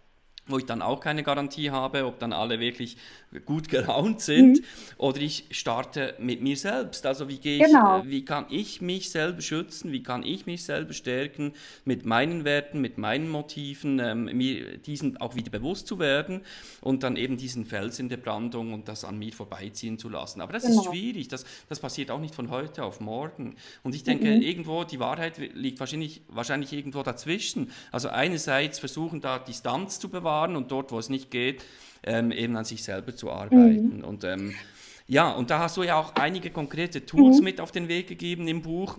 wo 0.47 0.57
ich 0.57 0.65
dann 0.65 0.81
auch 0.81 0.99
keine 0.99 1.23
Garantie 1.23 1.71
habe, 1.71 2.05
ob 2.05 2.19
dann 2.19 2.31
alle 2.31 2.59
wirklich 2.59 2.97
gut 3.45 3.67
gelaunt 3.69 4.21
sind, 4.21 4.59
mhm. 4.59 4.65
oder 4.97 5.19
ich 5.21 5.45
starte 5.51 6.15
mit 6.19 6.41
mir 6.41 6.55
selbst. 6.55 7.05
Also 7.05 7.27
wie 7.27 7.37
gehe 7.37 7.65
genau. 7.65 7.99
ich, 7.99 8.05
äh, 8.05 8.09
wie 8.09 8.25
kann 8.25 8.45
ich 8.49 8.81
mich 8.81 9.09
selber 9.09 9.41
schützen, 9.41 9.91
wie 9.91 10.03
kann 10.03 10.23
ich 10.23 10.45
mich 10.45 10.63
selber 10.63 10.93
stärken 10.93 11.53
mit 11.83 12.05
meinen 12.05 12.45
Werten, 12.45 12.79
mit 12.79 12.97
meinen 12.97 13.29
Motiven, 13.29 13.99
ähm, 13.99 14.25
mir 14.25 14.77
diesen 14.77 15.17
auch 15.17 15.35
wieder 15.35 15.49
bewusst 15.49 15.87
zu 15.87 15.99
werden 15.99 16.41
und 16.81 17.03
dann 17.03 17.15
eben 17.15 17.37
diesen 17.37 17.65
Fels 17.65 17.99
in 17.99 18.09
der 18.09 18.17
Brandung 18.17 18.73
und 18.73 18.87
das 18.87 19.03
an 19.03 19.17
mir 19.17 19.33
vorbeiziehen 19.33 19.97
zu 19.97 20.09
lassen. 20.09 20.41
Aber 20.41 20.53
das 20.53 20.63
genau. 20.63 20.81
ist 20.81 20.87
schwierig, 20.87 21.27
das, 21.27 21.45
das 21.69 21.79
passiert 21.79 22.11
auch 22.11 22.19
nicht 22.19 22.35
von 22.35 22.49
heute 22.49 22.83
auf 22.83 22.99
morgen. 22.99 23.55
Und 23.83 23.95
ich 23.95 24.03
denke, 24.03 24.27
mhm. 24.27 24.41
irgendwo 24.41 24.83
die 24.83 24.99
Wahrheit 24.99 25.37
liegt 25.53 25.79
wahrscheinlich, 25.79 26.21
wahrscheinlich 26.27 26.71
irgendwo 26.71 27.01
dazwischen. 27.03 27.71
Also 27.91 28.09
einerseits 28.09 28.79
versuchen 28.79 29.21
da 29.21 29.39
Distanz 29.39 29.99
zu 29.99 30.09
bewahren, 30.09 30.34
fahren 30.35 30.55
und 30.57 30.71
dort, 30.71 30.91
wo 30.91 30.99
es 30.99 31.09
nicht 31.09 31.31
geht, 31.31 31.63
ähm, 32.03 32.31
eben 32.31 32.57
an 32.57 32.65
sich 32.65 32.83
selber 32.83 33.15
zu 33.15 33.31
arbeiten. 33.31 33.97
Mhm. 33.97 34.03
Und 34.03 34.23
ähm, 34.25 34.53
ja, 35.07 35.31
und 35.31 35.49
da 35.49 35.59
hast 35.59 35.77
du 35.77 35.83
ja 35.83 35.95
auch 35.95 36.15
einige 36.15 36.49
konkrete 36.49 37.05
Tools 37.05 37.37
mhm. 37.37 37.43
mit 37.45 37.61
auf 37.61 37.71
den 37.71 37.87
Weg 37.87 38.07
gegeben 38.07 38.47
im 38.47 38.61
Buch. 38.61 38.97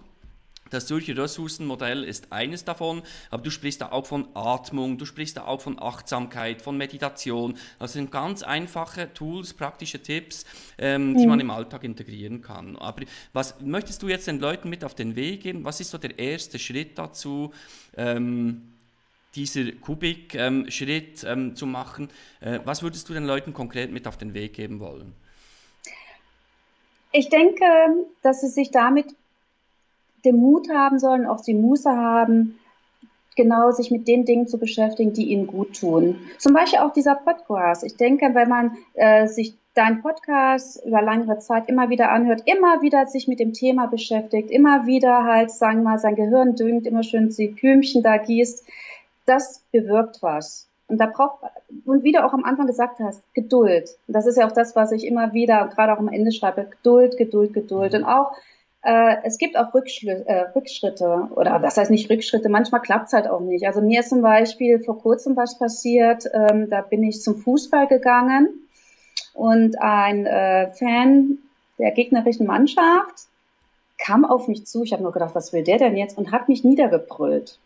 Das 0.71 0.87
Zürcher 0.87 1.17
Ressourcenmodell 1.17 2.03
ist 2.03 2.33
eines 2.33 2.65
davon, 2.65 3.03
aber 3.31 3.43
du 3.45 3.51
sprichst 3.51 3.81
da 3.83 3.93
auch 3.93 4.05
von 4.07 4.27
Atmung, 4.35 4.99
du 4.99 5.05
sprichst 5.05 5.37
da 5.37 5.45
auch 5.45 5.61
von 5.61 5.81
Achtsamkeit, 5.81 6.61
von 6.61 6.77
Meditation. 6.77 7.57
Das 7.79 7.93
sind 7.93 8.11
ganz 8.11 8.43
einfache 8.43 9.13
Tools, 9.15 9.55
praktische 9.55 10.03
Tipps, 10.03 10.45
ähm, 10.79 11.13
mhm. 11.13 11.19
die 11.19 11.27
man 11.27 11.39
im 11.39 11.51
Alltag 11.51 11.85
integrieren 11.85 12.41
kann. 12.41 12.77
Aber 12.77 13.03
was 13.33 13.61
möchtest 13.61 14.03
du 14.03 14.09
jetzt 14.09 14.27
den 14.27 14.41
Leuten 14.41 14.69
mit 14.69 14.83
auf 14.83 14.95
den 14.95 15.15
Weg 15.15 15.43
geben? 15.43 15.65
Was 15.65 15.81
ist 15.81 15.91
so 15.91 15.99
der 15.99 16.19
erste 16.19 16.59
Schritt 16.59 16.99
dazu? 16.99 17.53
Ähm, 17.97 18.76
dieser 19.37 19.73
Kubik-Schritt 19.73 21.25
ähm, 21.29 21.55
zu 21.55 21.67
machen. 21.67 22.09
Äh, 22.41 22.61
was 22.65 22.83
würdest 22.83 23.09
du 23.09 23.15
den 23.15 23.25
Leuten 23.25 23.53
konkret 23.53 23.93
mit 23.93 24.09
auf 24.09 24.17
den 24.17 24.35
Weg 24.35 24.55
geben 24.55 24.81
wollen? 24.81 25.13
Ich 27.13 27.29
denke, 27.29 27.65
dass 28.23 28.41
sie 28.41 28.49
sich 28.49 28.71
damit 28.71 29.07
den 30.25 30.37
Mut 30.37 30.69
haben 30.71 30.99
sollen, 30.99 31.27
auch 31.27 31.41
die 31.41 31.55
Muße 31.55 31.91
haben, 31.91 32.59
genau 33.37 33.71
sich 33.71 33.91
mit 33.91 34.09
den 34.09 34.25
Dingen 34.25 34.49
zu 34.49 34.59
beschäftigen, 34.59 35.13
die 35.13 35.31
ihnen 35.31 35.47
gut 35.47 35.79
tun. 35.79 36.19
Zum 36.39 36.53
Beispiel 36.53 36.81
auch 36.81 36.93
dieser 36.93 37.15
Podcast. 37.15 37.85
Ich 37.85 37.97
denke, 37.97 38.35
wenn 38.35 38.49
man 38.49 38.77
äh, 38.95 39.29
sich 39.29 39.55
deinen 39.75 40.01
Podcast 40.01 40.85
über 40.87 41.03
längere 41.03 41.39
Zeit 41.39 41.69
immer 41.69 41.91
wieder 41.91 42.11
anhört, 42.11 42.43
immer 42.47 42.81
wieder 42.81 43.07
sich 43.07 43.29
mit 43.29 43.39
dem 43.39 43.53
Thema 43.53 43.87
beschäftigt, 43.87 44.51
immer 44.51 44.87
wieder 44.87 45.25
halt, 45.25 45.51
sagen 45.51 45.81
wir 45.83 45.91
mal, 45.91 45.99
sein 45.99 46.17
Gehirn 46.17 46.57
düngt, 46.57 46.87
immer 46.87 47.03
schön 47.03 47.29
die 47.29 47.55
Kühlchen 47.55 48.03
da 48.03 48.17
gießt, 48.17 48.67
das 49.27 49.63
bewirkt 49.73 50.23
was. 50.23 50.69
Und 50.89 50.99
da 50.99 51.07
braucht, 51.07 51.41
und 51.85 52.05
wie 52.05 52.13
du 52.13 52.25
auch 52.25 52.33
am 52.33 52.45
Anfang 52.45 52.67
gesagt 52.67 53.01
hast, 53.01 53.23
Geduld. 53.35 53.91
Und 54.07 54.15
das 54.15 54.27
ist 54.27 54.39
ja 54.39 54.47
auch 54.47 54.53
das, 54.53 54.77
was 54.77 54.93
ich 54.93 55.05
immer 55.05 55.33
wieder, 55.33 55.67
gerade 55.69 55.93
auch 55.93 55.99
am 55.99 56.09
Ende 56.09 56.33
schreibe, 56.33 56.65
Geduld, 56.65 57.17
Geduld, 57.17 57.53
Geduld. 57.53 57.95
Und 57.95 58.05
auch, 58.05 58.33
äh, 58.83 59.17
es 59.25 59.39
gibt 59.39 59.57
auch 59.57 59.75
Rückschl 59.75 60.25
äh, 60.27 60.43
Rückschritte, 60.55 61.29
oder 61.35 61.61
was 61.61 61.77
heißt 61.77 61.91
nicht 61.91 62.09
Rückschritte, 62.09 62.49
manchmal 62.49 62.83
klappt 62.83 63.09
es 63.09 63.13
halt 63.15 63.27
auch 63.27 63.41
nicht. 63.41 63.67
Also 63.67 63.81
mir 63.81 64.01
ist 64.01 64.11
zum 64.11 64.23
Beispiel 64.23 64.79
vor 64.79 64.99
kurzem 64.99 65.37
was 65.37 65.59
passiert, 65.59 66.25
ähm, 66.33 66.71
da 66.71 66.83
bin 66.83 67.03
ich 67.03 67.21
zum 67.21 67.37
Fußball 67.37 67.89
gegangen 67.89 68.49
und 69.35 69.81
ein 69.83 70.25
äh, 70.25 70.71
Fan 70.73 71.39
der 71.79 71.91
gegnerischen 71.91 72.47
Mannschaft 72.47 73.27
kam 73.99 74.25
auf 74.25 74.47
mich 74.47 74.67
zu, 74.67 74.85
ich 74.85 74.93
habe 74.93 75.03
nur 75.03 75.13
gedacht, 75.13 75.35
was 75.35 75.53
will 75.53 75.65
der 75.65 75.79
denn 75.79 75.97
jetzt, 75.97 76.17
und 76.17 76.31
hat 76.31 76.49
mich 76.49 76.65
niedergebrüllt. 76.65 77.59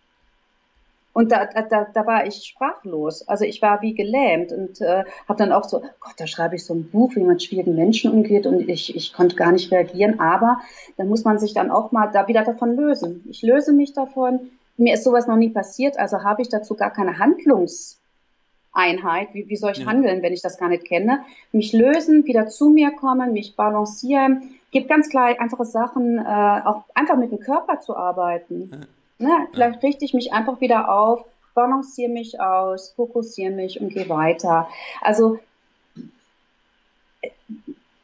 Und 1.13 1.33
da, 1.33 1.47
da, 1.47 1.87
da 1.93 2.07
war 2.07 2.27
ich 2.27 2.45
sprachlos. 2.45 3.27
Also 3.27 3.45
ich 3.45 3.61
war 3.61 3.83
wie 3.83 3.95
gelähmt 3.95 4.53
und 4.53 4.81
äh, 4.81 5.05
habe 5.29 5.39
dann 5.39 5.51
auch 5.51 5.65
so, 5.65 5.81
Gott, 5.81 6.15
da 6.19 6.29
schreibe 6.29 6.55
ich 6.55 6.65
so 6.65 6.75
ein 6.75 6.89
Buch, 6.89 7.17
wie 7.17 7.21
man 7.21 7.31
mit 7.31 7.43
schwierigen 7.43 7.75
Menschen 7.75 8.13
umgeht 8.13 8.47
und 8.47 8.69
ich, 8.69 8.95
ich 8.95 9.13
konnte 9.13 9.35
gar 9.35 9.51
nicht 9.51 9.73
reagieren. 9.73 10.21
Aber 10.21 10.61
dann 10.97 11.09
muss 11.09 11.25
man 11.25 11.39
sich 11.39 11.53
dann 11.53 11.71
auch 11.71 11.91
mal 11.91 12.11
da 12.13 12.29
wieder 12.29 12.45
davon 12.45 12.77
lösen. 12.77 13.25
Ich 13.29 13.43
löse 13.43 13.73
mich 13.73 13.93
davon. 13.93 14.51
Mir 14.77 14.95
ist 14.95 15.05
sowas 15.05 15.27
noch 15.27 15.37
nie 15.37 15.51
passiert, 15.51 15.99
also 15.99 16.23
habe 16.23 16.43
ich 16.43 16.49
dazu 16.49 16.75
gar 16.75 16.91
keine 16.91 17.19
Handlungseinheit. 17.19 19.29
Wie, 19.33 19.49
wie 19.49 19.57
soll 19.57 19.73
ich 19.73 19.79
ja. 19.79 19.87
handeln, 19.87 20.23
wenn 20.23 20.33
ich 20.33 20.43
das 20.43 20.59
gar 20.59 20.69
nicht 20.69 20.87
kenne? 20.87 21.21
Mich 21.53 21.73
lösen, 21.73 22.25
wieder 22.25 22.47
zu 22.47 22.71
mir 22.71 22.93
kommen, 22.93 23.33
mich 23.33 23.57
balancieren. 23.57 24.55
Gibt 24.71 24.89
ganz 24.89 25.09
klar 25.09 25.35
einfache 25.39 25.65
Sachen, 25.65 26.19
äh, 26.19 26.61
auch 26.65 26.85
einfach 26.95 27.17
mit 27.17 27.33
dem 27.33 27.41
Körper 27.41 27.81
zu 27.81 27.97
arbeiten. 27.97 28.71
Ja 28.73 28.79
Ne? 29.21 29.49
Vielleicht 29.53 29.83
richte 29.83 30.05
ich 30.05 30.15
mich 30.15 30.33
einfach 30.33 30.61
wieder 30.61 30.93
auf, 30.93 31.25
balanciere 31.55 32.11
mich 32.11 32.41
aus, 32.41 32.91
fokussiere 32.97 33.53
mich 33.53 33.81
und 33.81 33.91
gehe 33.91 34.09
weiter. 34.09 34.69
Also 35.03 35.39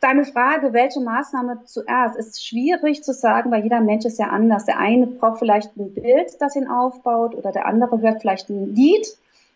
deine 0.01 0.25
Frage, 0.25 0.73
welche 0.73 1.01
Maßnahme 1.01 1.65
zuerst, 1.65 2.17
ist 2.17 2.47
schwierig 2.47 3.03
zu 3.03 3.13
sagen, 3.15 3.51
weil 3.51 3.63
jeder 3.63 3.81
Mensch 3.81 4.05
ist 4.05 4.19
ja 4.19 4.27
anders. 4.27 4.67
Der 4.67 4.79
eine 4.79 5.07
braucht 5.07 5.39
vielleicht 5.39 5.77
ein 5.77 5.95
Bild, 5.95 6.41
das 6.41 6.55
ihn 6.55 6.69
aufbaut, 6.69 7.35
oder 7.35 7.51
der 7.51 7.67
andere 7.67 8.01
hört 8.01 8.21
vielleicht 8.21 8.51
ein 8.51 8.75
Lied, 8.75 9.07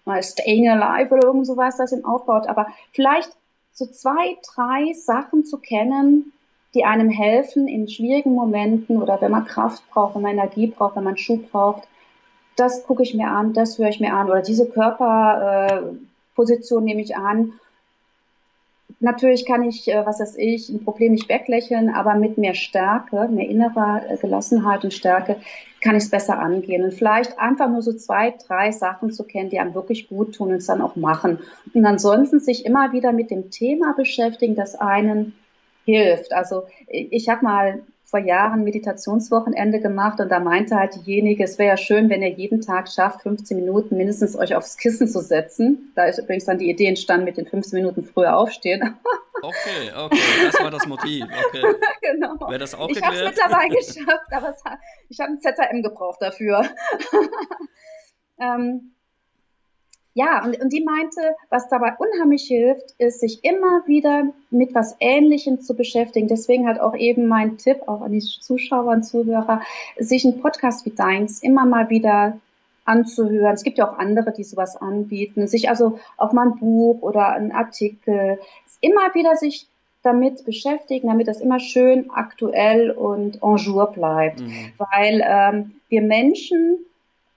mal 0.07 0.23
Staying 0.23 0.69
Alive 0.69 1.15
oder 1.15 1.27
irgend 1.27 1.47
sowas, 1.47 1.77
das 1.77 1.93
ihn 1.93 2.05
aufbaut. 2.05 2.47
Aber 2.47 2.69
vielleicht 2.93 3.31
so 3.73 3.87
zwei, 3.87 4.39
drei 4.55 4.93
Sachen 4.95 5.45
zu 5.45 5.59
kennen, 5.59 6.33
die 6.75 6.85
einem 6.85 7.11
helfen 7.11 7.69
in 7.69 7.89
schwierigen 7.89 8.35
Momenten 8.35 9.03
oder 9.03 9.21
wenn 9.21 9.33
man 9.33 9.45
Kraft 9.45 9.83
braucht, 9.91 10.15
wenn 10.15 10.23
man 10.23 10.33
Energie 10.33 10.69
braucht, 10.69 10.97
wenn 10.97 11.05
man 11.05 11.17
Schub 11.17 11.51
braucht. 11.51 11.89
Das 12.57 12.85
gucke 12.85 13.03
ich 13.03 13.15
mir 13.15 13.29
an, 13.29 13.53
das 13.53 13.79
höre 13.79 13.89
ich 13.89 14.01
mir 14.01 14.13
an 14.13 14.29
oder 14.29 14.43
diese 14.43 14.69
Körperposition 14.69 16.83
äh, 16.83 16.87
nehme 16.87 17.03
ich 17.03 17.17
an. 17.17 17.53
Natürlich 19.03 19.47
kann 19.47 19.63
ich, 19.63 19.89
äh, 19.89 20.05
was 20.05 20.21
weiß 20.21 20.37
ich, 20.37 20.69
ein 20.69 20.85
Problem 20.85 21.13
nicht 21.13 21.29
weglächeln, 21.29 21.89
aber 21.89 22.15
mit 22.15 22.39
mehr 22.39 22.55
Stärke, 22.55 23.29
mehr 23.29 23.49
innerer 23.49 24.03
äh, 24.09 24.17
Gelassenheit 24.17 24.85
und 24.85 24.93
Stärke 24.93 25.37
kann 25.81 25.97
ich 25.97 26.05
es 26.05 26.11
besser 26.11 26.39
angehen. 26.39 26.85
Und 26.85 26.93
vielleicht 26.93 27.39
einfach 27.39 27.71
nur 27.71 27.83
so 27.83 27.95
zwei, 27.95 28.35
drei 28.47 28.73
Sachen 28.73 29.11
zu 29.11 29.25
kennen, 29.25 29.49
die 29.49 29.59
einem 29.59 29.75
wirklich 29.75 30.09
gut 30.09 30.35
tun 30.35 30.49
und 30.49 30.57
es 30.57 30.67
dann 30.67 30.83
auch 30.83 30.97
machen. 30.97 31.39
Und 31.73 31.87
ansonsten 31.87 32.41
sich 32.41 32.67
immer 32.67 32.93
wieder 32.93 33.13
mit 33.13 33.31
dem 33.31 33.51
Thema 33.51 33.95
beschäftigen, 33.95 34.55
das 34.55 34.75
einen 34.75 35.33
hilft. 35.85 36.33
Also 36.33 36.65
ich 36.89 37.29
habe 37.29 37.45
mal 37.45 37.83
vor 38.11 38.19
Jahren 38.19 38.65
Meditationswochenende 38.65 39.81
gemacht 39.81 40.19
und 40.19 40.31
da 40.31 40.41
meinte 40.41 40.75
halt 40.75 40.97
diejenige, 40.97 41.45
es 41.45 41.59
wäre 41.59 41.69
ja 41.69 41.77
schön, 41.77 42.11
wenn 42.11 42.23
ihr 42.23 42.31
jeden 42.31 42.61
Tag 42.61 42.89
schafft, 42.89 43.23
15 43.23 43.57
Minuten 43.57 43.97
mindestens 43.97 44.37
euch 44.37 44.57
aufs 44.57 44.77
Kissen 44.77 45.07
zu 45.07 45.21
setzen. 45.21 45.93
Da 45.95 46.07
ist 46.07 46.19
übrigens 46.19 46.45
dann 46.45 46.59
die 46.59 46.69
Idee 46.69 46.87
entstanden 46.87 47.25
mit 47.25 47.37
den 47.37 47.47
15 47.47 47.79
Minuten 47.79 48.05
früher 48.05 48.37
aufstehen. 48.37 48.97
Okay, 49.43 49.91
okay, 49.97 50.19
das 50.45 50.61
war 50.61 50.71
das 50.71 50.87
Motiv. 50.87 51.25
Okay. 51.25 51.63
genau. 52.03 52.39
Wäre 52.41 52.59
das 52.59 52.75
auch 52.75 52.91
Ich 52.91 53.03
habe 53.03 53.17
es 53.17 53.25
mittlerweile 53.25 53.69
geschafft, 53.75 54.31
aber 54.33 54.55
ich 55.09 55.19
habe 55.19 55.33
ein 55.33 55.41
ZM 55.41 55.83
gebraucht 55.83 56.21
dafür. 56.21 56.63
ähm, 58.39 58.93
ja, 60.15 60.45
und, 60.45 60.61
und 60.61 60.73
die 60.73 60.83
meinte, 60.83 61.21
was 61.51 61.69
dabei 61.69 61.95
unheimlich 61.99 62.45
hilft, 62.45 62.95
ist, 62.99 63.21
sich 63.21 63.45
immer 63.45 63.87
wieder 63.87 64.25
mit 64.51 64.75
was 64.75 64.97
Ähnlichem 64.99 65.61
zu 65.61 65.75
beschäftigen. 65.75 66.27
Deswegen 66.27 66.67
hat 66.67 66.81
auch 66.81 66.97
eben 66.97 67.29
mein 67.29 67.59
Tipp, 67.59 67.83
auch 67.87 68.01
an 68.01 68.13
die 68.13 68.21
Zuschauer 68.21 68.93
und 68.93 69.05
Zuhörer, 69.05 69.63
sich 69.99 70.25
einen 70.25 70.41
Podcast 70.41 70.85
wie 70.85 70.91
deins 70.91 71.43
immer 71.43 71.65
mal 71.65 71.91
wieder 71.91 72.39
anzuhören. 72.85 73.55
Es 73.55 73.63
gibt 73.63 73.79
ja 73.79 73.89
auch 73.89 73.99
andere, 73.99 74.33
die 74.33 74.43
sowas 74.43 74.77
anbieten. 74.77 75.47
Sich 75.47 75.69
also 75.69 76.01
auch 76.17 76.33
mal 76.33 76.49
ein 76.49 76.59
Buch 76.59 77.03
oder 77.03 77.29
ein 77.29 77.53
Artikel, 77.53 78.41
immer 78.81 79.15
wieder 79.15 79.37
sich 79.37 79.69
damit 80.03 80.45
beschäftigen, 80.45 81.09
damit 81.09 81.29
das 81.29 81.41
immer 81.41 81.61
schön 81.61 82.11
aktuell 82.11 82.91
und 82.91 83.43
en 83.43 83.57
jour 83.57 83.93
bleibt. 83.93 84.41
Mhm. 84.41 84.73
Weil 84.79 85.23
ähm, 85.25 85.73
wir 85.89 86.03
Menschen 86.03 86.79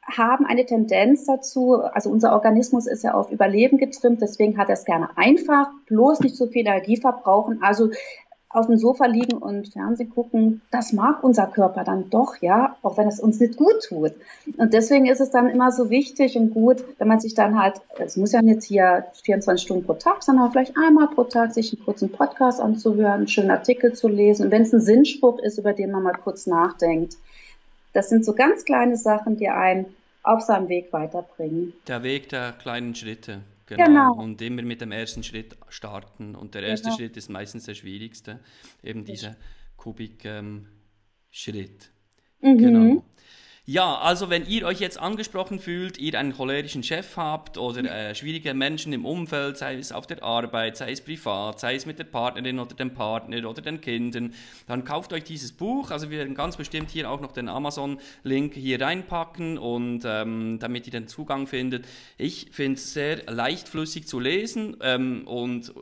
haben 0.06 0.46
eine 0.46 0.66
Tendenz 0.66 1.26
dazu, 1.26 1.82
also 1.82 2.10
unser 2.10 2.34
Organismus 2.34 2.88
ist 2.88 3.04
ja 3.04 3.14
auf 3.14 3.32
Überleben 3.32 3.78
getrimmt, 3.78 4.22
deswegen 4.22 4.58
hat 4.58 4.70
er 4.70 4.74
es 4.74 4.86
gerne 4.86 5.10
einfach, 5.18 5.70
bloß 5.88 6.20
nicht 6.22 6.36
so 6.36 6.48
viel 6.48 6.62
Energie 6.62 6.98
verbrauchen. 6.98 7.60
Also 7.62 7.90
auf 8.54 8.68
dem 8.68 8.78
Sofa 8.78 9.08
liegen 9.08 9.38
und 9.38 9.74
Fernsehen 9.74 10.12
gucken, 10.12 10.62
das 10.70 10.94
mag 10.94 11.24
unser 11.24 11.48
Körper 11.48 11.84
dann 11.84 12.10
doch, 12.12 12.36
ja, 12.40 12.78
auch 12.84 12.98
wenn 12.98 13.08
es 13.08 13.20
uns 13.20 13.40
nicht 13.40 13.58
gut 13.58 13.82
tut. 13.88 14.14
Und 14.58 14.74
deswegen 14.74 15.08
ist 15.08 15.22
es 15.22 15.32
dann 15.32 15.50
immer 15.50 15.72
so 15.72 15.90
wichtig 15.90 16.38
und 16.38 16.54
gut, 16.54 16.84
wenn 17.00 17.08
man 17.08 17.20
sich 17.20 17.34
dann 17.34 17.60
halt, 17.60 17.82
es 17.98 18.16
muss 18.16 18.32
ja 18.32 18.42
nicht 18.42 18.64
hier 18.64 19.06
24 19.24 19.64
Stunden 19.64 19.86
pro 19.86 19.94
Tag, 19.94 20.22
sondern 20.22 20.52
vielleicht 20.52 20.78
einmal 20.78 21.08
pro 21.08 21.24
Tag 21.24 21.54
sich 21.54 21.74
einen 21.74 21.84
kurzen 21.84 22.12
Podcast 22.12 22.62
anzuhören, 22.62 23.14
einen 23.14 23.28
schönen 23.28 23.52
Artikel 23.52 23.94
zu 23.94 24.08
lesen. 24.08 24.46
Und 24.46 24.52
wenn 24.52 24.62
es 24.62 24.74
ein 24.74 24.82
Sinnspruch 24.82 25.40
ist, 25.40 25.58
über 25.58 25.74
den 25.74 25.92
man 25.92 26.04
mal 26.04 26.14
kurz 26.14 26.46
nachdenkt, 26.46 27.18
das 27.94 28.10
sind 28.10 28.26
so 28.26 28.34
ganz 28.34 28.66
kleine 28.66 28.98
Sachen, 28.98 29.38
die 29.38 29.48
einen 29.48 29.86
auf 30.24 30.42
seinem 30.42 30.68
Weg 30.70 30.92
weiterbringen. 30.92 31.74
Der 31.88 32.04
Weg 32.04 32.30
der 32.30 32.54
kleinen 32.54 32.96
Schritte. 32.96 33.42
Genau. 33.66 33.86
genau. 33.86 34.14
Und 34.16 34.42
immer 34.42 34.62
mit 34.62 34.82
dem 34.82 34.92
ersten 34.92 35.24
Schritt 35.24 35.56
starten. 35.70 36.36
Und 36.36 36.56
der 36.56 36.64
erste 36.64 36.86
genau. 36.86 36.98
Schritt 36.98 37.18
ist 37.18 37.30
meistens 37.30 37.66
der 37.66 37.76
schwierigste, 37.76 38.40
eben 38.84 39.06
dieser 39.06 39.36
Kubik-Schritt. 39.78 41.92
Ähm, 42.42 42.54
mhm. 42.54 42.58
Genau. 42.58 43.04
Ja, 43.66 43.98
also 44.00 44.30
wenn 44.30 44.46
ihr 44.46 44.66
euch 44.66 44.82
jetzt 44.82 45.00
angesprochen 45.00 45.58
fühlt, 45.58 45.98
ihr 45.98 46.20
einen 46.20 46.34
cholerischen 46.36 46.84
Chef 46.84 47.16
habt 47.16 47.58
oder 47.58 47.82
äh, 47.86 48.14
schwierige 48.14 48.54
Menschen 48.54 48.92
im 48.92 49.06
Umfeld, 49.06 49.58
sei 49.58 49.76
es 49.78 49.94
auf 49.94 50.06
der 50.06 50.22
Arbeit, 50.22 50.76
sei 50.76 50.92
es 50.92 51.00
privat, 51.00 51.62
sei 51.62 51.76
es 51.76 51.86
mit 51.86 51.98
der 51.98 52.04
Partnerin 52.04 52.60
oder 52.60 52.76
dem 52.76 52.94
Partner 52.94 53.48
oder 53.48 53.62
den 53.62 53.80
Kindern, 53.80 54.34
dann 54.68 54.84
kauft 54.84 55.14
euch 55.14 55.24
dieses 55.24 55.54
Buch. 55.54 55.92
Also 55.92 56.12
wir 56.12 56.18
werden 56.18 56.36
ganz 56.36 56.58
bestimmt 56.58 56.92
hier 56.92 57.10
auch 57.10 57.22
noch 57.22 57.32
den 57.32 57.48
Amazon-Link 57.48 58.54
hier 58.54 58.82
reinpacken 58.82 59.58
und 59.58 60.04
ähm, 60.06 60.60
damit 60.60 60.86
ihr 60.88 60.92
den 60.92 61.08
Zugang 61.08 61.48
findet. 61.48 61.86
Ich 62.18 62.50
finde 62.52 62.80
es 62.80 62.92
sehr 62.92 63.24
leichtflüssig 63.32 64.10
zu 64.10 64.20
lesen 64.20 64.76
ähm, 64.82 65.26
und 65.26 65.74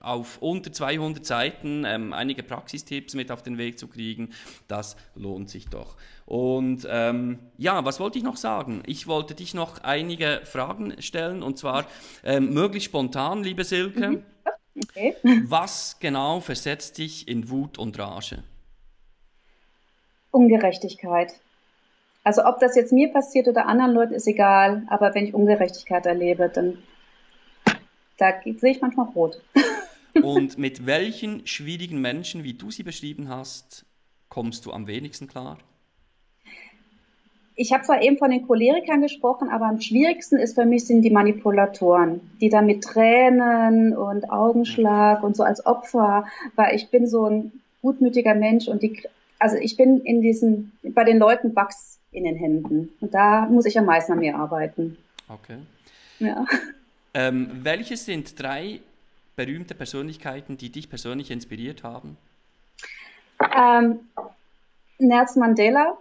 auf 0.00 0.38
unter 0.40 0.72
200 0.72 1.26
Seiten 1.26 1.84
ähm, 1.84 2.14
einige 2.14 2.42
Praxistipps 2.42 3.12
mit 3.12 3.30
auf 3.30 3.42
den 3.42 3.58
Weg 3.58 3.78
zu 3.78 3.88
kriegen. 3.88 4.30
Das 4.68 4.96
lohnt 5.14 5.50
sich 5.50 5.66
doch. 5.68 5.96
Und 6.26 6.86
ähm, 6.90 7.38
ja, 7.56 7.84
was 7.84 8.00
wollte 8.00 8.18
ich 8.18 8.24
noch 8.24 8.36
sagen? 8.36 8.82
Ich 8.86 9.06
wollte 9.06 9.34
dich 9.34 9.54
noch 9.54 9.84
einige 9.84 10.40
Fragen 10.44 11.00
stellen 11.00 11.42
und 11.42 11.56
zwar 11.56 11.86
ähm, 12.24 12.52
möglichst 12.52 12.86
spontan, 12.86 13.44
liebe 13.44 13.64
Silke. 13.64 14.08
Mhm. 14.10 14.22
Okay. 14.82 15.14
Was 15.44 15.98
genau 16.00 16.40
versetzt 16.40 16.98
dich 16.98 17.28
in 17.28 17.48
Wut 17.48 17.78
und 17.78 17.98
Rage? 17.98 18.42
Ungerechtigkeit. 20.32 21.32
Also 22.24 22.44
ob 22.44 22.58
das 22.58 22.74
jetzt 22.74 22.92
mir 22.92 23.12
passiert 23.12 23.46
oder 23.48 23.66
anderen 23.66 23.92
Leuten, 23.92 24.12
ist 24.12 24.26
egal. 24.26 24.82
Aber 24.88 25.14
wenn 25.14 25.26
ich 25.26 25.32
Ungerechtigkeit 25.32 26.04
erlebe, 26.06 26.50
dann 26.52 26.78
da 28.18 28.32
sehe 28.42 28.72
ich 28.72 28.80
manchmal 28.80 29.06
rot. 29.10 29.40
Und 30.22 30.58
mit 30.58 30.86
welchen 30.86 31.46
schwierigen 31.46 32.00
Menschen, 32.00 32.42
wie 32.42 32.54
du 32.54 32.70
sie 32.70 32.82
beschrieben 32.82 33.28
hast, 33.28 33.84
kommst 34.28 34.66
du 34.66 34.72
am 34.72 34.86
wenigsten 34.86 35.28
klar? 35.28 35.58
Ich 37.56 37.72
habe 37.72 37.84
zwar 37.84 38.02
eben 38.02 38.18
von 38.18 38.30
den 38.30 38.46
Cholerikern 38.46 39.00
gesprochen, 39.00 39.48
aber 39.48 39.64
am 39.64 39.80
schwierigsten 39.80 40.36
ist 40.36 40.54
für 40.54 40.66
mich 40.66 40.86
sind 40.86 41.02
die 41.02 41.10
Manipulatoren, 41.10 42.20
die 42.40 42.50
dann 42.50 42.66
mit 42.66 42.84
Tränen 42.84 43.96
und 43.96 44.30
Augenschlag 44.30 45.22
und 45.22 45.36
so 45.36 45.42
als 45.42 45.64
Opfer, 45.64 46.26
weil 46.54 46.76
ich 46.76 46.90
bin 46.90 47.08
so 47.08 47.24
ein 47.26 47.52
gutmütiger 47.80 48.34
Mensch 48.34 48.68
und 48.68 48.82
die, 48.82 49.02
also 49.38 49.56
ich 49.56 49.78
bin 49.78 50.00
in 50.00 50.20
diesen, 50.20 50.72
bei 50.82 51.04
den 51.04 51.18
Leuten 51.18 51.56
Wachs 51.56 51.98
in 52.12 52.24
den 52.24 52.36
Händen 52.36 52.90
und 53.00 53.14
da 53.14 53.46
muss 53.46 53.64
ich 53.64 53.78
am 53.78 53.86
meisten 53.86 54.12
an 54.12 54.18
mir 54.18 54.36
arbeiten. 54.36 54.98
Okay. 55.28 55.56
Ja. 56.18 56.44
Ähm, 57.14 57.60
welche 57.62 57.96
sind 57.96 58.38
drei 58.40 58.80
berühmte 59.34 59.74
Persönlichkeiten, 59.74 60.58
die 60.58 60.70
dich 60.70 60.90
persönlich 60.90 61.30
inspiriert 61.30 61.84
haben? 61.84 62.18
Ähm, 63.40 64.00
Nelson 64.98 65.40
Mandela, 65.40 65.96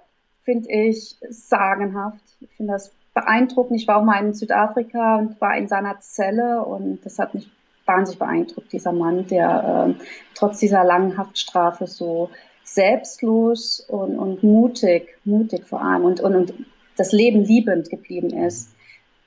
finde 0.45 0.69
ich 0.71 1.17
sagenhaft. 1.29 2.23
Ich 2.39 2.49
finde 2.55 2.73
das 2.73 2.93
beeindruckend. 3.13 3.81
Ich 3.81 3.87
war 3.87 3.97
auch 3.97 4.03
mal 4.03 4.23
in 4.23 4.33
Südafrika 4.33 5.17
und 5.17 5.41
war 5.41 5.57
in 5.57 5.67
seiner 5.67 5.99
Zelle 5.99 6.63
und 6.63 7.05
das 7.05 7.19
hat 7.19 7.33
mich 7.33 7.49
wahnsinnig 7.85 8.19
beeindruckt, 8.19 8.71
dieser 8.71 8.91
Mann, 8.93 9.27
der 9.27 9.95
äh, 9.99 10.03
trotz 10.33 10.59
dieser 10.59 10.83
langen 10.83 11.17
Haftstrafe 11.17 11.87
so 11.87 12.29
selbstlos 12.63 13.79
und, 13.79 14.17
und 14.17 14.43
mutig, 14.43 15.17
mutig 15.23 15.65
vor 15.65 15.81
allem 15.81 16.03
und, 16.03 16.19
und, 16.19 16.35
und 16.35 16.53
das 16.97 17.11
Leben 17.11 17.43
liebend 17.43 17.89
geblieben 17.89 18.31
ist. 18.31 18.71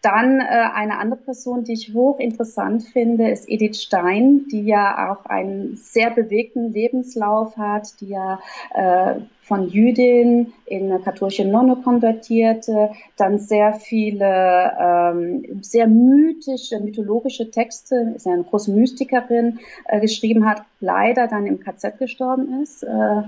Dann 0.02 0.40
äh, 0.40 0.44
eine 0.44 0.98
andere 0.98 1.20
Person, 1.20 1.64
die 1.64 1.72
ich 1.72 1.92
hochinteressant 1.92 2.84
finde, 2.84 3.30
ist 3.30 3.48
Edith 3.48 3.82
Stein, 3.82 4.46
die 4.50 4.62
ja 4.62 5.10
auch 5.10 5.24
einen 5.26 5.76
sehr 5.76 6.10
bewegten 6.10 6.72
Lebenslauf 6.72 7.56
hat, 7.56 8.00
die 8.00 8.10
ja 8.10 8.38
äh, 8.74 9.20
von 9.42 9.68
Jüdin 9.68 10.52
in 10.66 10.92
eine 10.92 11.00
katholische 11.00 11.44
Nonne 11.44 11.76
konvertierte, 11.76 12.90
dann 13.16 13.38
sehr 13.38 13.72
viele 13.72 14.72
ähm, 14.78 15.62
sehr 15.62 15.88
mythische, 15.88 16.78
mythologische 16.78 17.50
Texte, 17.50 18.12
ist 18.14 18.26
ja 18.26 18.34
eine 18.34 18.44
große 18.44 18.70
Mystikerin, 18.70 19.58
äh, 19.86 20.00
geschrieben 20.00 20.46
hat, 20.46 20.62
leider 20.80 21.26
dann 21.26 21.46
im 21.46 21.58
KZ 21.58 21.98
gestorben 21.98 22.62
ist. 22.62 22.84
Äh, 22.84 23.22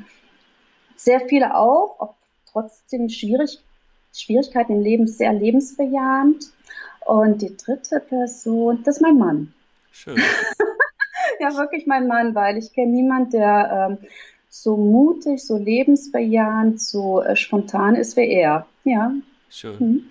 sehr 0.94 1.20
viele 1.20 1.56
auch, 1.56 1.98
auch 1.98 2.14
trotzdem 2.52 3.08
schwierig, 3.08 3.58
Schwierigkeiten 4.12 4.72
im 4.72 4.80
Leben 4.80 5.06
sehr 5.06 5.32
lebensbejahend. 5.32 6.46
Und 7.06 7.42
die 7.42 7.56
dritte 7.56 8.00
Person, 8.00 8.82
das 8.84 8.96
ist 8.96 9.02
mein 9.02 9.18
Mann. 9.18 9.54
Schön. 9.90 10.16
ja, 11.40 11.56
wirklich 11.56 11.86
mein 11.86 12.06
Mann, 12.06 12.34
weil 12.34 12.58
ich 12.58 12.72
kenne 12.72 12.92
niemanden, 12.92 13.30
der 13.30 13.98
ähm, 14.00 14.08
so 14.48 14.76
mutig, 14.76 15.44
so 15.44 15.56
lebensbejahend, 15.56 16.80
so 16.80 17.22
äh, 17.22 17.36
spontan 17.36 17.94
ist 17.94 18.16
wie 18.16 18.28
er. 18.28 18.66
Ja. 18.84 19.12
Schön. 19.48 19.76
Mhm. 19.78 20.10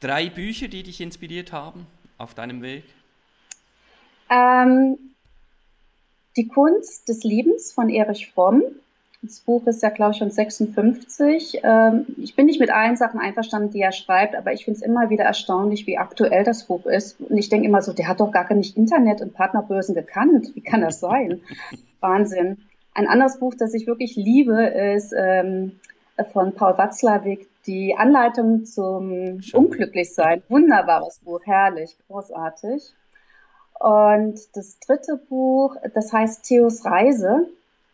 Drei 0.00 0.28
Bücher, 0.30 0.68
die 0.68 0.82
dich 0.82 1.00
inspiriert 1.00 1.52
haben 1.52 1.86
auf 2.18 2.34
deinem 2.34 2.62
Weg? 2.62 2.84
Ähm, 4.30 4.96
die 6.36 6.48
Kunst 6.48 7.08
des 7.08 7.22
Liebens 7.22 7.72
von 7.72 7.88
Erich 7.88 8.30
Fromm. 8.32 8.62
Das 9.24 9.38
Buch 9.38 9.64
ist 9.68 9.84
ja, 9.84 9.90
glaube 9.90 10.12
ich, 10.12 10.18
schon 10.18 10.30
56. 10.30 11.60
Ähm, 11.62 12.06
ich 12.16 12.34
bin 12.34 12.46
nicht 12.46 12.58
mit 12.58 12.70
allen 12.70 12.96
Sachen 12.96 13.20
einverstanden, 13.20 13.70
die 13.70 13.80
er 13.80 13.92
schreibt, 13.92 14.34
aber 14.34 14.52
ich 14.52 14.64
finde 14.64 14.78
es 14.78 14.82
immer 14.84 15.10
wieder 15.10 15.22
erstaunlich, 15.22 15.86
wie 15.86 15.96
aktuell 15.96 16.42
das 16.42 16.64
Buch 16.64 16.86
ist. 16.86 17.20
Und 17.20 17.36
ich 17.38 17.48
denke 17.48 17.68
immer 17.68 17.82
so, 17.82 17.92
der 17.92 18.08
hat 18.08 18.18
doch 18.18 18.32
gar 18.32 18.52
nicht 18.52 18.76
Internet 18.76 19.22
und 19.22 19.32
Partnerbörsen 19.32 19.94
gekannt. 19.94 20.50
Wie 20.54 20.60
kann 20.60 20.80
das 20.80 20.98
sein? 20.98 21.40
Wahnsinn. 22.00 22.58
Ein 22.94 23.06
anderes 23.06 23.38
Buch, 23.38 23.54
das 23.56 23.74
ich 23.74 23.86
wirklich 23.86 24.16
liebe, 24.16 24.60
ist 24.66 25.14
ähm, 25.16 25.78
von 26.32 26.52
Paul 26.54 26.76
Watzlawick, 26.76 27.48
die 27.66 27.94
Anleitung 27.96 28.64
zum 28.64 29.40
Unglücklichsein. 29.52 30.42
Wunderbares 30.48 31.20
Buch, 31.20 31.40
herrlich, 31.44 31.96
großartig. 32.08 32.92
Und 33.78 34.40
das 34.54 34.78
dritte 34.80 35.16
Buch, 35.28 35.76
das 35.94 36.12
heißt 36.12 36.44
Theos 36.44 36.84
Reise. 36.84 37.46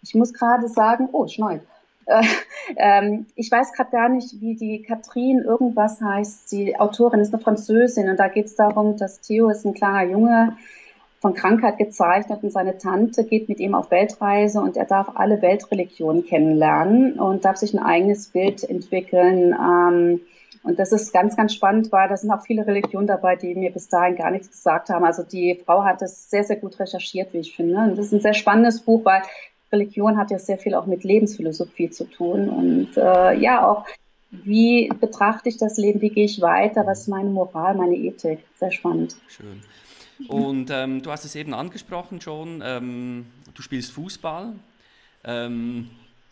Ich 0.02 0.14
muss 0.14 0.32
gerade 0.32 0.68
sagen, 0.68 1.08
oh, 1.12 1.26
schneit. 1.26 1.62
Äh, 2.06 2.22
ähm, 2.76 3.26
ich 3.34 3.50
weiß 3.50 3.72
gerade 3.72 3.90
gar 3.90 4.08
nicht, 4.08 4.40
wie 4.40 4.54
die 4.54 4.82
Katrin 4.82 5.40
irgendwas 5.40 6.00
heißt. 6.00 6.50
Die 6.52 6.78
Autorin 6.78 7.20
ist 7.20 7.34
eine 7.34 7.42
Französin 7.42 8.08
und 8.08 8.18
da 8.18 8.28
geht 8.28 8.46
es 8.46 8.56
darum, 8.56 8.96
dass 8.96 9.20
Theo 9.20 9.50
ist 9.50 9.64
ein 9.64 9.74
kleiner 9.74 10.10
Junge, 10.10 10.56
von 11.20 11.34
Krankheit 11.34 11.78
gezeichnet 11.78 12.42
und 12.42 12.52
seine 12.52 12.78
Tante 12.78 13.24
geht 13.24 13.48
mit 13.48 13.58
ihm 13.58 13.74
auf 13.74 13.90
Weltreise 13.90 14.60
und 14.60 14.76
er 14.76 14.84
darf 14.84 15.08
alle 15.16 15.42
Weltreligionen 15.42 16.24
kennenlernen 16.24 17.18
und 17.18 17.44
darf 17.44 17.56
sich 17.56 17.74
ein 17.74 17.82
eigenes 17.82 18.28
Bild 18.28 18.62
entwickeln. 18.62 19.52
Ähm, 19.52 20.20
und 20.62 20.78
das 20.78 20.92
ist 20.92 21.12
ganz, 21.12 21.36
ganz 21.36 21.54
spannend, 21.54 21.90
weil 21.92 22.08
da 22.08 22.16
sind 22.16 22.30
auch 22.30 22.42
viele 22.42 22.66
Religionen 22.66 23.06
dabei, 23.06 23.36
die 23.36 23.54
mir 23.54 23.72
bis 23.72 23.88
dahin 23.88 24.16
gar 24.16 24.30
nichts 24.30 24.50
gesagt 24.50 24.90
haben. 24.90 25.04
Also 25.04 25.22
die 25.22 25.60
Frau 25.64 25.82
hat 25.82 26.02
das 26.02 26.30
sehr, 26.30 26.44
sehr 26.44 26.56
gut 26.56 26.78
recherchiert, 26.78 27.32
wie 27.32 27.38
ich 27.38 27.56
finde. 27.56 27.78
Und 27.78 27.96
das 27.96 28.06
ist 28.06 28.12
ein 28.12 28.20
sehr 28.20 28.34
spannendes 28.34 28.80
Buch, 28.80 29.04
weil 29.04 29.22
Religion 29.72 30.16
hat 30.16 30.30
ja 30.30 30.38
sehr 30.38 30.58
viel 30.58 30.74
auch 30.74 30.86
mit 30.86 31.04
Lebensphilosophie 31.04 31.90
zu 31.90 32.04
tun 32.04 32.48
und 32.48 32.96
äh, 32.96 33.38
ja 33.38 33.66
auch 33.66 33.84
wie 34.30 34.88
betrachte 35.00 35.48
ich 35.48 35.56
das 35.56 35.78
Leben, 35.78 36.00
wie 36.00 36.10
gehe 36.10 36.26
ich 36.26 36.40
weiter, 36.40 36.86
was 36.86 37.02
ist 37.02 37.08
meine 37.08 37.30
Moral, 37.30 37.74
meine 37.74 37.96
Ethik. 37.96 38.40
Sehr 38.58 38.70
spannend. 38.72 39.16
Schön. 39.28 39.62
Und 40.28 40.70
ähm, 40.70 41.00
du 41.02 41.10
hast 41.10 41.24
es 41.24 41.34
eben 41.34 41.54
angesprochen 41.54 42.20
schon, 42.20 42.62
ähm, 42.64 43.26
du 43.54 43.62
spielst 43.62 43.92
Fußball. 43.92 44.52
Ähm, 45.24 45.90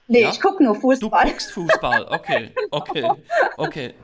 nee, 0.09 0.23
ja? 0.23 0.31
ich 0.31 0.41
gucke 0.41 0.63
nur 0.63 0.75
Fußball. 0.75 1.25
Du 1.25 1.31
guckst 1.31 1.53
Fußball, 1.53 2.07
okay, 2.11 2.51
okay, 2.71 3.09
okay. 3.57 3.95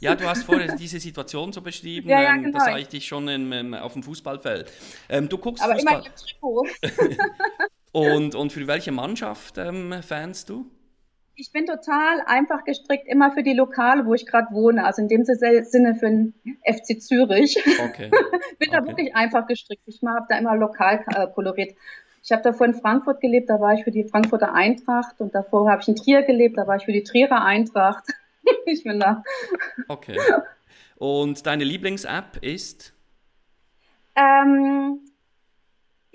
Ja, 0.00 0.14
du 0.14 0.28
hast 0.28 0.44
vorher 0.44 0.76
diese 0.76 1.00
Situation 1.00 1.52
so 1.52 1.60
beschrieben, 1.60 2.08
ja, 2.08 2.22
ja, 2.22 2.34
ähm, 2.34 2.44
genau. 2.44 2.58
da 2.58 2.66
sah 2.66 2.78
ich 2.78 2.86
dich 2.86 3.06
schon 3.06 3.26
in, 3.26 3.50
in, 3.50 3.74
auf 3.74 3.94
dem 3.94 4.04
Fußballfeld. 4.04 4.70
Ähm, 5.08 5.28
du 5.28 5.36
guckst 5.38 5.62
Aber 5.62 5.74
Fußball. 5.74 5.94
immer 5.94 6.06
im 6.06 6.14
Trikot. 6.14 6.66
und, 7.92 8.34
und 8.34 8.52
für 8.52 8.66
welche 8.66 8.92
Mannschaft 8.92 9.58
ähm, 9.58 9.94
fanst 10.02 10.48
du? 10.48 10.70
Ich 11.34 11.52
bin 11.52 11.66
total 11.66 12.20
einfach 12.26 12.64
gestrickt, 12.64 13.06
immer 13.06 13.30
für 13.30 13.44
die 13.44 13.54
Lokale, 13.54 14.04
wo 14.06 14.14
ich 14.14 14.26
gerade 14.26 14.52
wohne. 14.52 14.84
Also 14.84 15.02
in 15.02 15.08
dem 15.08 15.24
Sinne 15.24 15.94
für 15.94 16.06
den 16.06 16.34
FC 16.64 17.00
Zürich. 17.00 17.56
Okay. 17.80 18.10
bin 18.58 18.68
okay. 18.68 18.70
da 18.72 18.86
wirklich 18.86 19.14
einfach 19.14 19.46
gestrickt. 19.46 19.82
Ich 19.86 20.00
habe 20.04 20.26
da 20.28 20.36
immer 20.36 20.56
lokal 20.56 21.04
äh, 21.14 21.28
koloriert. 21.28 21.76
Ich 22.24 22.32
habe 22.32 22.42
davor 22.42 22.66
in 22.66 22.74
Frankfurt 22.74 23.20
gelebt, 23.20 23.48
da 23.48 23.60
war 23.60 23.74
ich 23.74 23.84
für 23.84 23.90
die 23.90 24.04
Frankfurter 24.04 24.52
Eintracht 24.52 25.20
und 25.20 25.34
davor 25.34 25.70
habe 25.70 25.80
ich 25.80 25.88
in 25.88 25.96
Trier 25.96 26.22
gelebt, 26.22 26.58
da 26.58 26.66
war 26.66 26.76
ich 26.76 26.84
für 26.84 26.92
die 26.92 27.04
Trierer 27.04 27.44
Eintracht. 27.44 28.04
ich 28.66 28.82
bin 28.82 28.98
da. 28.98 29.22
Okay. 29.86 30.18
Und 30.96 31.46
deine 31.46 31.64
Lieblings-App 31.64 32.38
ist? 32.42 32.92
Ähm, 34.16 35.00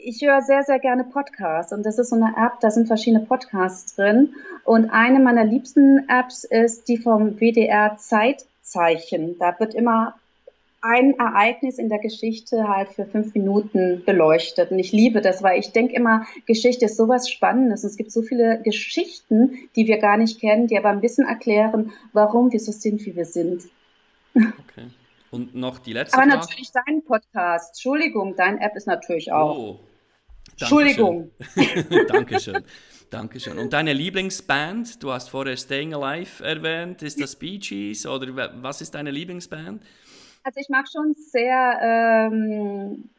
ich 0.03 0.21
höre 0.21 0.41
sehr, 0.41 0.63
sehr 0.63 0.79
gerne 0.79 1.03
Podcasts 1.03 1.71
und 1.71 1.85
das 1.85 1.97
ist 1.97 2.09
so 2.09 2.15
eine 2.15 2.33
App, 2.37 2.59
da 2.59 2.69
sind 2.69 2.87
verschiedene 2.87 3.25
Podcasts 3.25 3.95
drin. 3.95 4.33
Und 4.65 4.89
eine 4.89 5.19
meiner 5.19 5.43
liebsten 5.43 6.07
Apps 6.09 6.43
ist 6.43 6.87
die 6.87 6.97
vom 6.97 7.39
WDR 7.39 7.97
Zeitzeichen. 7.97 9.37
Da 9.39 9.57
wird 9.59 9.73
immer 9.73 10.15
ein 10.81 11.17
Ereignis 11.17 11.77
in 11.77 11.87
der 11.87 11.99
Geschichte 11.99 12.67
halt 12.67 12.89
für 12.89 13.05
fünf 13.05 13.33
Minuten 13.33 14.03
beleuchtet. 14.05 14.71
Und 14.71 14.79
ich 14.79 14.91
liebe 14.91 15.21
das, 15.21 15.41
weil 15.41 15.57
ich 15.57 15.71
denke 15.71 15.95
immer, 15.95 16.25
Geschichte 16.45 16.85
ist 16.85 16.97
sowas 16.97 17.29
Spannendes. 17.29 17.83
Und 17.83 17.91
es 17.91 17.97
gibt 17.97 18.11
so 18.11 18.21
viele 18.21 18.61
Geschichten, 18.61 19.57
die 19.77 19.87
wir 19.87 19.99
gar 19.99 20.17
nicht 20.17 20.41
kennen, 20.41 20.67
die 20.67 20.77
aber 20.77 20.89
ein 20.89 20.99
bisschen 20.99 21.25
erklären, 21.25 21.93
warum 22.11 22.51
wir 22.51 22.59
so 22.59 22.73
sind, 22.73 23.05
wie 23.05 23.15
wir 23.15 23.25
sind. 23.25 23.63
Okay. 24.35 24.87
Und 25.31 25.55
noch 25.55 25.79
die 25.79 25.93
letzte 25.93 26.17
Aber 26.17 26.29
Frage. 26.29 26.41
natürlich 26.41 26.71
dein 26.71 27.03
Podcast. 27.03 27.75
Entschuldigung, 27.75 28.35
dein 28.35 28.59
App 28.59 28.75
ist 28.75 28.87
natürlich 28.87 29.31
auch. 29.31 29.57
Oh. 29.57 29.79
Entschuldigung. 30.59 31.31
Dankeschön. 32.07 32.63
Dankeschön. 33.09 33.59
Und 33.59 33.73
deine 33.73 33.93
Lieblingsband? 33.93 35.03
Du 35.03 35.11
hast 35.11 35.29
vorher 35.29 35.55
Staying 35.55 35.93
Alive 35.93 36.43
erwähnt. 36.43 37.03
Ist 37.03 37.21
das 37.21 37.35
Bee 37.35 37.59
Gees 37.59 38.07
oder 38.07 38.51
was 38.61 38.81
ist 38.81 38.95
deine 38.95 39.11
Lieblingsband? 39.11 39.83
Also 40.43 40.59
ich 40.59 40.69
mag 40.69 40.87
schon 40.91 41.13
sehr 41.13 41.79
ähm, 42.31 43.09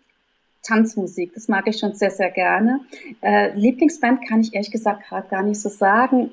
Tanzmusik, 0.63 1.33
das 1.35 1.49
mag 1.49 1.67
ich 1.69 1.79
schon 1.79 1.95
sehr, 1.95 2.11
sehr 2.11 2.31
gerne. 2.31 2.81
Äh, 3.23 3.57
Lieblingsband 3.57 4.27
kann 4.29 4.41
ich 4.41 4.53
ehrlich 4.53 4.71
gesagt 4.71 5.09
gerade 5.09 5.29
gar 5.29 5.43
nicht 5.43 5.61
so 5.61 5.69
sagen. 5.69 6.33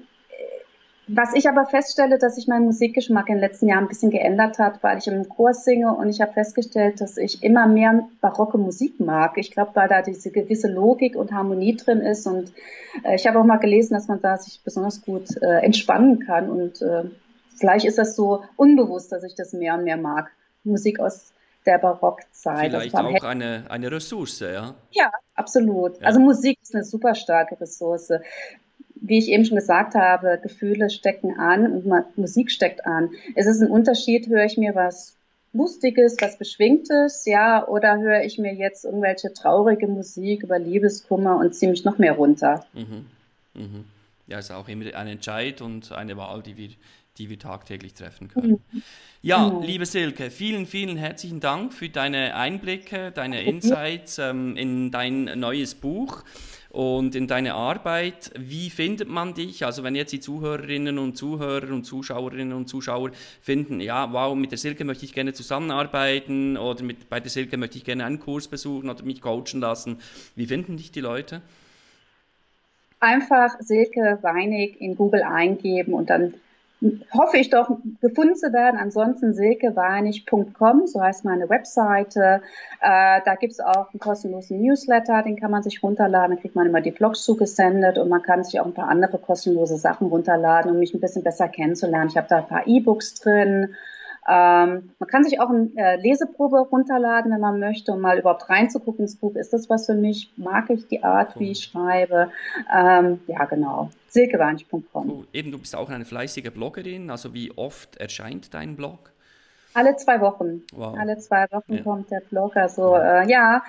Was 1.13 1.33
ich 1.33 1.49
aber 1.49 1.65
feststelle, 1.65 2.17
dass 2.17 2.35
sich 2.35 2.47
mein 2.47 2.63
Musikgeschmack 2.63 3.27
in 3.27 3.35
den 3.35 3.41
letzten 3.41 3.67
Jahren 3.67 3.83
ein 3.83 3.87
bisschen 3.89 4.11
geändert 4.11 4.59
hat, 4.59 4.81
weil 4.81 4.97
ich 4.97 5.07
im 5.07 5.27
Chor 5.27 5.53
singe 5.53 5.93
und 5.93 6.09
ich 6.09 6.21
habe 6.21 6.31
festgestellt, 6.31 7.01
dass 7.01 7.17
ich 7.17 7.43
immer 7.43 7.67
mehr 7.67 8.07
barocke 8.21 8.57
Musik 8.57 8.99
mag. 8.99 9.37
Ich 9.37 9.51
glaube, 9.51 9.71
weil 9.73 9.89
da 9.89 10.01
diese 10.01 10.31
gewisse 10.31 10.69
Logik 10.69 11.15
und 11.15 11.33
Harmonie 11.33 11.75
drin 11.75 11.99
ist 11.99 12.27
und 12.27 12.53
äh, 13.03 13.15
ich 13.15 13.27
habe 13.27 13.39
auch 13.39 13.43
mal 13.43 13.57
gelesen, 13.57 13.93
dass 13.93 14.07
man 14.07 14.21
da 14.21 14.37
sich 14.37 14.61
besonders 14.63 15.01
gut 15.01 15.41
äh, 15.41 15.59
entspannen 15.59 16.19
kann 16.19 16.49
und 16.49 16.81
äh, 16.81 17.03
vielleicht 17.57 17.85
ist 17.85 17.97
das 17.97 18.15
so 18.15 18.43
unbewusst, 18.55 19.11
dass 19.11 19.23
ich 19.23 19.35
das 19.35 19.51
mehr 19.51 19.73
und 19.73 19.83
mehr 19.83 19.97
mag. 19.97 20.31
Musik 20.63 20.99
aus 20.99 21.33
der 21.65 21.77
Barockzeit. 21.77 22.71
Vielleicht 22.71 22.95
auch 22.95 23.23
eine, 23.23 23.65
eine 23.69 23.91
Ressource, 23.91 24.39
ja? 24.39 24.75
Ja, 24.91 25.11
absolut. 25.35 25.99
Ja. 25.99 26.07
Also 26.07 26.19
Musik 26.19 26.57
ist 26.61 26.73
eine 26.73 26.83
super 26.83 27.15
starke 27.15 27.59
Ressource. 27.59 28.11
Wie 29.01 29.17
ich 29.17 29.29
eben 29.29 29.45
schon 29.45 29.57
gesagt 29.57 29.95
habe, 29.95 30.39
Gefühle 30.41 30.89
stecken 30.89 31.37
an 31.37 31.71
und 31.71 32.17
Musik 32.17 32.51
steckt 32.51 32.85
an. 32.85 33.09
Es 33.35 33.47
ist 33.47 33.61
ein 33.61 33.69
Unterschied, 33.69 34.27
höre 34.27 34.45
ich 34.45 34.57
mir 34.57 34.75
was 34.75 35.17
Lustiges, 35.53 36.15
was 36.21 36.37
Beschwingtes, 36.37 37.25
ja, 37.25 37.67
oder 37.67 37.99
höre 37.99 38.23
ich 38.23 38.37
mir 38.37 38.53
jetzt 38.53 38.85
irgendwelche 38.85 39.33
traurige 39.33 39.87
Musik 39.87 40.43
über 40.43 40.57
Liebeskummer 40.57 41.37
und 41.37 41.53
ziehe 41.53 41.69
mich 41.69 41.83
noch 41.83 41.97
mehr 41.97 42.13
runter. 42.13 42.65
Mhm. 42.73 43.07
Mhm. 43.55 43.85
Ja, 44.27 44.39
ist 44.39 44.51
auch 44.51 44.69
immer 44.69 44.95
ein 44.95 45.07
Entscheid 45.07 45.61
und 45.61 45.91
eine 45.91 46.15
Wahl, 46.15 46.41
die 46.41 46.55
wir 46.55 46.69
die 47.17 47.29
wir 47.29 47.39
tagtäglich 47.39 47.93
treffen 47.93 48.29
können. 48.29 48.61
Mhm. 48.71 48.83
Ja, 49.21 49.49
mhm. 49.49 49.63
liebe 49.63 49.85
Silke, 49.85 50.31
vielen, 50.31 50.65
vielen 50.65 50.97
herzlichen 50.97 51.39
Dank 51.39 51.73
für 51.73 51.89
deine 51.89 52.35
Einblicke, 52.35 53.11
deine 53.11 53.43
Insights 53.43 54.17
ähm, 54.17 54.55
in 54.57 54.91
dein 54.91 55.25
neues 55.35 55.75
Buch 55.75 56.23
und 56.71 57.15
in 57.15 57.27
deine 57.27 57.53
Arbeit. 57.53 58.31
Wie 58.37 58.69
findet 58.69 59.09
man 59.09 59.33
dich? 59.33 59.65
Also 59.65 59.83
wenn 59.83 59.93
jetzt 59.93 60.13
die 60.13 60.21
Zuhörerinnen 60.21 60.99
und 60.99 61.17
Zuhörer 61.17 61.69
und 61.73 61.83
Zuschauerinnen 61.83 62.53
und 62.53 62.67
Zuschauer 62.67 63.11
finden, 63.41 63.81
ja, 63.81 64.11
wow, 64.13 64.35
mit 64.35 64.51
der 64.51 64.57
Silke 64.57 64.85
möchte 64.85 65.03
ich 65.05 65.13
gerne 65.13 65.33
zusammenarbeiten 65.33 66.57
oder 66.57 66.83
mit, 66.83 67.09
bei 67.09 67.19
der 67.19 67.29
Silke 67.29 67.57
möchte 67.57 67.77
ich 67.77 67.83
gerne 67.83 68.05
einen 68.05 68.19
Kurs 68.19 68.47
besuchen 68.47 68.89
oder 68.89 69.03
mich 69.03 69.21
coachen 69.21 69.59
lassen. 69.59 69.99
Wie 70.35 70.47
finden 70.47 70.77
dich 70.77 70.91
die 70.91 71.01
Leute? 71.01 71.41
Einfach 73.01 73.59
Silke 73.59 74.19
Weinig 74.21 74.79
in 74.79 74.95
Google 74.95 75.23
eingeben 75.23 75.93
und 75.93 76.09
dann 76.09 76.35
hoffe 77.13 77.37
ich 77.37 77.49
doch 77.49 77.69
gefunden 78.01 78.35
zu 78.35 78.51
werden. 78.53 78.79
Ansonsten 78.79 79.33
silkeweinig.com, 79.33 80.87
so 80.87 81.01
heißt 81.01 81.25
meine 81.25 81.49
Webseite. 81.49 82.41
Äh, 82.81 83.21
da 83.23 83.35
gibt's 83.39 83.59
auch 83.59 83.91
einen 83.91 83.99
kostenlosen 83.99 84.61
Newsletter, 84.61 85.21
den 85.23 85.39
kann 85.39 85.51
man 85.51 85.63
sich 85.63 85.83
runterladen. 85.83 86.35
Da 86.35 86.41
kriegt 86.41 86.55
man 86.55 86.67
immer 86.67 86.81
die 86.81 86.91
Vlogs 86.91 87.23
zugesendet 87.23 87.97
und 87.97 88.09
man 88.09 88.23
kann 88.23 88.43
sich 88.43 88.59
auch 88.59 88.65
ein 88.65 88.73
paar 88.73 88.89
andere 88.89 89.19
kostenlose 89.19 89.77
Sachen 89.77 90.07
runterladen, 90.07 90.71
um 90.71 90.79
mich 90.79 90.93
ein 90.93 91.01
bisschen 91.01 91.23
besser 91.23 91.47
kennenzulernen. 91.47 92.09
Ich 92.09 92.17
habe 92.17 92.27
da 92.27 92.37
ein 92.37 92.47
paar 92.47 92.65
E-Books 92.65 93.15
drin 93.15 93.75
ähm, 94.27 94.91
man 94.99 95.09
kann 95.09 95.23
sich 95.23 95.39
auch 95.39 95.49
eine 95.49 95.69
äh, 95.75 95.95
Leseprobe 95.95 96.59
runterladen, 96.59 97.31
wenn 97.31 97.39
man 97.39 97.59
möchte, 97.59 97.91
um 97.91 98.01
mal 98.01 98.19
überhaupt 98.19 98.49
reinzugucken 98.49 99.05
ins 99.05 99.15
Buch. 99.15 99.35
Ist 99.35 99.51
das 99.51 99.69
was 99.69 99.87
für 99.87 99.95
mich? 99.95 100.31
Mag 100.37 100.69
ich 100.69 100.87
die 100.87 101.03
Art, 101.03 101.39
wie 101.39 101.51
ich 101.51 101.63
schreibe? 101.63 102.31
Ähm, 102.73 103.19
ja, 103.27 103.45
genau. 103.45 103.89
Silkewanch.com. 104.09 105.09
Cool. 105.09 105.27
Eben, 105.33 105.51
du 105.51 105.57
bist 105.57 105.75
auch 105.75 105.89
eine 105.89 106.05
fleißige 106.05 106.51
Bloggerin. 106.51 107.09
Also 107.09 107.33
wie 107.33 107.51
oft 107.57 107.97
erscheint 107.97 108.53
dein 108.53 108.75
Blog? 108.75 109.11
Alle 109.73 109.95
zwei 109.95 110.21
Wochen. 110.21 110.63
Wow. 110.73 110.97
Alle 110.99 111.17
zwei 111.17 111.47
Wochen 111.51 111.75
ja. 111.75 111.81
kommt 111.81 112.11
der 112.11 112.19
Blog. 112.19 112.55
Also 112.57 112.95
ja. 112.95 113.21
Äh, 113.21 113.29
ja, 113.29 113.63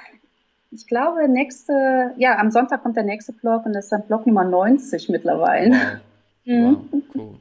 ich 0.71 0.87
glaube, 0.87 1.29
nächste, 1.29 2.13
ja, 2.17 2.39
am 2.39 2.51
Sonntag 2.51 2.83
kommt 2.83 2.97
der 2.97 3.05
nächste 3.05 3.33
Blog 3.33 3.65
und 3.65 3.73
das 3.73 3.85
ist 3.85 3.93
dann 3.93 4.07
Blog 4.07 4.27
Nummer 4.27 4.45
90 4.45 5.09
mittlerweile. 5.09 5.71
Wow. 5.71 6.01
Mhm. 6.45 6.89
wow. 6.91 7.03
Cool. 7.15 7.35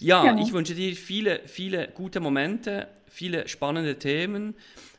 Ja, 0.00 0.22
genau. 0.22 0.42
ich 0.42 0.52
wünsche 0.52 0.74
dir 0.74 0.94
viele, 0.94 1.40
viele 1.46 1.88
gute 1.88 2.20
Momente, 2.20 2.88
viele 3.08 3.48
spannende 3.48 3.98
Themen, 3.98 4.54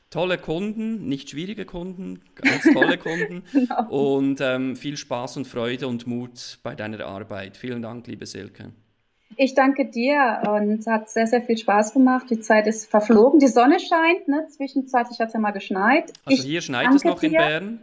tolle 0.10 0.38
Kunden, 0.38 1.08
nicht 1.08 1.30
schwierige 1.30 1.66
Kunden, 1.66 2.22
ganz 2.36 2.64
tolle 2.74 2.98
Kunden 2.98 3.44
genau. 3.52 3.90
und 3.90 4.42
ähm, 4.42 4.76
viel 4.76 4.98
Spaß 4.98 5.38
und 5.38 5.46
Freude 5.46 5.88
und 5.88 6.08
Mut 6.08 6.60
bei 6.64 6.76
deiner 6.76 7.06
Arbeit. 7.06 7.58
Vielen 7.58 7.82
Dank, 7.82 8.08
liebe 8.08 8.26
Silke. 8.26 8.72
Ich 9.36 9.54
danke 9.54 9.86
dir 9.86 10.42
und 10.48 10.80
es 10.80 10.88
hat 10.88 11.10
sehr, 11.10 11.28
sehr 11.28 11.42
viel 11.42 11.58
Spaß 11.58 11.94
gemacht. 11.94 12.26
Die 12.30 12.40
Zeit 12.40 12.68
ist 12.68 12.90
verflogen. 12.90 13.40
Die 13.40 13.48
Sonne 13.48 13.80
scheint, 13.80 14.28
ne? 14.28 14.48
zwischenzeitlich 14.50 15.20
hat 15.20 15.28
es 15.28 15.34
ja 15.34 15.40
mal 15.40 15.52
geschneit. 15.52 16.12
Also 16.26 16.44
hier 16.44 16.62
schneit 16.62 16.94
es 16.94 17.04
noch 17.04 17.22
in 17.22 17.32
dir. 17.32 17.38
Bern? 17.38 17.80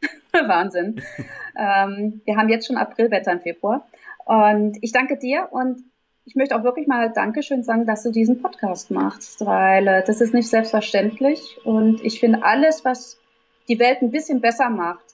Wahnsinn. 0.32 1.02
ähm, 1.56 2.22
wir 2.24 2.36
haben 2.36 2.48
jetzt 2.48 2.66
schon 2.66 2.78
Aprilwetter 2.78 3.32
im 3.32 3.40
Februar. 3.40 3.86
Und 4.24 4.78
ich 4.80 4.92
danke 4.92 5.18
dir 5.18 5.48
und 5.50 5.84
ich 6.24 6.34
möchte 6.34 6.56
auch 6.56 6.62
wirklich 6.62 6.86
mal 6.86 7.12
Dankeschön 7.12 7.62
sagen, 7.62 7.86
dass 7.86 8.02
du 8.02 8.10
diesen 8.10 8.40
Podcast 8.40 8.90
machst, 8.90 9.44
weil 9.44 9.86
äh, 9.88 10.04
das 10.04 10.20
ist 10.20 10.34
nicht 10.34 10.48
selbstverständlich. 10.48 11.58
Und 11.64 12.02
ich 12.04 12.20
finde, 12.20 12.44
alles, 12.44 12.84
was 12.84 13.18
die 13.68 13.78
Welt 13.78 14.02
ein 14.02 14.10
bisschen 14.10 14.40
besser 14.40 14.70
macht, 14.70 15.04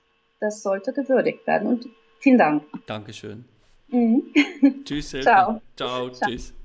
das 0.40 0.62
sollte 0.62 0.92
gewürdigt 0.92 1.46
werden. 1.46 1.68
Und 1.68 1.86
vielen 2.20 2.38
Dank. 2.38 2.64
Dankeschön. 2.86 3.44
Mhm. 3.88 4.22
Tschüss. 4.84 5.10
Ciao. 5.22 5.60
Ciao. 5.76 6.10
Ciao. 6.10 6.28
Tschüss. 6.28 6.57